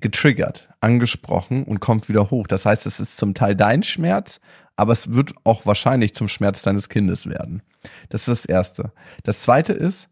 getriggert, 0.00 0.68
angesprochen 0.80 1.64
und 1.64 1.80
kommt 1.80 2.08
wieder 2.08 2.30
hoch. 2.30 2.46
Das 2.46 2.66
heißt, 2.66 2.86
es 2.86 3.00
ist 3.00 3.16
zum 3.16 3.34
Teil 3.34 3.56
dein 3.56 3.82
Schmerz, 3.82 4.40
aber 4.76 4.92
es 4.92 5.12
wird 5.12 5.34
auch 5.44 5.66
wahrscheinlich 5.66 6.14
zum 6.14 6.28
Schmerz 6.28 6.62
deines 6.62 6.88
Kindes 6.88 7.26
werden. 7.26 7.62
Das 8.08 8.22
ist 8.22 8.28
das 8.28 8.44
Erste. 8.44 8.92
Das 9.22 9.40
Zweite 9.40 9.72
ist, 9.72 10.08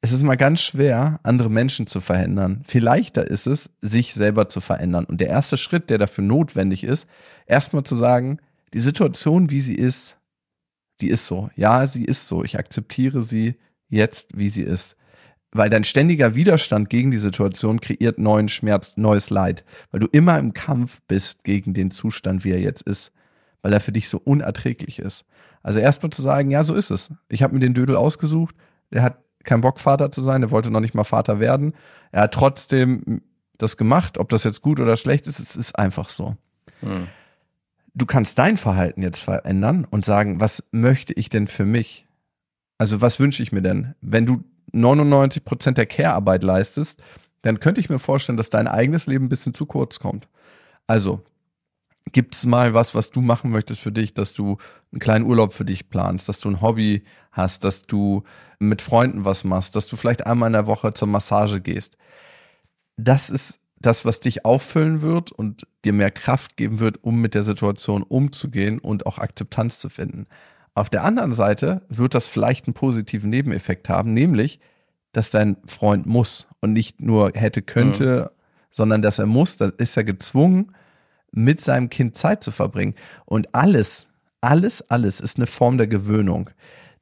es 0.00 0.12
ist 0.12 0.22
mal 0.22 0.36
ganz 0.36 0.60
schwer, 0.60 1.20
andere 1.22 1.48
Menschen 1.48 1.86
zu 1.86 2.00
verändern. 2.00 2.62
Viel 2.66 2.82
leichter 2.82 3.26
ist 3.26 3.46
es, 3.46 3.70
sich 3.80 4.12
selber 4.12 4.50
zu 4.50 4.60
verändern. 4.60 5.06
Und 5.06 5.20
der 5.20 5.28
erste 5.28 5.56
Schritt, 5.56 5.88
der 5.88 5.96
dafür 5.96 6.24
notwendig 6.24 6.84
ist, 6.84 7.08
erstmal 7.46 7.84
zu 7.84 7.96
sagen, 7.96 8.38
die 8.74 8.80
Situation, 8.80 9.50
wie 9.50 9.60
sie 9.60 9.76
ist, 9.76 10.18
die 11.00 11.08
ist 11.08 11.26
so. 11.26 11.48
Ja, 11.56 11.86
sie 11.86 12.04
ist 12.04 12.28
so. 12.28 12.44
Ich 12.44 12.58
akzeptiere 12.58 13.22
sie 13.22 13.54
jetzt, 13.88 14.36
wie 14.36 14.50
sie 14.50 14.62
ist 14.62 14.96
weil 15.54 15.70
dein 15.70 15.84
ständiger 15.84 16.34
Widerstand 16.34 16.90
gegen 16.90 17.12
die 17.12 17.18
Situation 17.18 17.80
kreiert 17.80 18.18
neuen 18.18 18.48
Schmerz, 18.48 18.96
neues 18.96 19.30
Leid, 19.30 19.64
weil 19.90 20.00
du 20.00 20.08
immer 20.10 20.38
im 20.38 20.52
Kampf 20.52 21.00
bist 21.06 21.44
gegen 21.44 21.72
den 21.72 21.92
Zustand, 21.92 22.44
wie 22.44 22.50
er 22.50 22.60
jetzt 22.60 22.82
ist, 22.82 23.12
weil 23.62 23.72
er 23.72 23.80
für 23.80 23.92
dich 23.92 24.08
so 24.08 24.18
unerträglich 24.18 24.98
ist. 24.98 25.24
Also 25.62 25.78
erstmal 25.78 26.10
zu 26.10 26.20
sagen, 26.22 26.50
ja, 26.50 26.64
so 26.64 26.74
ist 26.74 26.90
es. 26.90 27.10
Ich 27.28 27.42
habe 27.42 27.54
mir 27.54 27.60
den 27.60 27.72
Dödel 27.72 27.96
ausgesucht, 27.96 28.56
der 28.92 29.02
hat 29.02 29.18
keinen 29.44 29.60
Bock 29.60 29.78
Vater 29.78 30.10
zu 30.10 30.22
sein, 30.22 30.40
der 30.40 30.50
wollte 30.50 30.70
noch 30.70 30.80
nicht 30.80 30.94
mal 30.94 31.04
Vater 31.04 31.38
werden. 31.38 31.74
Er 32.10 32.22
hat 32.22 32.34
trotzdem 32.34 33.22
das 33.56 33.76
gemacht, 33.76 34.18
ob 34.18 34.28
das 34.30 34.42
jetzt 34.42 34.60
gut 34.60 34.80
oder 34.80 34.96
schlecht 34.96 35.28
ist, 35.28 35.38
es 35.38 35.54
ist 35.54 35.78
einfach 35.78 36.10
so. 36.10 36.36
Hm. 36.80 37.06
Du 37.94 38.06
kannst 38.06 38.38
dein 38.40 38.56
Verhalten 38.56 39.02
jetzt 39.02 39.20
verändern 39.20 39.86
und 39.88 40.04
sagen, 40.04 40.40
was 40.40 40.64
möchte 40.72 41.12
ich 41.12 41.28
denn 41.28 41.46
für 41.46 41.64
mich? 41.64 42.08
Also 42.76 43.00
was 43.00 43.20
wünsche 43.20 43.42
ich 43.44 43.52
mir 43.52 43.62
denn? 43.62 43.94
Wenn 44.00 44.26
du 44.26 44.42
99 44.74 45.44
Prozent 45.44 45.78
der 45.78 45.86
Care-Arbeit 45.86 46.42
leistest, 46.42 47.02
dann 47.42 47.60
könnte 47.60 47.80
ich 47.80 47.90
mir 47.90 47.98
vorstellen, 47.98 48.36
dass 48.36 48.50
dein 48.50 48.68
eigenes 48.68 49.06
Leben 49.06 49.26
ein 49.26 49.28
bisschen 49.28 49.54
zu 49.54 49.66
kurz 49.66 50.00
kommt. 50.00 50.28
Also 50.86 51.22
gibt 52.12 52.34
es 52.34 52.46
mal 52.46 52.74
was, 52.74 52.94
was 52.94 53.10
du 53.10 53.20
machen 53.20 53.50
möchtest 53.50 53.80
für 53.80 53.92
dich, 53.92 54.14
dass 54.14 54.34
du 54.34 54.58
einen 54.92 55.00
kleinen 55.00 55.24
Urlaub 55.24 55.52
für 55.52 55.64
dich 55.64 55.88
planst, 55.88 56.28
dass 56.28 56.40
du 56.40 56.50
ein 56.50 56.60
Hobby 56.60 57.04
hast, 57.32 57.64
dass 57.64 57.86
du 57.86 58.24
mit 58.58 58.82
Freunden 58.82 59.24
was 59.24 59.44
machst, 59.44 59.74
dass 59.76 59.86
du 59.86 59.96
vielleicht 59.96 60.26
einmal 60.26 60.48
in 60.48 60.52
der 60.54 60.66
Woche 60.66 60.94
zur 60.94 61.08
Massage 61.08 61.60
gehst. 61.60 61.96
Das 62.96 63.30
ist 63.30 63.60
das, 63.76 64.04
was 64.04 64.20
dich 64.20 64.44
auffüllen 64.44 65.02
wird 65.02 65.32
und 65.32 65.66
dir 65.84 65.92
mehr 65.92 66.10
Kraft 66.10 66.56
geben 66.56 66.78
wird, 66.78 67.02
um 67.02 67.20
mit 67.20 67.34
der 67.34 67.42
Situation 67.42 68.02
umzugehen 68.02 68.78
und 68.78 69.06
auch 69.06 69.18
Akzeptanz 69.18 69.78
zu 69.78 69.88
finden. 69.88 70.26
Auf 70.74 70.90
der 70.90 71.04
anderen 71.04 71.32
Seite 71.32 71.82
wird 71.88 72.14
das 72.14 72.26
vielleicht 72.26 72.66
einen 72.66 72.74
positiven 72.74 73.30
Nebeneffekt 73.30 73.88
haben, 73.88 74.12
nämlich, 74.12 74.58
dass 75.12 75.30
dein 75.30 75.56
Freund 75.66 76.06
muss 76.06 76.48
und 76.60 76.72
nicht 76.72 77.00
nur 77.00 77.32
hätte, 77.34 77.62
könnte, 77.62 78.30
mhm. 78.32 78.36
sondern 78.72 79.02
dass 79.02 79.20
er 79.20 79.26
muss, 79.26 79.56
dann 79.56 79.72
ist 79.76 79.96
er 79.96 80.04
gezwungen, 80.04 80.74
mit 81.30 81.60
seinem 81.60 81.90
Kind 81.90 82.16
Zeit 82.16 82.42
zu 82.42 82.50
verbringen. 82.50 82.94
Und 83.24 83.54
alles, 83.54 84.08
alles, 84.40 84.88
alles 84.90 85.20
ist 85.20 85.36
eine 85.36 85.46
Form 85.46 85.78
der 85.78 85.86
Gewöhnung. 85.86 86.50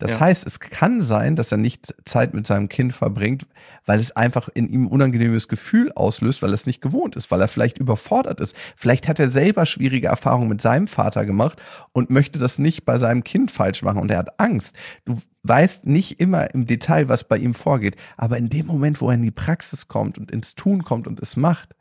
Das 0.02 0.14
ja. 0.14 0.20
heißt, 0.20 0.44
es 0.44 0.58
kann 0.58 1.00
sein, 1.00 1.36
dass 1.36 1.52
er 1.52 1.58
nicht 1.58 1.94
Zeit 2.04 2.34
mit 2.34 2.44
seinem 2.44 2.68
Kind 2.68 2.92
verbringt, 2.92 3.46
weil 3.86 4.00
es 4.00 4.10
einfach 4.16 4.48
in 4.52 4.68
ihm 4.68 4.86
ein 4.86 4.90
unangenehmes 4.90 5.46
Gefühl 5.46 5.92
auslöst, 5.92 6.42
weil 6.42 6.50
er 6.50 6.54
es 6.54 6.66
nicht 6.66 6.82
gewohnt 6.82 7.14
ist, 7.14 7.30
weil 7.30 7.40
er 7.40 7.46
vielleicht 7.46 7.78
überfordert 7.78 8.40
ist. 8.40 8.56
Vielleicht 8.74 9.06
hat 9.06 9.20
er 9.20 9.28
selber 9.28 9.64
schwierige 9.64 10.08
Erfahrungen 10.08 10.48
mit 10.48 10.60
seinem 10.60 10.88
Vater 10.88 11.24
gemacht 11.24 11.62
und 11.92 12.10
möchte 12.10 12.40
das 12.40 12.58
nicht 12.58 12.84
bei 12.84 12.98
seinem 12.98 13.22
Kind 13.22 13.52
falsch 13.52 13.84
machen 13.84 14.00
und 14.00 14.10
er 14.10 14.18
hat 14.18 14.40
Angst. 14.40 14.74
Du 15.04 15.18
weißt 15.44 15.86
nicht 15.86 16.18
immer 16.18 16.52
im 16.52 16.66
Detail, 16.66 17.08
was 17.08 17.22
bei 17.22 17.38
ihm 17.38 17.54
vorgeht, 17.54 17.94
aber 18.16 18.38
in 18.38 18.48
dem 18.48 18.66
Moment, 18.66 19.00
wo 19.00 19.08
er 19.08 19.14
in 19.14 19.22
die 19.22 19.30
Praxis 19.30 19.86
kommt 19.86 20.18
und 20.18 20.32
ins 20.32 20.56
Tun 20.56 20.82
kommt 20.82 21.06
und 21.06 21.20
es 21.20 21.36
macht, 21.36 21.76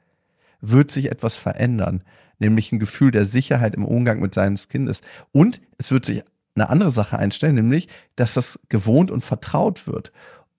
wird 0.59 0.91
sich 0.91 1.09
etwas 1.09 1.37
verändern, 1.37 2.03
nämlich 2.37 2.71
ein 2.71 2.77
Gefühl 2.77 3.09
der 3.09 3.25
Sicherheit 3.25 3.73
im 3.73 3.83
Umgang 3.83 4.19
mit 4.19 4.35
seines 4.35 4.69
Kindes. 4.69 5.01
Und 5.31 5.59
es 5.79 5.89
wird 5.89 6.05
sich 6.05 6.23
eine 6.55 6.69
andere 6.69 6.91
Sache 6.91 7.17
einstellen, 7.17 7.55
nämlich, 7.55 7.87
dass 8.15 8.33
das 8.33 8.59
gewohnt 8.69 9.11
und 9.11 9.23
vertraut 9.23 9.87
wird. 9.87 10.11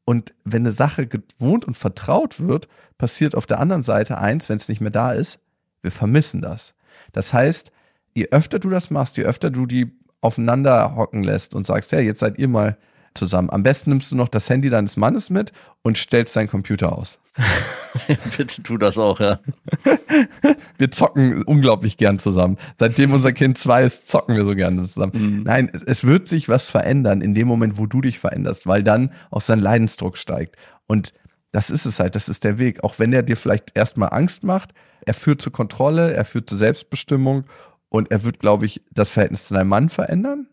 Und 0.04 0.34
wenn 0.44 0.62
eine 0.62 0.72
Sache 0.72 1.06
gewohnt 1.06 1.64
und 1.64 1.76
vertraut 1.76 2.40
wird, 2.40 2.68
passiert 2.98 3.34
auf 3.34 3.46
der 3.46 3.60
anderen 3.60 3.82
Seite 3.82 4.18
eins, 4.18 4.48
wenn 4.48 4.56
es 4.56 4.68
nicht 4.68 4.80
mehr 4.80 4.90
da 4.90 5.12
ist, 5.12 5.38
wir 5.82 5.92
vermissen 5.92 6.40
das. 6.40 6.74
Das 7.12 7.32
heißt, 7.32 7.72
je 8.14 8.28
öfter 8.30 8.58
du 8.58 8.70
das 8.70 8.90
machst, 8.90 9.16
je 9.16 9.24
öfter 9.24 9.50
du 9.50 9.66
die 9.66 9.92
aufeinander 10.20 10.94
hocken 10.96 11.22
lässt 11.22 11.54
und 11.54 11.66
sagst, 11.66 11.92
ja, 11.92 11.98
jetzt 11.98 12.20
seid 12.20 12.38
ihr 12.38 12.48
mal 12.48 12.78
zusammen. 13.14 13.50
Am 13.50 13.62
besten 13.62 13.90
nimmst 13.90 14.10
du 14.12 14.16
noch 14.16 14.28
das 14.28 14.48
Handy 14.48 14.70
deines 14.70 14.96
Mannes 14.96 15.30
mit 15.30 15.52
und 15.82 15.98
stellst 15.98 16.36
deinen 16.36 16.48
Computer 16.48 16.96
aus. 16.96 17.18
Bitte 18.36 18.62
tu 18.62 18.78
das 18.78 18.98
auch, 18.98 19.20
ja. 19.20 19.40
wir 20.78 20.90
zocken 20.90 21.42
unglaublich 21.42 21.96
gern 21.96 22.18
zusammen. 22.18 22.58
Seitdem 22.76 23.12
unser 23.12 23.32
Kind 23.32 23.58
zwei 23.58 23.84
ist, 23.84 24.08
zocken 24.08 24.36
wir 24.36 24.44
so 24.44 24.54
gerne 24.54 24.82
zusammen. 24.82 25.12
Mhm. 25.14 25.42
Nein, 25.44 25.70
es 25.86 26.04
wird 26.04 26.28
sich 26.28 26.48
was 26.48 26.70
verändern 26.70 27.20
in 27.20 27.34
dem 27.34 27.48
Moment, 27.48 27.78
wo 27.78 27.86
du 27.86 28.00
dich 28.00 28.18
veränderst, 28.18 28.66
weil 28.66 28.82
dann 28.82 29.12
auch 29.30 29.40
sein 29.40 29.60
Leidensdruck 29.60 30.16
steigt. 30.16 30.56
Und 30.86 31.12
das 31.52 31.70
ist 31.70 31.84
es 31.84 32.00
halt, 32.00 32.14
das 32.14 32.28
ist 32.28 32.44
der 32.44 32.58
Weg. 32.58 32.82
Auch 32.82 32.98
wenn 32.98 33.12
er 33.12 33.22
dir 33.22 33.36
vielleicht 33.36 33.76
erstmal 33.76 34.10
Angst 34.10 34.42
macht, 34.42 34.72
er 35.04 35.14
führt 35.14 35.42
zur 35.42 35.52
Kontrolle, 35.52 36.14
er 36.14 36.24
führt 36.24 36.48
zur 36.48 36.58
Selbstbestimmung 36.58 37.44
und 37.88 38.10
er 38.10 38.24
wird, 38.24 38.38
glaube 38.38 38.66
ich, 38.66 38.82
das 38.90 39.10
Verhältnis 39.10 39.46
zu 39.46 39.54
deinem 39.54 39.68
Mann 39.68 39.88
verändern 39.88 40.46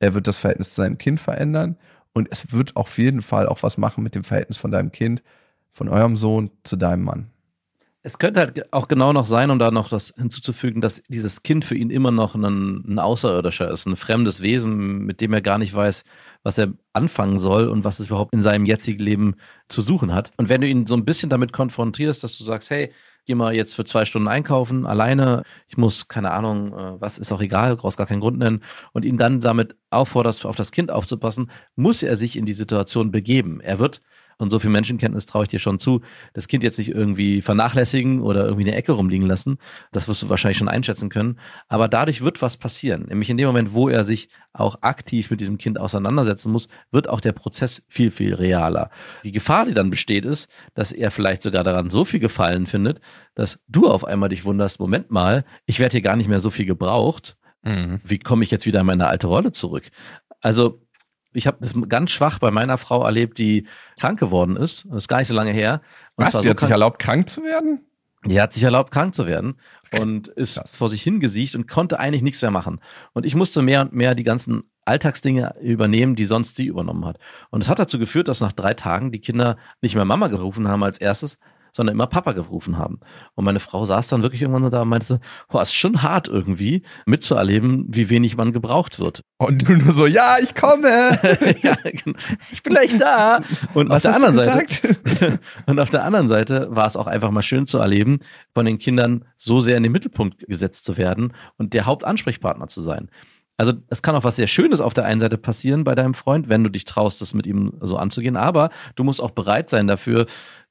er 0.00 0.14
wird 0.14 0.26
das 0.26 0.36
Verhältnis 0.36 0.70
zu 0.70 0.76
seinem 0.76 0.98
Kind 0.98 1.20
verändern 1.20 1.76
und 2.12 2.28
es 2.30 2.52
wird 2.52 2.76
auf 2.76 2.98
jeden 2.98 3.22
Fall 3.22 3.46
auch 3.46 3.62
was 3.62 3.78
machen 3.78 4.02
mit 4.04 4.14
dem 4.14 4.24
Verhältnis 4.24 4.58
von 4.58 4.70
deinem 4.70 4.92
Kind, 4.92 5.22
von 5.72 5.88
eurem 5.88 6.16
Sohn 6.16 6.50
zu 6.64 6.76
deinem 6.76 7.04
Mann. 7.04 7.30
Es 8.02 8.18
könnte 8.18 8.40
halt 8.40 8.72
auch 8.72 8.86
genau 8.88 9.12
noch 9.12 9.26
sein, 9.26 9.50
um 9.50 9.58
da 9.58 9.70
noch 9.70 9.88
das 9.88 10.14
hinzuzufügen, 10.16 10.80
dass 10.80 11.02
dieses 11.08 11.42
Kind 11.42 11.64
für 11.64 11.74
ihn 11.74 11.90
immer 11.90 12.12
noch 12.12 12.36
ein, 12.36 12.84
ein 12.86 12.98
Außerirdischer 12.98 13.70
ist, 13.70 13.86
ein 13.86 13.96
fremdes 13.96 14.40
Wesen, 14.40 15.04
mit 15.04 15.20
dem 15.20 15.32
er 15.32 15.42
gar 15.42 15.58
nicht 15.58 15.74
weiß, 15.74 16.04
was 16.44 16.58
er 16.58 16.72
anfangen 16.92 17.38
soll 17.38 17.68
und 17.68 17.84
was 17.84 17.98
es 17.98 18.06
überhaupt 18.06 18.32
in 18.32 18.40
seinem 18.40 18.66
jetzigen 18.66 19.02
Leben 19.02 19.34
zu 19.68 19.82
suchen 19.82 20.14
hat. 20.14 20.30
Und 20.36 20.48
wenn 20.48 20.60
du 20.60 20.68
ihn 20.68 20.86
so 20.86 20.96
ein 20.96 21.04
bisschen 21.04 21.28
damit 21.28 21.52
konfrontierst, 21.52 22.22
dass 22.22 22.38
du 22.38 22.44
sagst, 22.44 22.70
hey, 22.70 22.92
geh 23.28 23.36
mal 23.36 23.54
jetzt 23.54 23.76
für 23.76 23.84
zwei 23.84 24.04
Stunden 24.04 24.26
einkaufen, 24.26 24.86
alleine, 24.86 25.44
ich 25.68 25.76
muss, 25.76 26.08
keine 26.08 26.32
Ahnung, 26.32 26.72
äh, 26.72 27.00
was 27.00 27.18
ist 27.18 27.30
auch 27.30 27.40
egal, 27.40 27.76
brauchst 27.76 27.98
gar 27.98 28.06
keinen 28.06 28.20
Grund 28.20 28.38
nennen, 28.38 28.64
und 28.92 29.04
ihn 29.04 29.18
dann 29.18 29.38
damit 29.38 29.76
aufforderst, 29.90 30.46
auf 30.46 30.56
das 30.56 30.72
Kind 30.72 30.90
aufzupassen, 30.90 31.50
muss 31.76 32.02
er 32.02 32.16
sich 32.16 32.36
in 32.36 32.46
die 32.46 32.54
Situation 32.54 33.12
begeben. 33.12 33.60
Er 33.60 33.78
wird 33.78 34.00
und 34.38 34.50
so 34.50 34.58
viel 34.58 34.70
Menschenkenntnis 34.70 35.26
traue 35.26 35.44
ich 35.44 35.48
dir 35.48 35.58
schon 35.58 35.78
zu, 35.78 36.00
das 36.32 36.48
Kind 36.48 36.62
jetzt 36.62 36.78
nicht 36.78 36.90
irgendwie 36.90 37.42
vernachlässigen 37.42 38.22
oder 38.22 38.44
irgendwie 38.44 38.62
in 38.62 38.68
der 38.68 38.76
Ecke 38.76 38.92
rumliegen 38.92 39.26
lassen. 39.26 39.58
Das 39.92 40.08
wirst 40.08 40.22
du 40.22 40.28
wahrscheinlich 40.28 40.58
schon 40.58 40.68
einschätzen 40.68 41.08
können. 41.10 41.38
Aber 41.66 41.88
dadurch 41.88 42.22
wird 42.22 42.40
was 42.40 42.56
passieren. 42.56 43.06
Nämlich 43.08 43.30
in 43.30 43.36
dem 43.36 43.48
Moment, 43.48 43.74
wo 43.74 43.88
er 43.88 44.04
sich 44.04 44.28
auch 44.52 44.82
aktiv 44.82 45.30
mit 45.30 45.40
diesem 45.40 45.58
Kind 45.58 45.78
auseinandersetzen 45.78 46.52
muss, 46.52 46.68
wird 46.90 47.08
auch 47.08 47.20
der 47.20 47.32
Prozess 47.32 47.82
viel, 47.88 48.10
viel 48.10 48.34
realer. 48.34 48.90
Die 49.24 49.32
Gefahr, 49.32 49.66
die 49.66 49.74
dann 49.74 49.90
besteht, 49.90 50.24
ist, 50.24 50.48
dass 50.74 50.92
er 50.92 51.10
vielleicht 51.10 51.42
sogar 51.42 51.64
daran 51.64 51.90
so 51.90 52.04
viel 52.04 52.20
Gefallen 52.20 52.66
findet, 52.66 53.00
dass 53.34 53.58
du 53.66 53.88
auf 53.88 54.04
einmal 54.04 54.28
dich 54.28 54.44
wunderst, 54.44 54.80
Moment 54.80 55.10
mal, 55.10 55.44
ich 55.66 55.80
werde 55.80 55.92
hier 55.92 56.02
gar 56.02 56.16
nicht 56.16 56.28
mehr 56.28 56.40
so 56.40 56.50
viel 56.50 56.66
gebraucht. 56.66 57.36
Mhm. 57.62 58.00
Wie 58.04 58.18
komme 58.18 58.44
ich 58.44 58.50
jetzt 58.50 58.66
wieder 58.66 58.80
in 58.80 58.86
meine 58.86 59.08
alte 59.08 59.26
Rolle 59.26 59.52
zurück? 59.52 59.90
Also 60.40 60.80
ich 61.32 61.46
habe 61.46 61.58
das 61.60 61.74
ganz 61.88 62.10
schwach 62.10 62.38
bei 62.38 62.50
meiner 62.50 62.78
Frau 62.78 63.04
erlebt, 63.04 63.38
die 63.38 63.66
krank 63.98 64.18
geworden 64.18 64.56
ist. 64.56 64.86
Das 64.86 65.04
ist 65.04 65.08
gar 65.08 65.18
nicht 65.18 65.28
so 65.28 65.34
lange 65.34 65.52
her. 65.52 65.80
Und 66.16 66.24
Was? 66.24 66.32
Die 66.32 66.42
so 66.42 66.50
hat 66.50 66.60
sich 66.60 66.70
erlaubt, 66.70 66.98
krank 66.98 67.28
zu 67.28 67.42
werden? 67.42 67.84
Die 68.24 68.40
hat 68.40 68.52
sich 68.52 68.62
erlaubt, 68.62 68.90
krank 68.90 69.14
zu 69.14 69.26
werden 69.26 69.54
und 69.92 70.28
ist 70.28 70.56
Krass. 70.56 70.76
vor 70.76 70.90
sich 70.90 71.02
hingesiegt 71.02 71.54
und 71.54 71.68
konnte 71.68 72.00
eigentlich 72.00 72.22
nichts 72.22 72.42
mehr 72.42 72.50
machen. 72.50 72.80
Und 73.12 73.24
ich 73.24 73.34
musste 73.34 73.62
mehr 73.62 73.82
und 73.82 73.92
mehr 73.92 74.14
die 74.14 74.24
ganzen 74.24 74.64
Alltagsdinge 74.84 75.54
übernehmen, 75.60 76.14
die 76.14 76.24
sonst 76.24 76.56
sie 76.56 76.66
übernommen 76.66 77.04
hat. 77.04 77.18
Und 77.50 77.62
es 77.62 77.68
hat 77.68 77.78
dazu 77.78 77.98
geführt, 77.98 78.28
dass 78.28 78.40
nach 78.40 78.52
drei 78.52 78.74
Tagen 78.74 79.12
die 79.12 79.20
Kinder 79.20 79.56
nicht 79.82 79.94
mehr 79.94 80.04
Mama 80.04 80.28
gerufen 80.28 80.66
haben 80.66 80.82
als 80.82 80.98
erstes, 80.98 81.38
sondern 81.78 81.94
immer 81.94 82.08
Papa 82.08 82.32
gerufen 82.32 82.76
haben. 82.76 82.98
Und 83.36 83.44
meine 83.44 83.60
Frau 83.60 83.84
saß 83.84 84.08
dann 84.08 84.22
wirklich 84.22 84.42
irgendwann 84.42 84.68
da 84.68 84.82
und 84.82 84.88
meinte, 84.88 85.20
boah, 85.48 85.62
ist 85.62 85.72
schon 85.72 86.02
hart 86.02 86.26
irgendwie 86.26 86.82
mitzuerleben, 87.06 87.86
wie 87.88 88.10
wenig 88.10 88.36
man 88.36 88.52
gebraucht 88.52 88.98
wird. 88.98 89.22
Und 89.36 89.68
du 89.68 89.74
nur 89.74 89.94
so, 89.94 90.06
ja, 90.06 90.38
ich 90.42 90.56
komme. 90.56 90.88
ja, 91.62 91.76
genau. 91.84 92.18
ich 92.50 92.64
bin 92.64 92.72
gleich 92.72 92.96
da. 92.96 93.42
Und 93.74 93.90
Was 93.90 94.04
auf 94.04 94.10
der 94.10 94.14
anderen 94.16 94.34
Seite, 94.34 95.38
und 95.66 95.78
auf 95.78 95.90
der 95.90 96.02
anderen 96.02 96.26
Seite 96.26 96.66
war 96.72 96.88
es 96.88 96.96
auch 96.96 97.06
einfach 97.06 97.30
mal 97.30 97.42
schön 97.42 97.68
zu 97.68 97.78
erleben, 97.78 98.18
von 98.54 98.66
den 98.66 98.80
Kindern 98.80 99.24
so 99.36 99.60
sehr 99.60 99.76
in 99.76 99.84
den 99.84 99.92
Mittelpunkt 99.92 100.48
gesetzt 100.48 100.84
zu 100.84 100.96
werden 100.96 101.32
und 101.58 101.74
der 101.74 101.86
Hauptansprechpartner 101.86 102.66
zu 102.66 102.80
sein. 102.80 103.08
Also 103.58 103.72
es 103.88 104.02
kann 104.02 104.14
auch 104.14 104.24
was 104.24 104.36
sehr 104.36 104.46
Schönes 104.46 104.80
auf 104.80 104.94
der 104.94 105.04
einen 105.04 105.20
Seite 105.20 105.36
passieren 105.36 105.82
bei 105.82 105.96
deinem 105.96 106.14
Freund, 106.14 106.48
wenn 106.48 106.62
du 106.62 106.70
dich 106.70 106.84
traust, 106.84 107.20
das 107.20 107.34
mit 107.34 107.46
ihm 107.46 107.72
so 107.80 107.96
anzugehen. 107.96 108.36
Aber 108.36 108.70
du 108.94 109.02
musst 109.02 109.20
auch 109.20 109.32
bereit 109.32 109.68
sein 109.68 109.88
dafür, 109.88 110.26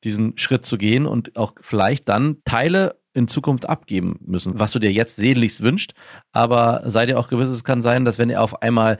diesen 0.05 0.37
Schritt 0.37 0.65
zu 0.65 0.77
gehen 0.77 1.05
und 1.05 1.35
auch 1.35 1.53
vielleicht 1.59 2.07
dann 2.07 2.37
Teile 2.45 2.95
in 3.13 3.27
Zukunft 3.27 3.67
abgeben 3.67 4.19
müssen, 4.25 4.59
was 4.59 4.71
du 4.71 4.79
dir 4.79 4.91
jetzt 4.91 5.17
sehnlichst 5.17 5.61
wünscht. 5.61 5.93
Aber 6.31 6.83
sei 6.85 7.05
dir 7.05 7.19
auch 7.19 7.27
gewiss, 7.27 7.49
es 7.49 7.63
kann 7.63 7.81
sein, 7.81 8.05
dass 8.05 8.19
wenn 8.19 8.29
er 8.29 8.43
auf 8.43 8.61
einmal 8.61 8.99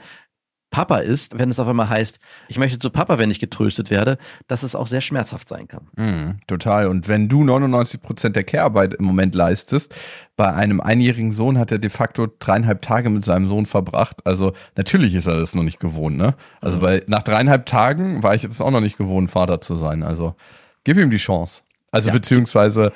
Papa 0.70 0.98
ist, 0.98 1.38
wenn 1.38 1.48
es 1.48 1.58
auf 1.58 1.66
einmal 1.66 1.88
heißt, 1.88 2.20
ich 2.48 2.58
möchte 2.58 2.78
zu 2.78 2.90
Papa, 2.90 3.18
wenn 3.18 3.30
ich 3.30 3.40
getröstet 3.40 3.90
werde, 3.90 4.18
dass 4.48 4.62
es 4.62 4.74
auch 4.74 4.86
sehr 4.86 5.00
schmerzhaft 5.00 5.48
sein 5.48 5.66
kann. 5.66 5.88
Mm, 5.96 6.40
total. 6.46 6.88
Und 6.88 7.08
wenn 7.08 7.28
du 7.28 7.42
99 7.42 8.02
Prozent 8.02 8.36
der 8.36 8.44
Care-Arbeit 8.44 8.94
im 8.94 9.06
Moment 9.06 9.34
leistest, 9.34 9.94
bei 10.36 10.52
einem 10.52 10.80
einjährigen 10.80 11.32
Sohn 11.32 11.58
hat 11.58 11.72
er 11.72 11.78
de 11.78 11.90
facto 11.90 12.28
dreieinhalb 12.38 12.82
Tage 12.82 13.08
mit 13.08 13.24
seinem 13.24 13.48
Sohn 13.48 13.64
verbracht. 13.64 14.26
Also 14.26 14.52
natürlich 14.76 15.14
ist 15.14 15.26
er 15.26 15.38
das 15.38 15.54
noch 15.54 15.62
nicht 15.62 15.80
gewohnt, 15.80 16.16
ne? 16.16 16.34
Also 16.60 16.78
mhm. 16.78 16.82
bei, 16.82 17.02
nach 17.06 17.22
dreieinhalb 17.22 17.64
Tagen 17.66 18.22
war 18.22 18.34
ich 18.34 18.42
jetzt 18.42 18.60
auch 18.60 18.70
noch 18.70 18.80
nicht 18.80 18.98
gewohnt, 18.98 19.30
Vater 19.30 19.60
zu 19.60 19.76
sein. 19.76 20.02
Also 20.02 20.34
gib 20.84 20.98
ihm 20.98 21.10
die 21.10 21.16
Chance. 21.16 21.62
Also 21.90 22.08
ja. 22.08 22.12
beziehungsweise 22.12 22.92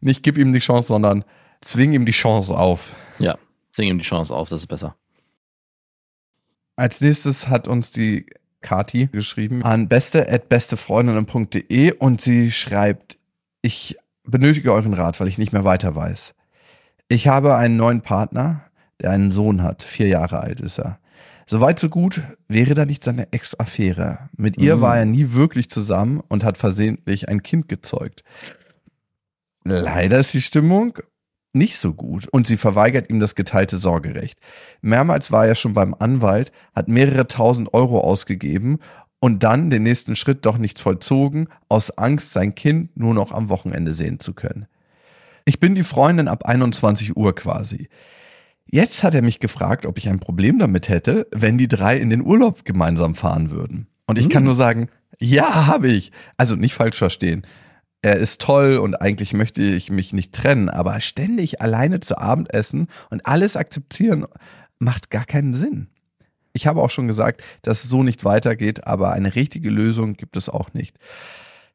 nicht 0.00 0.22
gib 0.22 0.36
ihm 0.36 0.52
die 0.52 0.58
Chance, 0.58 0.88
sondern 0.88 1.24
zwing 1.62 1.92
ihm 1.92 2.04
die 2.04 2.12
Chance 2.12 2.56
auf. 2.56 2.94
Ja, 3.18 3.38
zwing 3.72 3.88
ihm 3.88 3.98
die 3.98 4.04
Chance 4.04 4.34
auf, 4.34 4.48
das 4.48 4.60
ist 4.60 4.66
besser. 4.66 4.96
Als 6.80 7.00
nächstes 7.02 7.48
hat 7.48 7.68
uns 7.68 7.90
die 7.90 8.24
Kati 8.62 9.08
geschrieben 9.08 9.62
an 9.62 9.86
beste.bestefreundinnen.de 9.86 11.92
und 11.92 12.22
sie 12.22 12.50
schreibt, 12.50 13.18
ich 13.60 13.98
benötige 14.24 14.72
euren 14.72 14.94
Rat, 14.94 15.20
weil 15.20 15.28
ich 15.28 15.36
nicht 15.36 15.52
mehr 15.52 15.64
weiter 15.64 15.94
weiß. 15.94 16.32
Ich 17.08 17.28
habe 17.28 17.54
einen 17.54 17.76
neuen 17.76 18.00
Partner, 18.00 18.62
der 18.98 19.10
einen 19.10 19.30
Sohn 19.30 19.62
hat, 19.62 19.82
vier 19.82 20.08
Jahre 20.08 20.40
alt 20.40 20.60
ist 20.60 20.78
er. 20.78 20.98
Soweit 21.46 21.78
so 21.78 21.90
gut, 21.90 22.22
wäre 22.48 22.72
da 22.72 22.86
nicht 22.86 23.04
seine 23.04 23.30
Ex-Affäre. 23.30 24.30
Mit 24.34 24.56
ihr 24.56 24.76
mhm. 24.76 24.80
war 24.80 24.96
er 24.96 25.04
nie 25.04 25.34
wirklich 25.34 25.68
zusammen 25.68 26.22
und 26.28 26.44
hat 26.44 26.56
versehentlich 26.56 27.28
ein 27.28 27.42
Kind 27.42 27.68
gezeugt. 27.68 28.24
Leider 29.64 30.18
ist 30.18 30.32
die 30.32 30.40
Stimmung 30.40 30.98
nicht 31.52 31.78
so 31.78 31.94
gut 31.94 32.28
und 32.28 32.46
sie 32.46 32.56
verweigert 32.56 33.10
ihm 33.10 33.20
das 33.20 33.34
geteilte 33.34 33.76
Sorgerecht. 33.76 34.38
Mehrmals 34.82 35.32
war 35.32 35.46
er 35.46 35.54
schon 35.54 35.74
beim 35.74 35.94
Anwalt, 35.98 36.52
hat 36.74 36.88
mehrere 36.88 37.26
tausend 37.26 37.74
Euro 37.74 38.00
ausgegeben 38.00 38.78
und 39.20 39.42
dann 39.42 39.70
den 39.70 39.82
nächsten 39.82 40.16
Schritt 40.16 40.46
doch 40.46 40.58
nichts 40.58 40.80
vollzogen, 40.80 41.48
aus 41.68 41.90
Angst, 41.90 42.32
sein 42.32 42.54
Kind 42.54 42.96
nur 42.96 43.14
noch 43.14 43.32
am 43.32 43.48
Wochenende 43.48 43.94
sehen 43.94 44.20
zu 44.20 44.32
können. 44.32 44.66
Ich 45.44 45.60
bin 45.60 45.74
die 45.74 45.82
Freundin 45.82 46.28
ab 46.28 46.44
21 46.46 47.16
Uhr 47.16 47.34
quasi. 47.34 47.88
Jetzt 48.66 49.02
hat 49.02 49.14
er 49.14 49.22
mich 49.22 49.40
gefragt, 49.40 49.84
ob 49.84 49.98
ich 49.98 50.08
ein 50.08 50.20
Problem 50.20 50.58
damit 50.58 50.88
hätte, 50.88 51.26
wenn 51.32 51.58
die 51.58 51.68
drei 51.68 51.96
in 51.98 52.08
den 52.08 52.22
Urlaub 52.22 52.64
gemeinsam 52.64 53.14
fahren 53.14 53.50
würden. 53.50 53.88
Und 54.06 54.18
ich 54.18 54.28
kann 54.28 54.44
nur 54.44 54.54
sagen, 54.54 54.88
ja, 55.18 55.66
habe 55.66 55.88
ich. 55.88 56.12
Also 56.36 56.56
nicht 56.56 56.74
falsch 56.74 56.96
verstehen. 56.96 57.46
Er 58.02 58.16
ist 58.16 58.40
toll 58.40 58.78
und 58.78 58.94
eigentlich 58.94 59.34
möchte 59.34 59.62
ich 59.62 59.90
mich 59.90 60.12
nicht 60.14 60.34
trennen, 60.34 60.70
aber 60.70 61.00
ständig 61.00 61.60
alleine 61.60 62.00
zu 62.00 62.16
Abendessen 62.16 62.88
und 63.10 63.26
alles 63.26 63.56
akzeptieren 63.56 64.26
macht 64.78 65.10
gar 65.10 65.26
keinen 65.26 65.52
Sinn. 65.52 65.88
Ich 66.54 66.66
habe 66.66 66.80
auch 66.80 66.90
schon 66.90 67.06
gesagt, 67.06 67.42
dass 67.62 67.84
es 67.84 67.90
so 67.90 68.02
nicht 68.02 68.24
weitergeht, 68.24 68.86
aber 68.86 69.12
eine 69.12 69.34
richtige 69.34 69.68
Lösung 69.68 70.14
gibt 70.14 70.36
es 70.36 70.48
auch 70.48 70.72
nicht. 70.72 70.96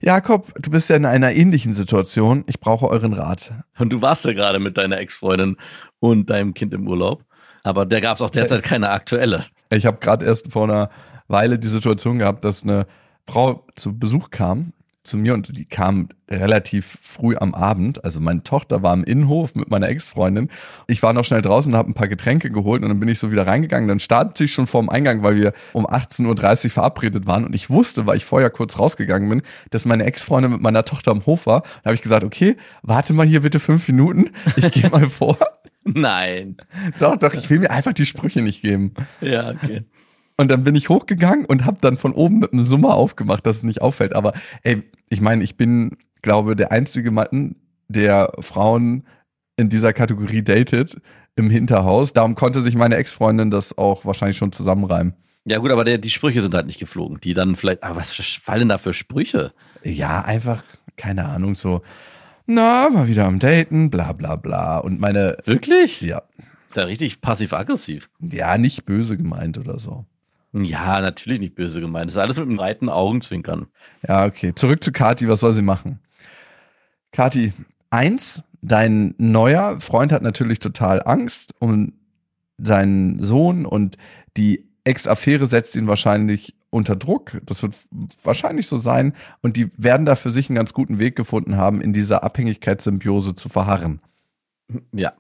Jakob, 0.02 0.52
du 0.60 0.72
bist 0.72 0.90
ja 0.90 0.96
in 0.96 1.06
einer 1.06 1.32
ähnlichen 1.32 1.74
Situation. 1.74 2.44
Ich 2.48 2.60
brauche 2.60 2.88
euren 2.88 3.14
Rat. 3.14 3.54
Und 3.78 3.94
du 3.94 4.02
warst 4.02 4.26
ja 4.26 4.34
gerade 4.34 4.60
mit 4.60 4.78
deiner 4.78 4.98
Ex-Freundin 4.98 5.58
und 6.00 6.30
deinem 6.30 6.54
Kind 6.54 6.74
im 6.74 6.88
Urlaub. 6.88 7.24
Aber 7.64 7.86
der 7.86 8.02
gab 8.02 8.16
es 8.16 8.22
auch 8.22 8.30
derzeit 8.30 8.64
keine 8.64 8.90
aktuelle. 8.90 9.46
Ich 9.70 9.86
habe 9.86 9.98
gerade 10.00 10.26
erst 10.26 10.52
vor 10.52 10.66
einer 10.66 10.90
Weile 11.28 11.58
die 11.58 11.70
Situation 11.70 12.20
gehabt, 12.20 12.44
dass 12.44 12.64
eine 12.64 12.88
Frau 13.28 13.66
zu 13.76 13.98
Besuch 13.98 14.30
kam 14.32 14.74
zu 15.06 15.18
mir 15.18 15.34
und 15.34 15.58
die 15.58 15.66
kam 15.66 16.10
relativ 16.30 16.98
früh 17.02 17.36
am 17.38 17.54
Abend. 17.54 18.04
Also 18.04 18.20
meine 18.20 18.44
Tochter 18.44 18.84
war 18.84 18.94
im 18.94 19.04
Innenhof 19.04 19.56
mit 19.56 19.70
meiner 19.70 19.88
Ex-Freundin. 19.90 20.50
Ich 20.88 21.04
war 21.04 21.14
noch 21.14 21.24
schnell 21.24 21.42
draußen 21.42 21.72
und 21.72 21.78
habe 21.78 21.90
ein 21.90 21.94
paar 21.94 22.08
Getränke 22.08 22.50
geholt 22.52 22.82
und 22.82 22.90
dann 22.90 23.00
bin 23.00 23.10
ich 23.10 23.20
so 23.20 23.32
wieder 23.32 23.46
reingegangen. 23.48 23.88
Dann 23.88 24.00
startet 24.00 24.38
sie 24.38 24.48
schon 24.48 24.68
vorm 24.68 24.90
Eingang, 24.90 25.24
weil 25.24 25.36
wir 25.36 25.54
um 25.74 25.86
18.30 25.86 26.66
Uhr 26.66 26.72
verabredet 26.72 27.28
waren 27.28 27.46
und 27.46 27.54
ich 27.54 27.70
wusste, 27.70 28.06
weil 28.06 28.18
ich 28.18 28.26
vorher 28.26 28.50
kurz 28.50 28.80
rausgegangen 28.80 29.30
bin, 29.30 29.42
dass 29.70 29.86
meine 29.86 30.06
Ex-Freundin 30.06 30.52
mit 30.52 30.62
meiner 30.62 30.86
Tochter 30.86 31.12
am 31.12 31.26
Hof 31.26 31.46
war. 31.46 31.62
Da 31.62 31.90
habe 31.90 31.96
ich 31.96 32.02
gesagt, 32.02 32.24
okay, 32.24 32.58
warte 32.82 33.14
mal 33.14 33.26
hier 33.26 33.42
bitte 33.42 33.60
fünf 33.60 33.88
Minuten. 33.88 34.32
Ich 34.56 34.72
gehe 34.72 34.90
mal 34.90 35.10
vor. 35.10 35.38
Nein. 35.84 36.58
Doch, 37.00 37.16
doch, 37.16 37.34
ich 37.34 37.50
will 37.50 37.60
mir 37.60 37.70
einfach 37.70 37.94
die 37.94 38.08
Sprüche 38.08 38.42
nicht 38.42 38.62
geben. 38.64 38.96
Ja, 39.22 39.52
okay. 39.52 39.84
Und 40.38 40.50
dann 40.50 40.64
bin 40.64 40.76
ich 40.76 40.90
hochgegangen 40.90 41.46
und 41.46 41.66
habe 41.66 41.78
dann 41.80 41.98
von 41.98 42.14
oben 42.14 42.40
mit 42.40 42.52
einem 42.52 42.64
Summer 42.64 42.96
aufgemacht, 42.96 43.46
dass 43.46 43.58
es 43.58 43.64
nicht 43.64 43.82
auffällt. 43.82 44.14
Aber 44.14 44.34
ey, 44.64 44.84
ich 45.10 45.22
meine, 45.22 45.44
ich 45.44 45.56
bin, 45.56 45.98
glaube, 46.22 46.56
der 46.56 46.72
einzige 46.72 47.12
Mann, 47.12 47.56
der 47.88 48.34
Frauen 48.40 49.06
in 49.58 49.70
dieser 49.70 49.94
Kategorie 49.94 50.42
datet 50.42 50.98
im 51.36 51.50
Hinterhaus. 51.50 52.14
Darum 52.14 52.36
konnte 52.36 52.62
sich 52.62 52.76
meine 52.76 52.96
Ex-Freundin 52.98 53.52
das 53.52 53.78
auch 53.78 54.06
wahrscheinlich 54.06 54.38
schon 54.38 54.52
zusammenreimen. 54.52 55.14
Ja, 55.46 55.60
gut, 55.60 55.72
aber 55.72 55.84
der, 55.84 56.00
die 56.00 56.10
Sprüche 56.10 56.42
sind 56.42 56.54
halt 56.54 56.66
nicht 56.66 56.80
geflogen. 56.80 57.20
Die 57.22 57.34
dann 57.34 57.56
vielleicht, 57.56 57.84
aber 57.84 57.98
was 57.98 58.14
fallen 58.14 58.70
da 58.70 58.78
für 58.78 58.94
Sprüche? 58.94 59.54
Ja, 59.84 60.22
einfach, 60.22 60.64
keine 60.98 61.26
Ahnung, 61.26 61.56
so, 61.56 61.82
na, 62.48 62.90
mal 62.90 63.08
wieder 63.08 63.26
am 63.26 63.40
Daten, 63.40 63.90
bla 63.90 64.12
bla 64.12 64.36
bla. 64.36 64.78
Und 64.78 65.00
meine. 65.00 65.38
Wirklich? 65.46 66.02
Ja. 66.02 66.24
Ist 66.68 66.78
ja 66.78 66.84
richtig 66.84 67.22
passiv-aggressiv. 67.22 68.10
Ja, 68.20 68.58
nicht 68.58 68.86
böse 68.86 69.18
gemeint 69.18 69.58
oder 69.58 69.80
so. 69.80 70.06
Ja, 70.64 71.02
natürlich 71.02 71.42
nicht 71.42 71.56
böse 71.56 71.82
gemeint. 71.82 72.08
Das 72.08 72.14
ist 72.14 72.20
alles 72.20 72.38
mit 72.38 72.48
einem 72.48 72.56
breiten 72.56 72.88
Augenzwinkern. 72.88 73.68
Ja, 74.08 74.26
okay. 74.26 74.56
Zurück 74.56 74.84
zu 74.84 74.94
Kati, 74.94 75.28
was 75.28 75.42
soll 75.42 75.54
sie 75.54 75.62
machen? 75.62 76.00
Kati, 77.12 77.52
eins, 77.90 78.42
dein 78.62 79.16
neuer 79.18 79.82
Freund 79.82 80.14
hat 80.14 80.22
natürlich 80.22 80.60
total 80.60 81.02
Angst 81.04 81.54
um 81.60 81.94
seinen 82.58 83.22
Sohn 83.22 83.66
und 83.66 83.98
die 84.38 84.70
Ex-Affäre 84.86 85.46
setzt 85.48 85.76
ihn 85.76 85.88
wahrscheinlich 85.88 86.56
unter 86.70 86.96
Druck. 86.96 87.42
Das 87.46 87.62
wird 87.62 87.76
wahrscheinlich 88.24 88.68
so 88.68 88.78
sein. 88.78 89.14
Und 89.42 89.58
die 89.58 89.72
werden 89.78 90.06
da 90.06 90.16
für 90.16 90.32
sich 90.32 90.50
einen 90.50 90.56
ganz 90.56 90.74
guten 90.74 91.00
Weg 91.00 91.16
gefunden 91.16 91.58
haben, 91.58 91.82
in 91.82 91.92
dieser 91.92 92.24
Abhängigkeitssymbiose 92.24 93.36
zu 93.36 93.50
verharren. 93.50 94.00
Ja. 94.94 95.14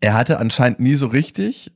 Er 0.00 0.14
hatte 0.14 0.38
anscheinend 0.38 0.80
nie 0.80 0.94
so 0.94 1.06
richtig 1.06 1.72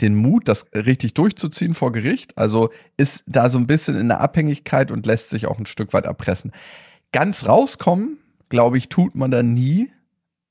den 0.00 0.14
Mut, 0.14 0.48
das 0.48 0.66
richtig 0.74 1.14
durchzuziehen 1.14 1.74
vor 1.74 1.92
Gericht. 1.92 2.36
Also 2.38 2.70
ist 2.96 3.24
da 3.26 3.48
so 3.48 3.58
ein 3.58 3.66
bisschen 3.66 3.98
in 3.98 4.08
der 4.08 4.20
Abhängigkeit 4.20 4.90
und 4.90 5.06
lässt 5.06 5.30
sich 5.30 5.46
auch 5.46 5.58
ein 5.58 5.66
Stück 5.66 5.92
weit 5.92 6.04
erpressen. 6.04 6.52
Ganz 7.12 7.46
rauskommen, 7.46 8.18
glaube 8.48 8.78
ich, 8.78 8.88
tut 8.88 9.14
man 9.14 9.30
da 9.30 9.42
nie 9.42 9.90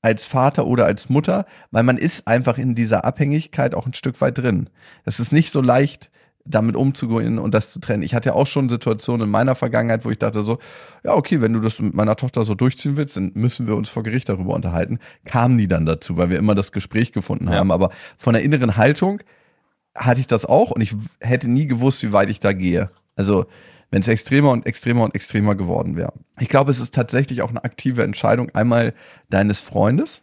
als 0.02 0.26
Vater 0.26 0.66
oder 0.66 0.86
als 0.86 1.08
Mutter, 1.08 1.46
weil 1.70 1.82
man 1.82 1.98
ist 1.98 2.28
einfach 2.28 2.58
in 2.58 2.74
dieser 2.74 3.04
Abhängigkeit 3.04 3.74
auch 3.74 3.86
ein 3.86 3.94
Stück 3.94 4.20
weit 4.20 4.38
drin. 4.38 4.70
Es 5.04 5.18
ist 5.18 5.32
nicht 5.32 5.50
so 5.50 5.60
leicht, 5.60 6.10
damit 6.44 6.76
umzugehen 6.76 7.38
und 7.38 7.52
das 7.52 7.72
zu 7.72 7.80
trennen. 7.80 8.02
Ich 8.02 8.14
hatte 8.14 8.30
ja 8.30 8.34
auch 8.34 8.46
schon 8.46 8.68
Situationen 8.68 9.26
in 9.26 9.30
meiner 9.30 9.54
Vergangenheit, 9.54 10.04
wo 10.04 10.10
ich 10.10 10.18
dachte 10.18 10.42
so, 10.42 10.58
ja, 11.04 11.14
okay, 11.14 11.40
wenn 11.40 11.52
du 11.52 11.60
das 11.60 11.78
mit 11.78 11.94
meiner 11.94 12.16
Tochter 12.16 12.44
so 12.44 12.54
durchziehen 12.54 12.96
willst, 12.96 13.16
dann 13.16 13.32
müssen 13.34 13.66
wir 13.66 13.76
uns 13.76 13.88
vor 13.88 14.02
Gericht 14.02 14.28
darüber 14.28 14.54
unterhalten. 14.54 14.98
Kamen 15.24 15.58
die 15.58 15.68
dann 15.68 15.84
dazu, 15.84 16.16
weil 16.16 16.30
wir 16.30 16.38
immer 16.38 16.54
das 16.54 16.72
Gespräch 16.72 17.12
gefunden 17.12 17.50
haben. 17.50 17.70
Aber 17.70 17.90
von 18.16 18.32
der 18.32 18.42
inneren 18.42 18.76
Haltung 18.76 19.20
hatte 19.98 20.20
ich 20.20 20.26
das 20.26 20.46
auch 20.46 20.70
und 20.70 20.80
ich 20.80 20.94
hätte 21.20 21.48
nie 21.48 21.66
gewusst, 21.66 22.02
wie 22.02 22.12
weit 22.12 22.30
ich 22.30 22.40
da 22.40 22.52
gehe. 22.52 22.90
Also 23.16 23.46
wenn 23.90 24.00
es 24.00 24.08
extremer 24.08 24.50
und 24.50 24.66
extremer 24.66 25.04
und 25.04 25.14
extremer 25.14 25.54
geworden 25.54 25.96
wäre. 25.96 26.12
Ich 26.38 26.48
glaube, 26.48 26.70
es 26.70 26.80
ist 26.80 26.94
tatsächlich 26.94 27.42
auch 27.42 27.50
eine 27.50 27.64
aktive 27.64 28.02
Entscheidung 28.02 28.50
einmal 28.50 28.94
deines 29.30 29.60
Freundes, 29.60 30.22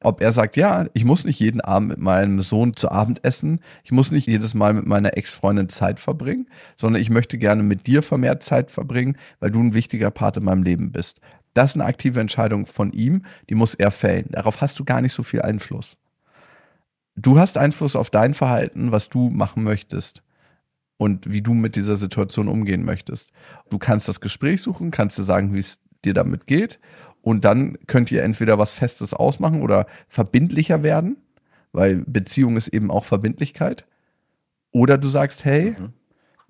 ob 0.00 0.20
er 0.20 0.32
sagt, 0.32 0.56
ja, 0.56 0.86
ich 0.94 1.04
muss 1.04 1.24
nicht 1.24 1.38
jeden 1.38 1.60
Abend 1.60 1.90
mit 1.90 1.98
meinem 1.98 2.40
Sohn 2.40 2.74
zu 2.74 2.90
Abend 2.90 3.24
essen, 3.24 3.60
ich 3.84 3.92
muss 3.92 4.10
nicht 4.10 4.26
jedes 4.26 4.54
Mal 4.54 4.72
mit 4.72 4.86
meiner 4.86 5.16
Ex-Freundin 5.16 5.68
Zeit 5.68 6.00
verbringen, 6.00 6.48
sondern 6.76 7.00
ich 7.00 7.10
möchte 7.10 7.38
gerne 7.38 7.62
mit 7.62 7.86
dir 7.86 8.02
vermehrt 8.02 8.42
Zeit 8.42 8.70
verbringen, 8.70 9.16
weil 9.40 9.50
du 9.50 9.60
ein 9.60 9.74
wichtiger 9.74 10.10
Part 10.10 10.36
in 10.36 10.44
meinem 10.44 10.62
Leben 10.62 10.92
bist. 10.92 11.20
Das 11.54 11.70
ist 11.70 11.76
eine 11.76 11.84
aktive 11.84 12.20
Entscheidung 12.20 12.66
von 12.66 12.92
ihm, 12.92 13.24
die 13.48 13.54
muss 13.54 13.74
er 13.74 13.90
fällen. 13.90 14.28
Darauf 14.30 14.60
hast 14.60 14.78
du 14.78 14.84
gar 14.84 15.00
nicht 15.00 15.12
so 15.12 15.22
viel 15.22 15.42
Einfluss. 15.42 15.96
Du 17.14 17.38
hast 17.38 17.58
Einfluss 17.58 17.96
auf 17.96 18.10
dein 18.10 18.34
Verhalten, 18.34 18.92
was 18.92 19.08
du 19.08 19.28
machen 19.30 19.62
möchtest 19.62 20.22
und 20.96 21.30
wie 21.30 21.42
du 21.42 21.52
mit 21.52 21.76
dieser 21.76 21.96
Situation 21.96 22.48
umgehen 22.48 22.84
möchtest. 22.84 23.32
Du 23.70 23.78
kannst 23.78 24.08
das 24.08 24.20
Gespräch 24.20 24.62
suchen, 24.62 24.90
kannst 24.90 25.18
dir 25.18 25.22
sagen, 25.22 25.52
wie 25.52 25.58
es 25.58 25.80
dir 26.04 26.14
damit 26.14 26.46
geht 26.46 26.78
und 27.22 27.44
dann 27.44 27.78
könnt 27.86 28.10
ihr 28.10 28.22
entweder 28.22 28.58
was 28.58 28.72
Festes 28.72 29.14
ausmachen 29.14 29.62
oder 29.62 29.86
verbindlicher 30.08 30.82
werden, 30.82 31.16
weil 31.72 32.04
Beziehung 32.06 32.56
ist 32.56 32.68
eben 32.68 32.90
auch 32.90 33.04
Verbindlichkeit. 33.04 33.86
Oder 34.72 34.98
du 34.98 35.08
sagst, 35.08 35.44
hey, 35.44 35.76
mhm. 35.78 35.92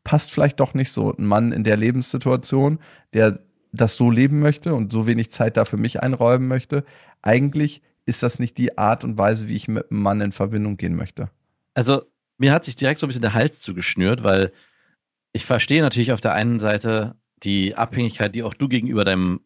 passt 0.04 0.32
vielleicht 0.32 0.60
doch 0.60 0.74
nicht 0.74 0.90
so. 0.90 1.14
Ein 1.14 1.26
Mann 1.26 1.52
in 1.52 1.64
der 1.64 1.76
Lebenssituation, 1.76 2.78
der 3.12 3.40
das 3.72 3.96
so 3.96 4.10
leben 4.10 4.40
möchte 4.40 4.74
und 4.74 4.92
so 4.92 5.06
wenig 5.06 5.30
Zeit 5.30 5.56
da 5.56 5.64
für 5.64 5.76
mich 5.76 6.02
einräumen 6.02 6.48
möchte, 6.48 6.84
eigentlich 7.20 7.82
ist 8.06 8.22
das 8.22 8.38
nicht 8.38 8.58
die 8.58 8.78
Art 8.78 9.04
und 9.04 9.18
Weise, 9.18 9.48
wie 9.48 9.56
ich 9.56 9.68
mit 9.68 9.90
einem 9.90 10.02
Mann 10.02 10.20
in 10.20 10.32
Verbindung 10.32 10.76
gehen 10.76 10.96
möchte. 10.96 11.30
Also 11.74 12.02
mir 12.38 12.52
hat 12.52 12.64
sich 12.64 12.76
direkt 12.76 13.00
so 13.00 13.06
ein 13.06 13.08
bisschen 13.08 13.22
der 13.22 13.34
Hals 13.34 13.60
zugeschnürt, 13.60 14.22
weil 14.22 14.52
ich 15.32 15.46
verstehe 15.46 15.82
natürlich 15.82 16.12
auf 16.12 16.20
der 16.20 16.34
einen 16.34 16.58
Seite 16.58 17.14
die 17.42 17.74
Abhängigkeit, 17.74 18.34
die 18.34 18.42
auch 18.42 18.54
du 18.54 18.68
gegenüber 18.68 19.04
deinem 19.04 19.40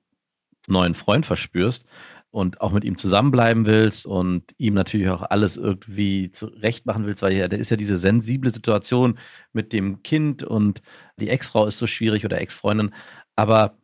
neuen 0.67 0.95
Freund 0.95 1.27
verspürst 1.27 1.87
und 2.31 2.61
auch 2.61 2.73
mit 2.73 2.85
ihm 2.85 2.99
zusammenbleiben 2.99 3.67
willst 3.67 4.05
und 4.05 4.55
ihm 4.59 4.75
natürlich 4.75 5.09
auch 5.09 5.23
alles 5.23 5.57
irgendwie 5.57 6.33
zurecht 6.33 6.85
machen 6.85 7.07
willst, 7.07 7.23
weil 7.23 7.33
ja, 7.33 7.49
der 7.49 7.59
ist 7.59 7.71
ja 7.71 7.77
diese 7.77 7.97
sensible 7.97 8.51
Situation 8.51 9.19
mit 9.53 9.73
dem 9.73 10.03
Kind 10.03 10.43
und 10.43 10.83
die 11.19 11.29
Ex-Frau 11.29 11.67
ist 11.67 11.79
so 11.79 11.87
schwierig 11.87 12.25
oder 12.25 12.41
Ex-Freundin. 12.41 12.93
Aber 13.37 13.79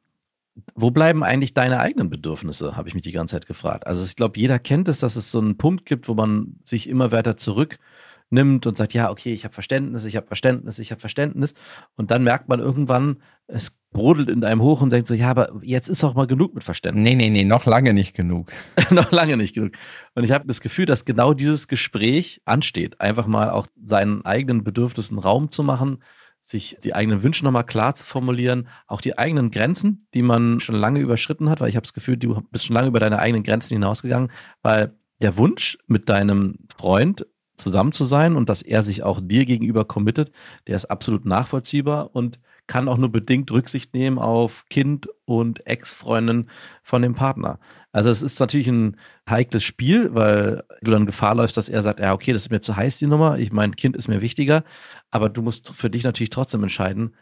wo 0.75 0.91
bleiben 0.91 1.25
eigentlich 1.25 1.55
deine 1.55 1.81
eigenen 1.81 2.11
Bedürfnisse, 2.11 2.77
habe 2.77 2.89
ich 2.89 2.95
mich 2.95 3.03
die 3.03 3.13
ganze 3.13 3.37
Zeit 3.37 3.47
gefragt. 3.47 3.87
Also 3.87 4.05
ich 4.05 4.17
glaube, 4.17 4.39
jeder 4.39 4.59
kennt 4.59 4.89
es, 4.89 5.01
dass 5.01 5.17
es 5.17 5.31
so 5.31 5.39
einen 5.39 5.57
Punkt 5.57 5.87
gibt, 5.87 6.09
wo 6.09 6.15
man 6.15 6.57
sich 6.63 6.89
immer 6.89 7.11
weiter 7.11 7.37
zurücknimmt 7.37 8.67
und 8.67 8.77
sagt, 8.77 8.93
ja, 8.93 9.11
okay, 9.11 9.33
ich 9.33 9.45
habe 9.45 9.55
Verständnis, 9.55 10.05
ich 10.05 10.17
habe 10.17 10.27
Verständnis, 10.27 10.79
ich 10.79 10.91
habe 10.91 11.01
Verständnis. 11.01 11.55
Und 11.97 12.11
dann 12.11 12.23
merkt 12.23 12.49
man 12.49 12.61
irgendwann, 12.61 13.23
es 13.47 13.73
brodelt 13.93 14.29
in 14.29 14.45
einem 14.45 14.63
hoch 14.63 14.83
und 14.83 14.93
denkt 14.93 15.09
so, 15.09 15.15
ja, 15.15 15.31
aber 15.31 15.53
jetzt 15.63 15.89
ist 15.89 16.05
auch 16.05 16.15
mal 16.15 16.27
genug 16.27 16.55
mit 16.55 16.65
Verständnis. 16.65 17.03
Nee, 17.03 17.15
nee, 17.15 17.31
nee, 17.31 17.45
noch 17.45 17.65
lange 17.65 17.95
nicht 17.95 18.15
genug. 18.15 18.53
noch 18.91 19.11
lange 19.11 19.39
nicht 19.39 19.55
genug. 19.55 19.73
Und 20.15 20.25
ich 20.25 20.33
habe 20.33 20.47
das 20.47 20.61
Gefühl, 20.61 20.87
dass 20.87 21.07
genau 21.07 21.33
dieses 21.33 21.67
Gespräch 21.67 22.43
ansteht. 22.45 23.01
Einfach 23.01 23.27
mal 23.27 23.51
auch 23.51 23.67
seinen 23.83 24.25
eigenen 24.27 24.65
Bedürfnissen 24.65 25.19
Raum 25.19 25.51
zu 25.51 25.63
machen, 25.63 25.99
sich 26.43 26.77
die 26.83 26.95
eigenen 26.95 27.23
Wünsche 27.23 27.45
nochmal 27.45 27.65
klar 27.65 27.95
zu 27.95 28.05
formulieren, 28.05 28.69
auch 28.87 29.01
die 29.01 29.17
eigenen 29.17 29.51
Grenzen, 29.51 30.07
die 30.13 30.23
man 30.23 30.61
schon 30.61 30.75
lange 30.75 31.01
überschritten 31.01 31.49
hat, 31.49 31.61
weil 31.61 31.69
ich 31.69 31.77
habe 31.77 31.85
das 31.85 31.95
Gefühl, 31.95 32.17
du 32.17 32.41
bist 32.51 32.67
schon 32.67 32.75
lange 32.75 32.89
über 32.89 33.01
deine 33.01 33.21
eigenen 33.21 33.45
Grenzen 33.45 33.75
hinausgegangen, 33.75 34.31
weil 34.61 34.97
der 35.23 35.37
Wunsch 35.37 35.79
mit 35.87 36.09
deinem 36.09 36.59
Freund 36.77 37.27
zusammen 37.63 37.93
zu 37.93 38.05
sein 38.05 38.37
und 38.37 38.49
dass 38.49 38.63
er 38.63 38.83
sich 38.83 39.03
auch 39.03 39.21
dir 39.23 39.47
gegenüber 39.47 39.85
committet, 39.85 40.33
der 40.67 40.77
ist 40.77 40.87
absolut 40.87 41.25
nachvollziehbar 41.25 42.15
und 42.15 42.41
kann 42.67 42.89
auch 42.89 42.97
nur 42.97 43.11
bedingt 43.11 43.51
Rücksicht 43.51 43.95
nehmen 43.95 44.19
auf 44.19 44.65
Kind 44.71 45.09
und 45.25 45.67
Ex-Freundin 45.67 46.49
von 46.83 47.03
dem 47.03 47.15
Partner. 47.15 47.59
Also 47.93 48.09
es 48.11 48.23
ist 48.23 48.41
natürlich 48.41 48.69
ein 48.69 48.97
heikles 49.29 49.63
Spiel, 49.65 50.15
weil 50.15 50.65
du 50.81 50.91
dann 50.91 51.07
Gefahr 51.07 51.35
läufst, 51.35 51.57
dass 51.57 51.69
er 51.69 51.83
sagt, 51.83 52.01
ja, 52.01 52.13
okay, 52.13 52.33
das 52.33 52.43
ist 52.43 52.51
mir 52.51 52.61
zu 52.61 52.77
heiß, 52.77 52.99
die 52.99 53.07
Nummer, 53.07 53.39
ich 53.39 53.53
mein 53.53 53.77
Kind 53.77 53.97
ist 53.97 54.09
mir 54.09 54.21
wichtiger, 54.21 54.65
aber 55.11 55.29
du 55.29 55.43
musst 55.43 55.71
für 55.71 55.91
dich 55.91 56.05
natürlich 56.05 56.31
trotzdem 56.31 56.63
entscheiden, 56.63 57.15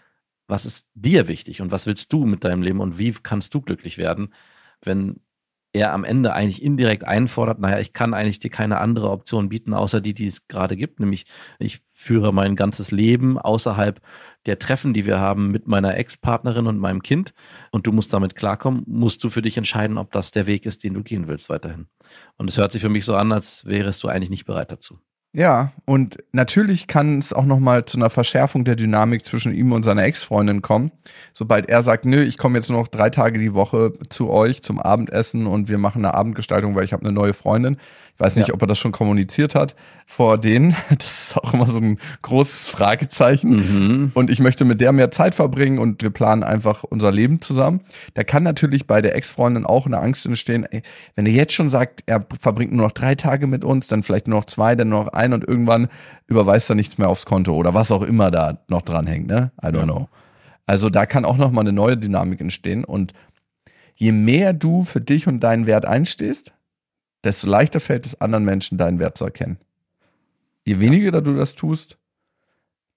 was 0.47 0.67
ist 0.67 0.85
dir 0.95 1.29
wichtig 1.29 1.61
und 1.61 1.73
was 1.73 1.87
willst 1.87 2.13
du 2.13 2.25
mit 2.25 2.45
deinem 2.45 2.63
Leben 2.63 2.81
und 2.81 2.99
wie 2.99 3.13
kannst 3.13 3.55
du 3.55 3.61
glücklich 3.61 3.99
werden, 3.99 4.35
wenn 4.83 5.21
er 5.73 5.93
am 5.93 6.05
Ende 6.05 6.33
eigentlich 6.33 6.63
indirekt 6.63 7.07
einfordert, 7.07 7.61
naja, 7.61 7.79
ich 7.79 7.93
kann 7.93 8.15
eigentlich 8.15 8.41
dir 8.41 8.51
keine 8.51 8.79
andere 8.79 9.11
Option 9.11 9.49
bieten, 9.49 9.75
außer 9.75 10.01
die, 10.01 10.15
die 10.15 10.27
es 10.27 10.49
gerade 10.49 10.77
gibt, 10.77 11.01
nämlich 11.01 11.27
ich 11.59 11.81
führe 11.91 12.33
mein 12.33 12.57
ganzes 12.57 12.91
Leben 12.91 13.39
außerhalb 13.39 14.01
der 14.47 14.59
Treffen, 14.59 14.95
die 14.95 15.07
wir 15.07 15.21
haben 15.21 15.51
mit 15.51 15.67
meiner 15.67 15.97
Ex-Partnerin 15.97 16.67
und 16.67 16.79
meinem 16.79 17.03
Kind 17.03 17.35
und 17.71 17.87
du 17.87 17.93
musst 17.93 18.13
damit 18.13 18.35
klarkommen, 18.35 18.85
musst 18.87 19.23
du 19.23 19.29
für 19.29 19.43
dich 19.43 19.57
entscheiden, 19.57 19.99
ob 19.99 20.11
das 20.13 20.31
der 20.31 20.47
Weg 20.47 20.67
ist, 20.67 20.83
den 20.83 20.95
du 20.95 21.03
gehen 21.03 21.29
willst 21.29 21.51
weiterhin. 21.51 21.87
Und 22.37 22.49
es 22.49 22.57
hört 22.57 22.73
sich 22.73 22.81
für 22.81 22.89
mich 22.89 23.05
so 23.05 23.15
an, 23.15 23.33
als 23.33 23.65
wärest 23.67 24.03
du 24.03 24.09
eigentlich 24.09 24.31
nicht 24.31 24.47
bereit 24.47 24.73
dazu. 24.73 24.99
Ja, 25.33 25.73
und 25.85 26.19
natürlich 26.33 26.89
kann 26.89 27.21
es 27.21 27.33
auch 27.33 27.45
nochmal 27.45 27.85
zu 27.85 27.99
einer 27.99 28.11
Verschärfung 28.11 28.65
der 28.65 28.75
Dynamik 28.75 29.25
zwischen 29.25 29.55
ihm 29.55 29.73
und 29.73 29.85
seiner 29.85 30.03
Ex-Freundin 30.03 30.61
kommen. 30.61 30.91
Sobald 31.33 31.69
er 31.69 31.85
sagt, 31.85 32.05
nö, 32.05 32.21
ich 32.21 32.37
komme 32.37 32.59
jetzt 32.59 32.69
nur 32.69 32.81
noch 32.81 32.89
drei 32.89 33.11
Tage 33.11 33.39
die 33.39 33.55
Woche 33.55 33.93
zu 34.09 34.29
euch 34.29 34.61
zum 34.61 34.81
Abendessen 34.81 35.47
und 35.47 35.69
wir 35.69 35.79
machen 35.79 36.05
eine 36.05 36.15
Abendgestaltung, 36.15 36.75
weil 36.75 36.85
ich 36.85 36.93
habe 36.93 37.05
eine 37.05 37.13
neue 37.13 37.33
Freundin, 37.33 37.77
weiß 38.21 38.37
nicht, 38.37 38.49
ja. 38.49 38.55
ob 38.55 38.63
er 38.63 38.67
das 38.67 38.79
schon 38.79 38.93
kommuniziert 38.93 39.55
hat 39.55 39.75
vor 40.07 40.39
denen. 40.39 40.77
Das 41.01 41.31
ist 41.31 41.37
auch 41.37 41.55
immer 41.55 41.67
so 41.67 41.79
ein 41.79 41.99
großes 42.23 42.69
Fragezeichen. 42.69 43.51
Mhm. 43.51 44.11
Und 44.15 44.29
ich 44.29 44.41
möchte 44.41 44.65
mit 44.65 44.81
der 44.81 44.93
mehr 44.93 45.11
Zeit 45.11 45.35
verbringen 45.35 45.79
und 45.79 46.03
wir 46.03 46.11
planen 46.11 46.43
einfach 46.43 46.85
unser 46.85 47.11
Leben 47.11 47.41
zusammen. 47.41 47.81
Da 48.15 48.25
kann 48.25 48.43
natürlich 48.43 48.87
bei 48.87 49.01
der 49.01 49.15
Ex-Freundin 49.15 49.65
auch 49.65 49.87
eine 49.87 49.99
Angst 49.99 50.27
entstehen, 50.27 50.67
ey, 50.71 50.83
wenn 51.15 51.27
er 51.27 51.33
jetzt 51.33 51.55
schon 51.55 51.69
sagt, 51.69 52.03
er 52.07 52.27
verbringt 52.39 52.73
nur 52.73 52.87
noch 52.87 52.93
drei 52.93 53.15
Tage 53.15 53.47
mit 53.47 53.65
uns, 53.65 53.87
dann 53.87 54.03
vielleicht 54.03 54.29
nur 54.29 54.41
noch 54.41 54.47
zwei, 54.47 54.75
dann 54.75 54.91
nur 54.91 55.05
noch 55.05 55.13
ein 55.13 55.33
und 55.33 55.47
irgendwann 55.47 55.89
überweist 56.27 56.69
er 56.71 56.77
nichts 56.77 56.99
mehr 56.99 57.09
aufs 57.09 57.25
Konto 57.25 57.55
oder 57.55 57.75
was 57.75 57.91
auch 57.91 58.03
immer 58.03 58.31
da 58.31 58.59
noch 58.69 58.83
dran 58.83 59.07
hängt, 59.07 59.27
ne? 59.27 59.53
I 59.63 59.69
don't 59.69 59.79
ja. 59.79 59.85
know. 59.85 60.09
Also 60.67 60.91
da 60.91 61.07
kann 61.07 61.25
auch 61.25 61.37
noch 61.37 61.51
mal 61.51 61.63
eine 61.63 61.73
neue 61.73 61.97
Dynamik 61.97 62.41
entstehen 62.41 62.85
und 62.85 63.13
je 63.95 64.13
mehr 64.13 64.53
du 64.53 64.85
für 64.85 65.01
dich 65.01 65.27
und 65.27 65.41
deinen 65.41 65.67
Wert 65.67 65.85
einstehst, 65.85 66.53
desto 67.25 67.49
leichter 67.49 67.81
fällt 67.81 68.07
es 68.07 68.21
anderen 68.21 68.45
Menschen, 68.45 68.79
deinen 68.79 68.99
Wert 68.99 69.19
zu 69.19 69.25
erkennen. 69.25 69.59
Je 70.65 70.79
weniger 70.81 71.13
ja. 71.13 71.21
du 71.21 71.35
das 71.35 71.55
tust, 71.55 71.99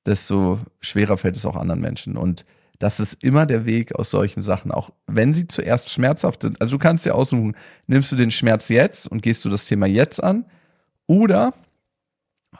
desto 0.05 0.59
schwerer 0.79 1.17
fällt 1.17 1.35
es 1.35 1.45
auch 1.45 1.55
anderen 1.55 1.81
Menschen. 1.81 2.17
Und 2.17 2.45
das 2.79 2.99
ist 2.99 3.23
immer 3.23 3.45
der 3.45 3.65
Weg 3.65 3.95
aus 3.95 4.09
solchen 4.09 4.41
Sachen, 4.41 4.71
auch 4.71 4.91
wenn 5.07 5.33
sie 5.33 5.47
zuerst 5.47 5.91
schmerzhaft 5.91 6.41
sind. 6.41 6.59
Also 6.59 6.77
du 6.77 6.79
kannst 6.79 7.05
dir 7.05 7.15
aussuchen, 7.15 7.55
nimmst 7.87 8.11
du 8.11 8.15
den 8.15 8.31
Schmerz 8.31 8.67
jetzt 8.69 9.07
und 9.07 9.21
gehst 9.21 9.45
du 9.45 9.49
das 9.49 9.65
Thema 9.65 9.85
jetzt 9.85 10.21
an 10.21 10.45
oder 11.07 11.53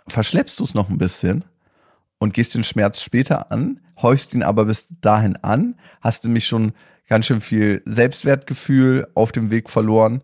verschleppst 0.08 0.60
du 0.60 0.64
es 0.64 0.74
noch 0.74 0.90
ein 0.90 0.98
bisschen 0.98 1.44
und 2.20 2.34
gehst 2.34 2.56
den 2.56 2.64
Schmerz 2.64 3.02
später 3.02 3.52
an, 3.52 3.82
häufst 4.02 4.34
ihn 4.34 4.44
aber 4.44 4.66
bis 4.66 4.88
dahin 5.02 5.36
an, 5.38 5.76
hast 6.02 6.24
nämlich 6.24 6.48
schon 6.48 6.74
ganz 7.08 7.26
schön 7.26 7.42
viel 7.42 7.82
Selbstwertgefühl 7.86 9.08
auf 9.16 9.32
dem 9.32 9.52
Weg 9.52 9.70
verloren 9.70 10.22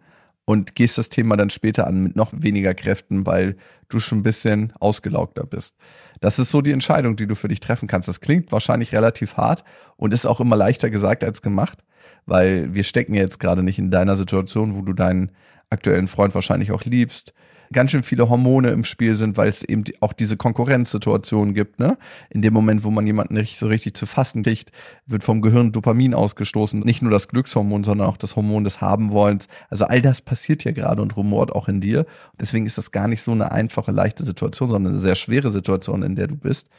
und 0.50 0.74
gehst 0.74 0.98
das 0.98 1.10
Thema 1.10 1.38
dann 1.38 1.52
später 1.52 1.86
an 1.86 2.02
mit 2.02 2.16
noch 2.16 2.32
weniger 2.36 2.74
Kräften, 2.74 3.28
weil 3.28 3.56
du 3.88 4.00
schon 4.00 4.18
ein 4.18 4.24
bisschen 4.24 4.74
ausgelaugter 4.80 5.46
bist. 5.46 5.76
Das 6.22 6.40
ist 6.40 6.50
so 6.50 6.62
die 6.62 6.72
Entscheidung, 6.72 7.16
die 7.16 7.28
du 7.28 7.36
für 7.36 7.50
dich 7.50 7.60
treffen 7.60 7.88
kannst. 7.88 8.08
Das 8.08 8.20
klingt 8.20 8.52
wahrscheinlich 8.52 8.92
relativ 8.92 9.38
hart 9.38 9.64
und 9.96 10.12
ist 10.12 10.26
auch 10.26 10.40
immer 10.40 10.56
leichter 10.56 10.90
gesagt 10.90 11.24
als 11.24 11.44
gemacht, 11.44 11.84
weil 12.26 12.74
wir 12.74 12.84
stecken 12.84 13.14
jetzt 13.14 13.40
gerade 13.40 13.62
nicht 13.62 13.78
in 13.78 13.92
deiner 13.92 14.16
Situation, 14.16 14.76
wo 14.76 14.82
du 14.82 14.94
deinen 14.94 15.30
aktuellen 15.70 16.08
Freund 16.08 16.34
wahrscheinlich 16.34 16.72
auch 16.72 16.84
liebst, 16.84 17.32
ganz 17.72 17.92
schön 17.92 18.04
viele 18.04 18.30
Hormone 18.30 18.70
im 18.70 18.84
Spiel 18.84 19.16
sind, 19.16 19.38
weil 19.38 19.50
es 19.50 19.64
eben 19.64 19.84
auch 20.00 20.14
diese 20.14 20.38
Konkurrenzsituation 20.38 21.54
gibt. 21.54 21.80
Ne? 21.80 21.98
In 22.30 22.42
dem 22.42 22.54
Moment, 22.54 22.84
wo 22.84 22.92
man 22.92 23.06
jemanden 23.06 23.36
nicht 23.36 23.60
so 23.60 23.68
richtig 23.68 23.96
zu 23.96 24.06
fassen 24.06 24.44
kriegt, 24.44 24.72
wird 25.06 25.24
vom 25.24 25.42
Gehirn 25.42 25.72
Dopamin 25.72 26.14
ausgestoßen. 26.14 26.80
Nicht 26.80 27.02
nur 27.02 27.12
das 27.12 27.28
Glückshormon, 27.28 27.84
sondern 27.84 28.08
auch 28.08 28.18
das 28.18 28.36
Hormon 28.36 28.64
des 28.64 28.82
Habenwollens. 28.82 29.48
Also 29.70 29.86
all 29.86 30.02
das 30.02 30.22
passiert 30.22 30.64
ja 30.64 30.72
gerade 30.72 31.02
und 31.02 31.16
rumort 31.16 31.52
auch 31.52 31.68
in 31.68 31.82
dir. 31.82 32.06
Deswegen 32.40 32.66
ist 32.66 32.78
das 32.78 32.92
gar 32.92 33.08
nicht 33.08 33.22
so 33.22 33.32
eine 33.32 33.52
einfache, 33.52 33.92
leichte 33.92 34.24
Situation, 34.24 34.70
sondern 34.70 34.94
eine 34.94 35.02
sehr 35.02 35.16
schwere 35.16 35.50
Situation, 35.50 36.04
in 36.04 36.16
der 36.16 36.28
du 36.28 36.36
bist. 36.36 36.70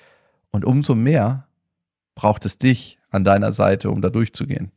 Und 0.51 0.65
umso 0.65 0.95
mehr 0.95 1.47
braucht 2.15 2.45
es 2.45 2.59
dich 2.59 2.99
an 3.11 3.25
deiner 3.25 3.53
Seite, 3.53 3.91
um 3.91 4.03
da 4.03 4.11
durchzugehen. 4.11 4.73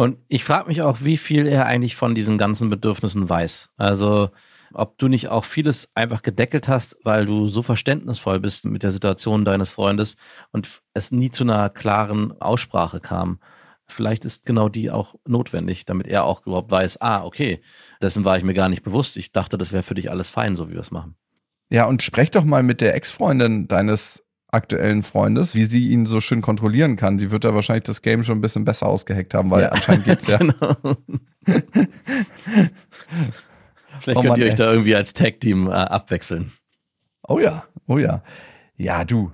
Und 0.00 0.16
ich 0.28 0.44
frage 0.44 0.68
mich 0.68 0.80
auch, 0.80 0.98
wie 1.02 1.18
viel 1.18 1.46
er 1.46 1.66
eigentlich 1.66 1.94
von 1.94 2.14
diesen 2.14 2.38
ganzen 2.38 2.70
Bedürfnissen 2.70 3.28
weiß. 3.28 3.74
Also 3.76 4.30
ob 4.74 4.98
du 4.98 5.08
nicht 5.08 5.28
auch 5.28 5.44
vieles 5.44 5.88
einfach 5.94 6.22
gedeckelt 6.22 6.68
hast, 6.68 6.96
weil 7.04 7.26
du 7.26 7.48
so 7.48 7.62
verständnisvoll 7.62 8.40
bist 8.40 8.66
mit 8.66 8.82
der 8.82 8.92
Situation 8.92 9.44
deines 9.44 9.70
Freundes 9.70 10.16
und 10.52 10.68
es 10.94 11.12
nie 11.12 11.30
zu 11.30 11.44
einer 11.44 11.70
klaren 11.70 12.40
Aussprache 12.40 13.00
kam. 13.00 13.40
Vielleicht 13.86 14.24
ist 14.24 14.46
genau 14.46 14.68
die 14.68 14.90
auch 14.90 15.16
notwendig, 15.26 15.84
damit 15.84 16.06
er 16.06 16.24
auch 16.24 16.46
überhaupt 16.46 16.70
weiß, 16.70 17.00
ah, 17.00 17.24
okay, 17.24 17.60
dessen 18.00 18.24
war 18.24 18.38
ich 18.38 18.44
mir 18.44 18.54
gar 18.54 18.68
nicht 18.68 18.84
bewusst. 18.84 19.16
Ich 19.16 19.32
dachte, 19.32 19.58
das 19.58 19.72
wäre 19.72 19.82
für 19.82 19.94
dich 19.94 20.10
alles 20.10 20.28
fein, 20.28 20.54
so 20.54 20.68
wie 20.68 20.74
wir 20.74 20.80
es 20.80 20.92
machen. 20.92 21.16
Ja, 21.70 21.86
und 21.86 22.02
sprech 22.02 22.30
doch 22.30 22.44
mal 22.44 22.62
mit 22.62 22.80
der 22.80 22.94
Ex-Freundin 22.94 23.68
deines 23.68 24.24
aktuellen 24.52 25.02
Freundes, 25.02 25.54
wie 25.54 25.64
sie 25.64 25.88
ihn 25.88 26.06
so 26.06 26.20
schön 26.20 26.42
kontrollieren 26.42 26.96
kann. 26.96 27.18
Sie 27.18 27.30
wird 27.30 27.44
da 27.44 27.54
wahrscheinlich 27.54 27.84
das 27.84 28.02
Game 28.02 28.24
schon 28.24 28.38
ein 28.38 28.40
bisschen 28.40 28.64
besser 28.64 28.86
ausgeheckt 28.86 29.34
haben, 29.34 29.50
weil 29.50 29.62
ja. 29.62 29.68
anscheinend 29.68 30.04
geht's 30.04 30.26
ja. 30.26 30.38
genau. 30.38 30.76
Vielleicht 34.00 34.18
oh, 34.18 34.22
könnt 34.22 34.30
Mann, 34.32 34.40
ihr 34.40 34.46
euch 34.46 34.52
ey. 34.52 34.58
da 34.58 34.70
irgendwie 34.70 34.94
als 34.94 35.12
Tag-Team 35.14 35.68
äh, 35.68 35.72
abwechseln. 35.72 36.52
Oh 37.26 37.38
ja, 37.38 37.64
oh 37.86 37.98
ja. 37.98 38.22
Ja, 38.76 39.04
du, 39.04 39.30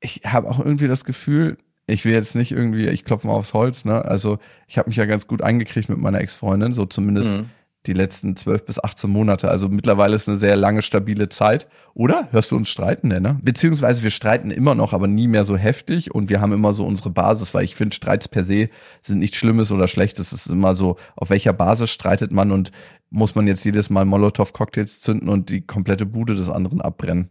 ich 0.00 0.22
habe 0.24 0.48
auch 0.48 0.58
irgendwie 0.58 0.88
das 0.88 1.04
Gefühl, 1.04 1.58
ich 1.86 2.04
will 2.04 2.12
jetzt 2.12 2.34
nicht 2.34 2.52
irgendwie, 2.52 2.88
ich 2.88 3.04
klopfe 3.04 3.26
mal 3.26 3.34
aufs 3.34 3.54
Holz, 3.54 3.84
ne? 3.84 4.04
Also 4.04 4.38
ich 4.68 4.78
habe 4.78 4.88
mich 4.88 4.96
ja 4.96 5.04
ganz 5.06 5.26
gut 5.26 5.42
eingekriegt 5.42 5.88
mit 5.88 5.98
meiner 5.98 6.20
Ex-Freundin, 6.20 6.72
so 6.72 6.86
zumindest 6.86 7.30
mhm 7.30 7.50
die 7.86 7.92
letzten 7.92 8.36
zwölf 8.36 8.64
bis 8.64 8.82
18 8.82 9.10
Monate. 9.10 9.48
Also 9.48 9.68
mittlerweile 9.68 10.14
ist 10.14 10.28
eine 10.28 10.38
sehr 10.38 10.56
lange, 10.56 10.82
stabile 10.82 11.28
Zeit. 11.28 11.66
Oder? 11.94 12.28
Hörst 12.30 12.50
du 12.52 12.56
uns 12.56 12.68
streiten, 12.68 13.08
ne? 13.08 13.38
Beziehungsweise 13.42 14.02
wir 14.02 14.10
streiten 14.10 14.50
immer 14.50 14.74
noch, 14.74 14.92
aber 14.92 15.08
nie 15.08 15.26
mehr 15.26 15.44
so 15.44 15.56
heftig 15.56 16.14
und 16.14 16.30
wir 16.30 16.40
haben 16.40 16.52
immer 16.52 16.72
so 16.72 16.86
unsere 16.86 17.10
Basis, 17.10 17.52
weil 17.54 17.64
ich 17.64 17.74
finde, 17.74 17.94
Streits 17.94 18.28
per 18.28 18.44
se 18.44 18.68
sind 19.02 19.18
nichts 19.18 19.36
Schlimmes 19.36 19.72
oder 19.72 19.88
Schlechtes. 19.88 20.32
Es 20.32 20.46
ist 20.46 20.52
immer 20.52 20.74
so, 20.74 20.96
auf 21.16 21.30
welcher 21.30 21.52
Basis 21.52 21.90
streitet 21.90 22.30
man 22.30 22.52
und 22.52 22.70
muss 23.12 23.34
man 23.34 23.46
jetzt 23.46 23.62
jedes 23.64 23.90
Mal 23.90 24.06
Molotow-Cocktails 24.06 25.00
zünden 25.00 25.28
und 25.28 25.50
die 25.50 25.60
komplette 25.60 26.06
Bude 26.06 26.34
des 26.34 26.48
anderen 26.48 26.80
abbrennen. 26.80 27.28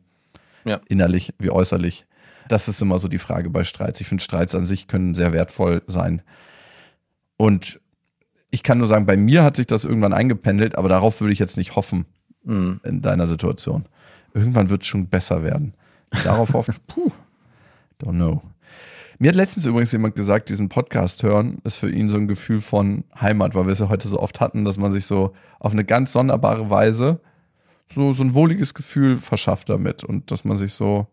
Ja. 0.63 0.79
Innerlich 0.87 1.33
wie 1.39 1.49
äußerlich. 1.49 2.05
Das 2.47 2.67
ist 2.67 2.81
immer 2.81 2.99
so 2.99 3.07
die 3.07 3.17
Frage 3.17 3.49
bei 3.49 3.63
Streits. 3.63 3.99
Ich 3.99 4.07
finde, 4.07 4.23
Streits 4.23 4.53
an 4.53 4.65
sich 4.65 4.87
können 4.87 5.15
sehr 5.15 5.33
wertvoll 5.33 5.81
sein. 5.87 6.21
Und 7.35 7.79
ich 8.51 8.61
kann 8.61 8.77
nur 8.77 8.87
sagen, 8.87 9.07
bei 9.07 9.17
mir 9.17 9.43
hat 9.43 9.55
sich 9.55 9.65
das 9.65 9.83
irgendwann 9.83 10.13
eingependelt, 10.13 10.75
aber 10.77 10.87
darauf 10.87 11.19
würde 11.19 11.33
ich 11.33 11.39
jetzt 11.39 11.57
nicht 11.57 11.75
hoffen 11.75 12.05
mhm. 12.43 12.79
in 12.83 13.01
deiner 13.01 13.27
Situation. 13.27 13.85
Irgendwann 14.35 14.69
wird 14.69 14.83
es 14.83 14.87
schon 14.87 15.07
besser 15.07 15.43
werden. 15.43 15.73
Darauf 16.23 16.53
hoffen, 16.53 16.75
puh, 16.87 17.11
don't 17.99 18.11
know. 18.11 18.41
Mir 19.21 19.27
hat 19.27 19.35
letztens 19.35 19.67
übrigens 19.67 19.91
jemand 19.91 20.15
gesagt, 20.15 20.49
diesen 20.49 20.67
Podcast 20.67 21.21
hören 21.21 21.59
ist 21.63 21.75
für 21.75 21.91
ihn 21.91 22.09
so 22.09 22.17
ein 22.17 22.27
Gefühl 22.27 22.59
von 22.59 23.03
Heimat, 23.21 23.53
weil 23.53 23.67
wir 23.67 23.73
es 23.73 23.77
ja 23.77 23.87
heute 23.87 24.07
so 24.07 24.19
oft 24.19 24.39
hatten, 24.39 24.65
dass 24.65 24.77
man 24.77 24.91
sich 24.91 25.05
so 25.05 25.33
auf 25.59 25.73
eine 25.73 25.85
ganz 25.85 26.11
sonderbare 26.11 26.71
Weise 26.71 27.19
so, 27.93 28.13
so 28.13 28.23
ein 28.23 28.33
wohliges 28.33 28.73
Gefühl 28.73 29.17
verschafft 29.17 29.69
damit 29.69 30.03
und 30.03 30.31
dass 30.31 30.43
man 30.43 30.57
sich 30.57 30.73
so 30.73 31.05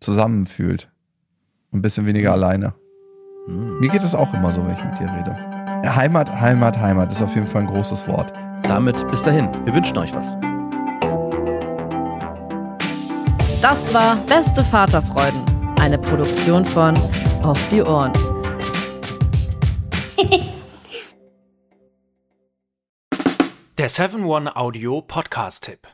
zusammenfühlt. 0.00 0.90
Ein 1.72 1.80
bisschen 1.80 2.06
weniger 2.06 2.32
alleine. 2.32 2.74
Mhm. 3.46 3.78
Mir 3.78 3.88
geht 3.88 4.02
es 4.02 4.16
auch 4.16 4.34
immer 4.34 4.50
so, 4.50 4.60
wenn 4.66 4.74
ich 4.74 4.84
mit 4.84 4.98
dir 4.98 5.12
rede. 5.12 5.94
Heimat, 5.94 6.40
Heimat, 6.40 6.76
Heimat 6.80 7.12
ist 7.12 7.22
auf 7.22 7.36
jeden 7.36 7.46
Fall 7.46 7.62
ein 7.62 7.68
großes 7.68 8.08
Wort. 8.08 8.32
Damit 8.64 9.08
bis 9.12 9.22
dahin. 9.22 9.48
Wir 9.64 9.76
wünschen 9.76 9.96
euch 9.96 10.12
was. 10.12 10.34
Das 13.62 13.94
war 13.94 14.16
Beste 14.26 14.64
Vaterfreuden, 14.64 15.40
eine 15.78 15.98
Produktion 15.98 16.66
von 16.66 16.96
Auf 17.44 17.68
die 17.68 17.82
Ohren. 17.82 18.10
Der 23.76 23.90
7-One-Audio 23.90 25.02
Podcast-Tipp. 25.02 25.93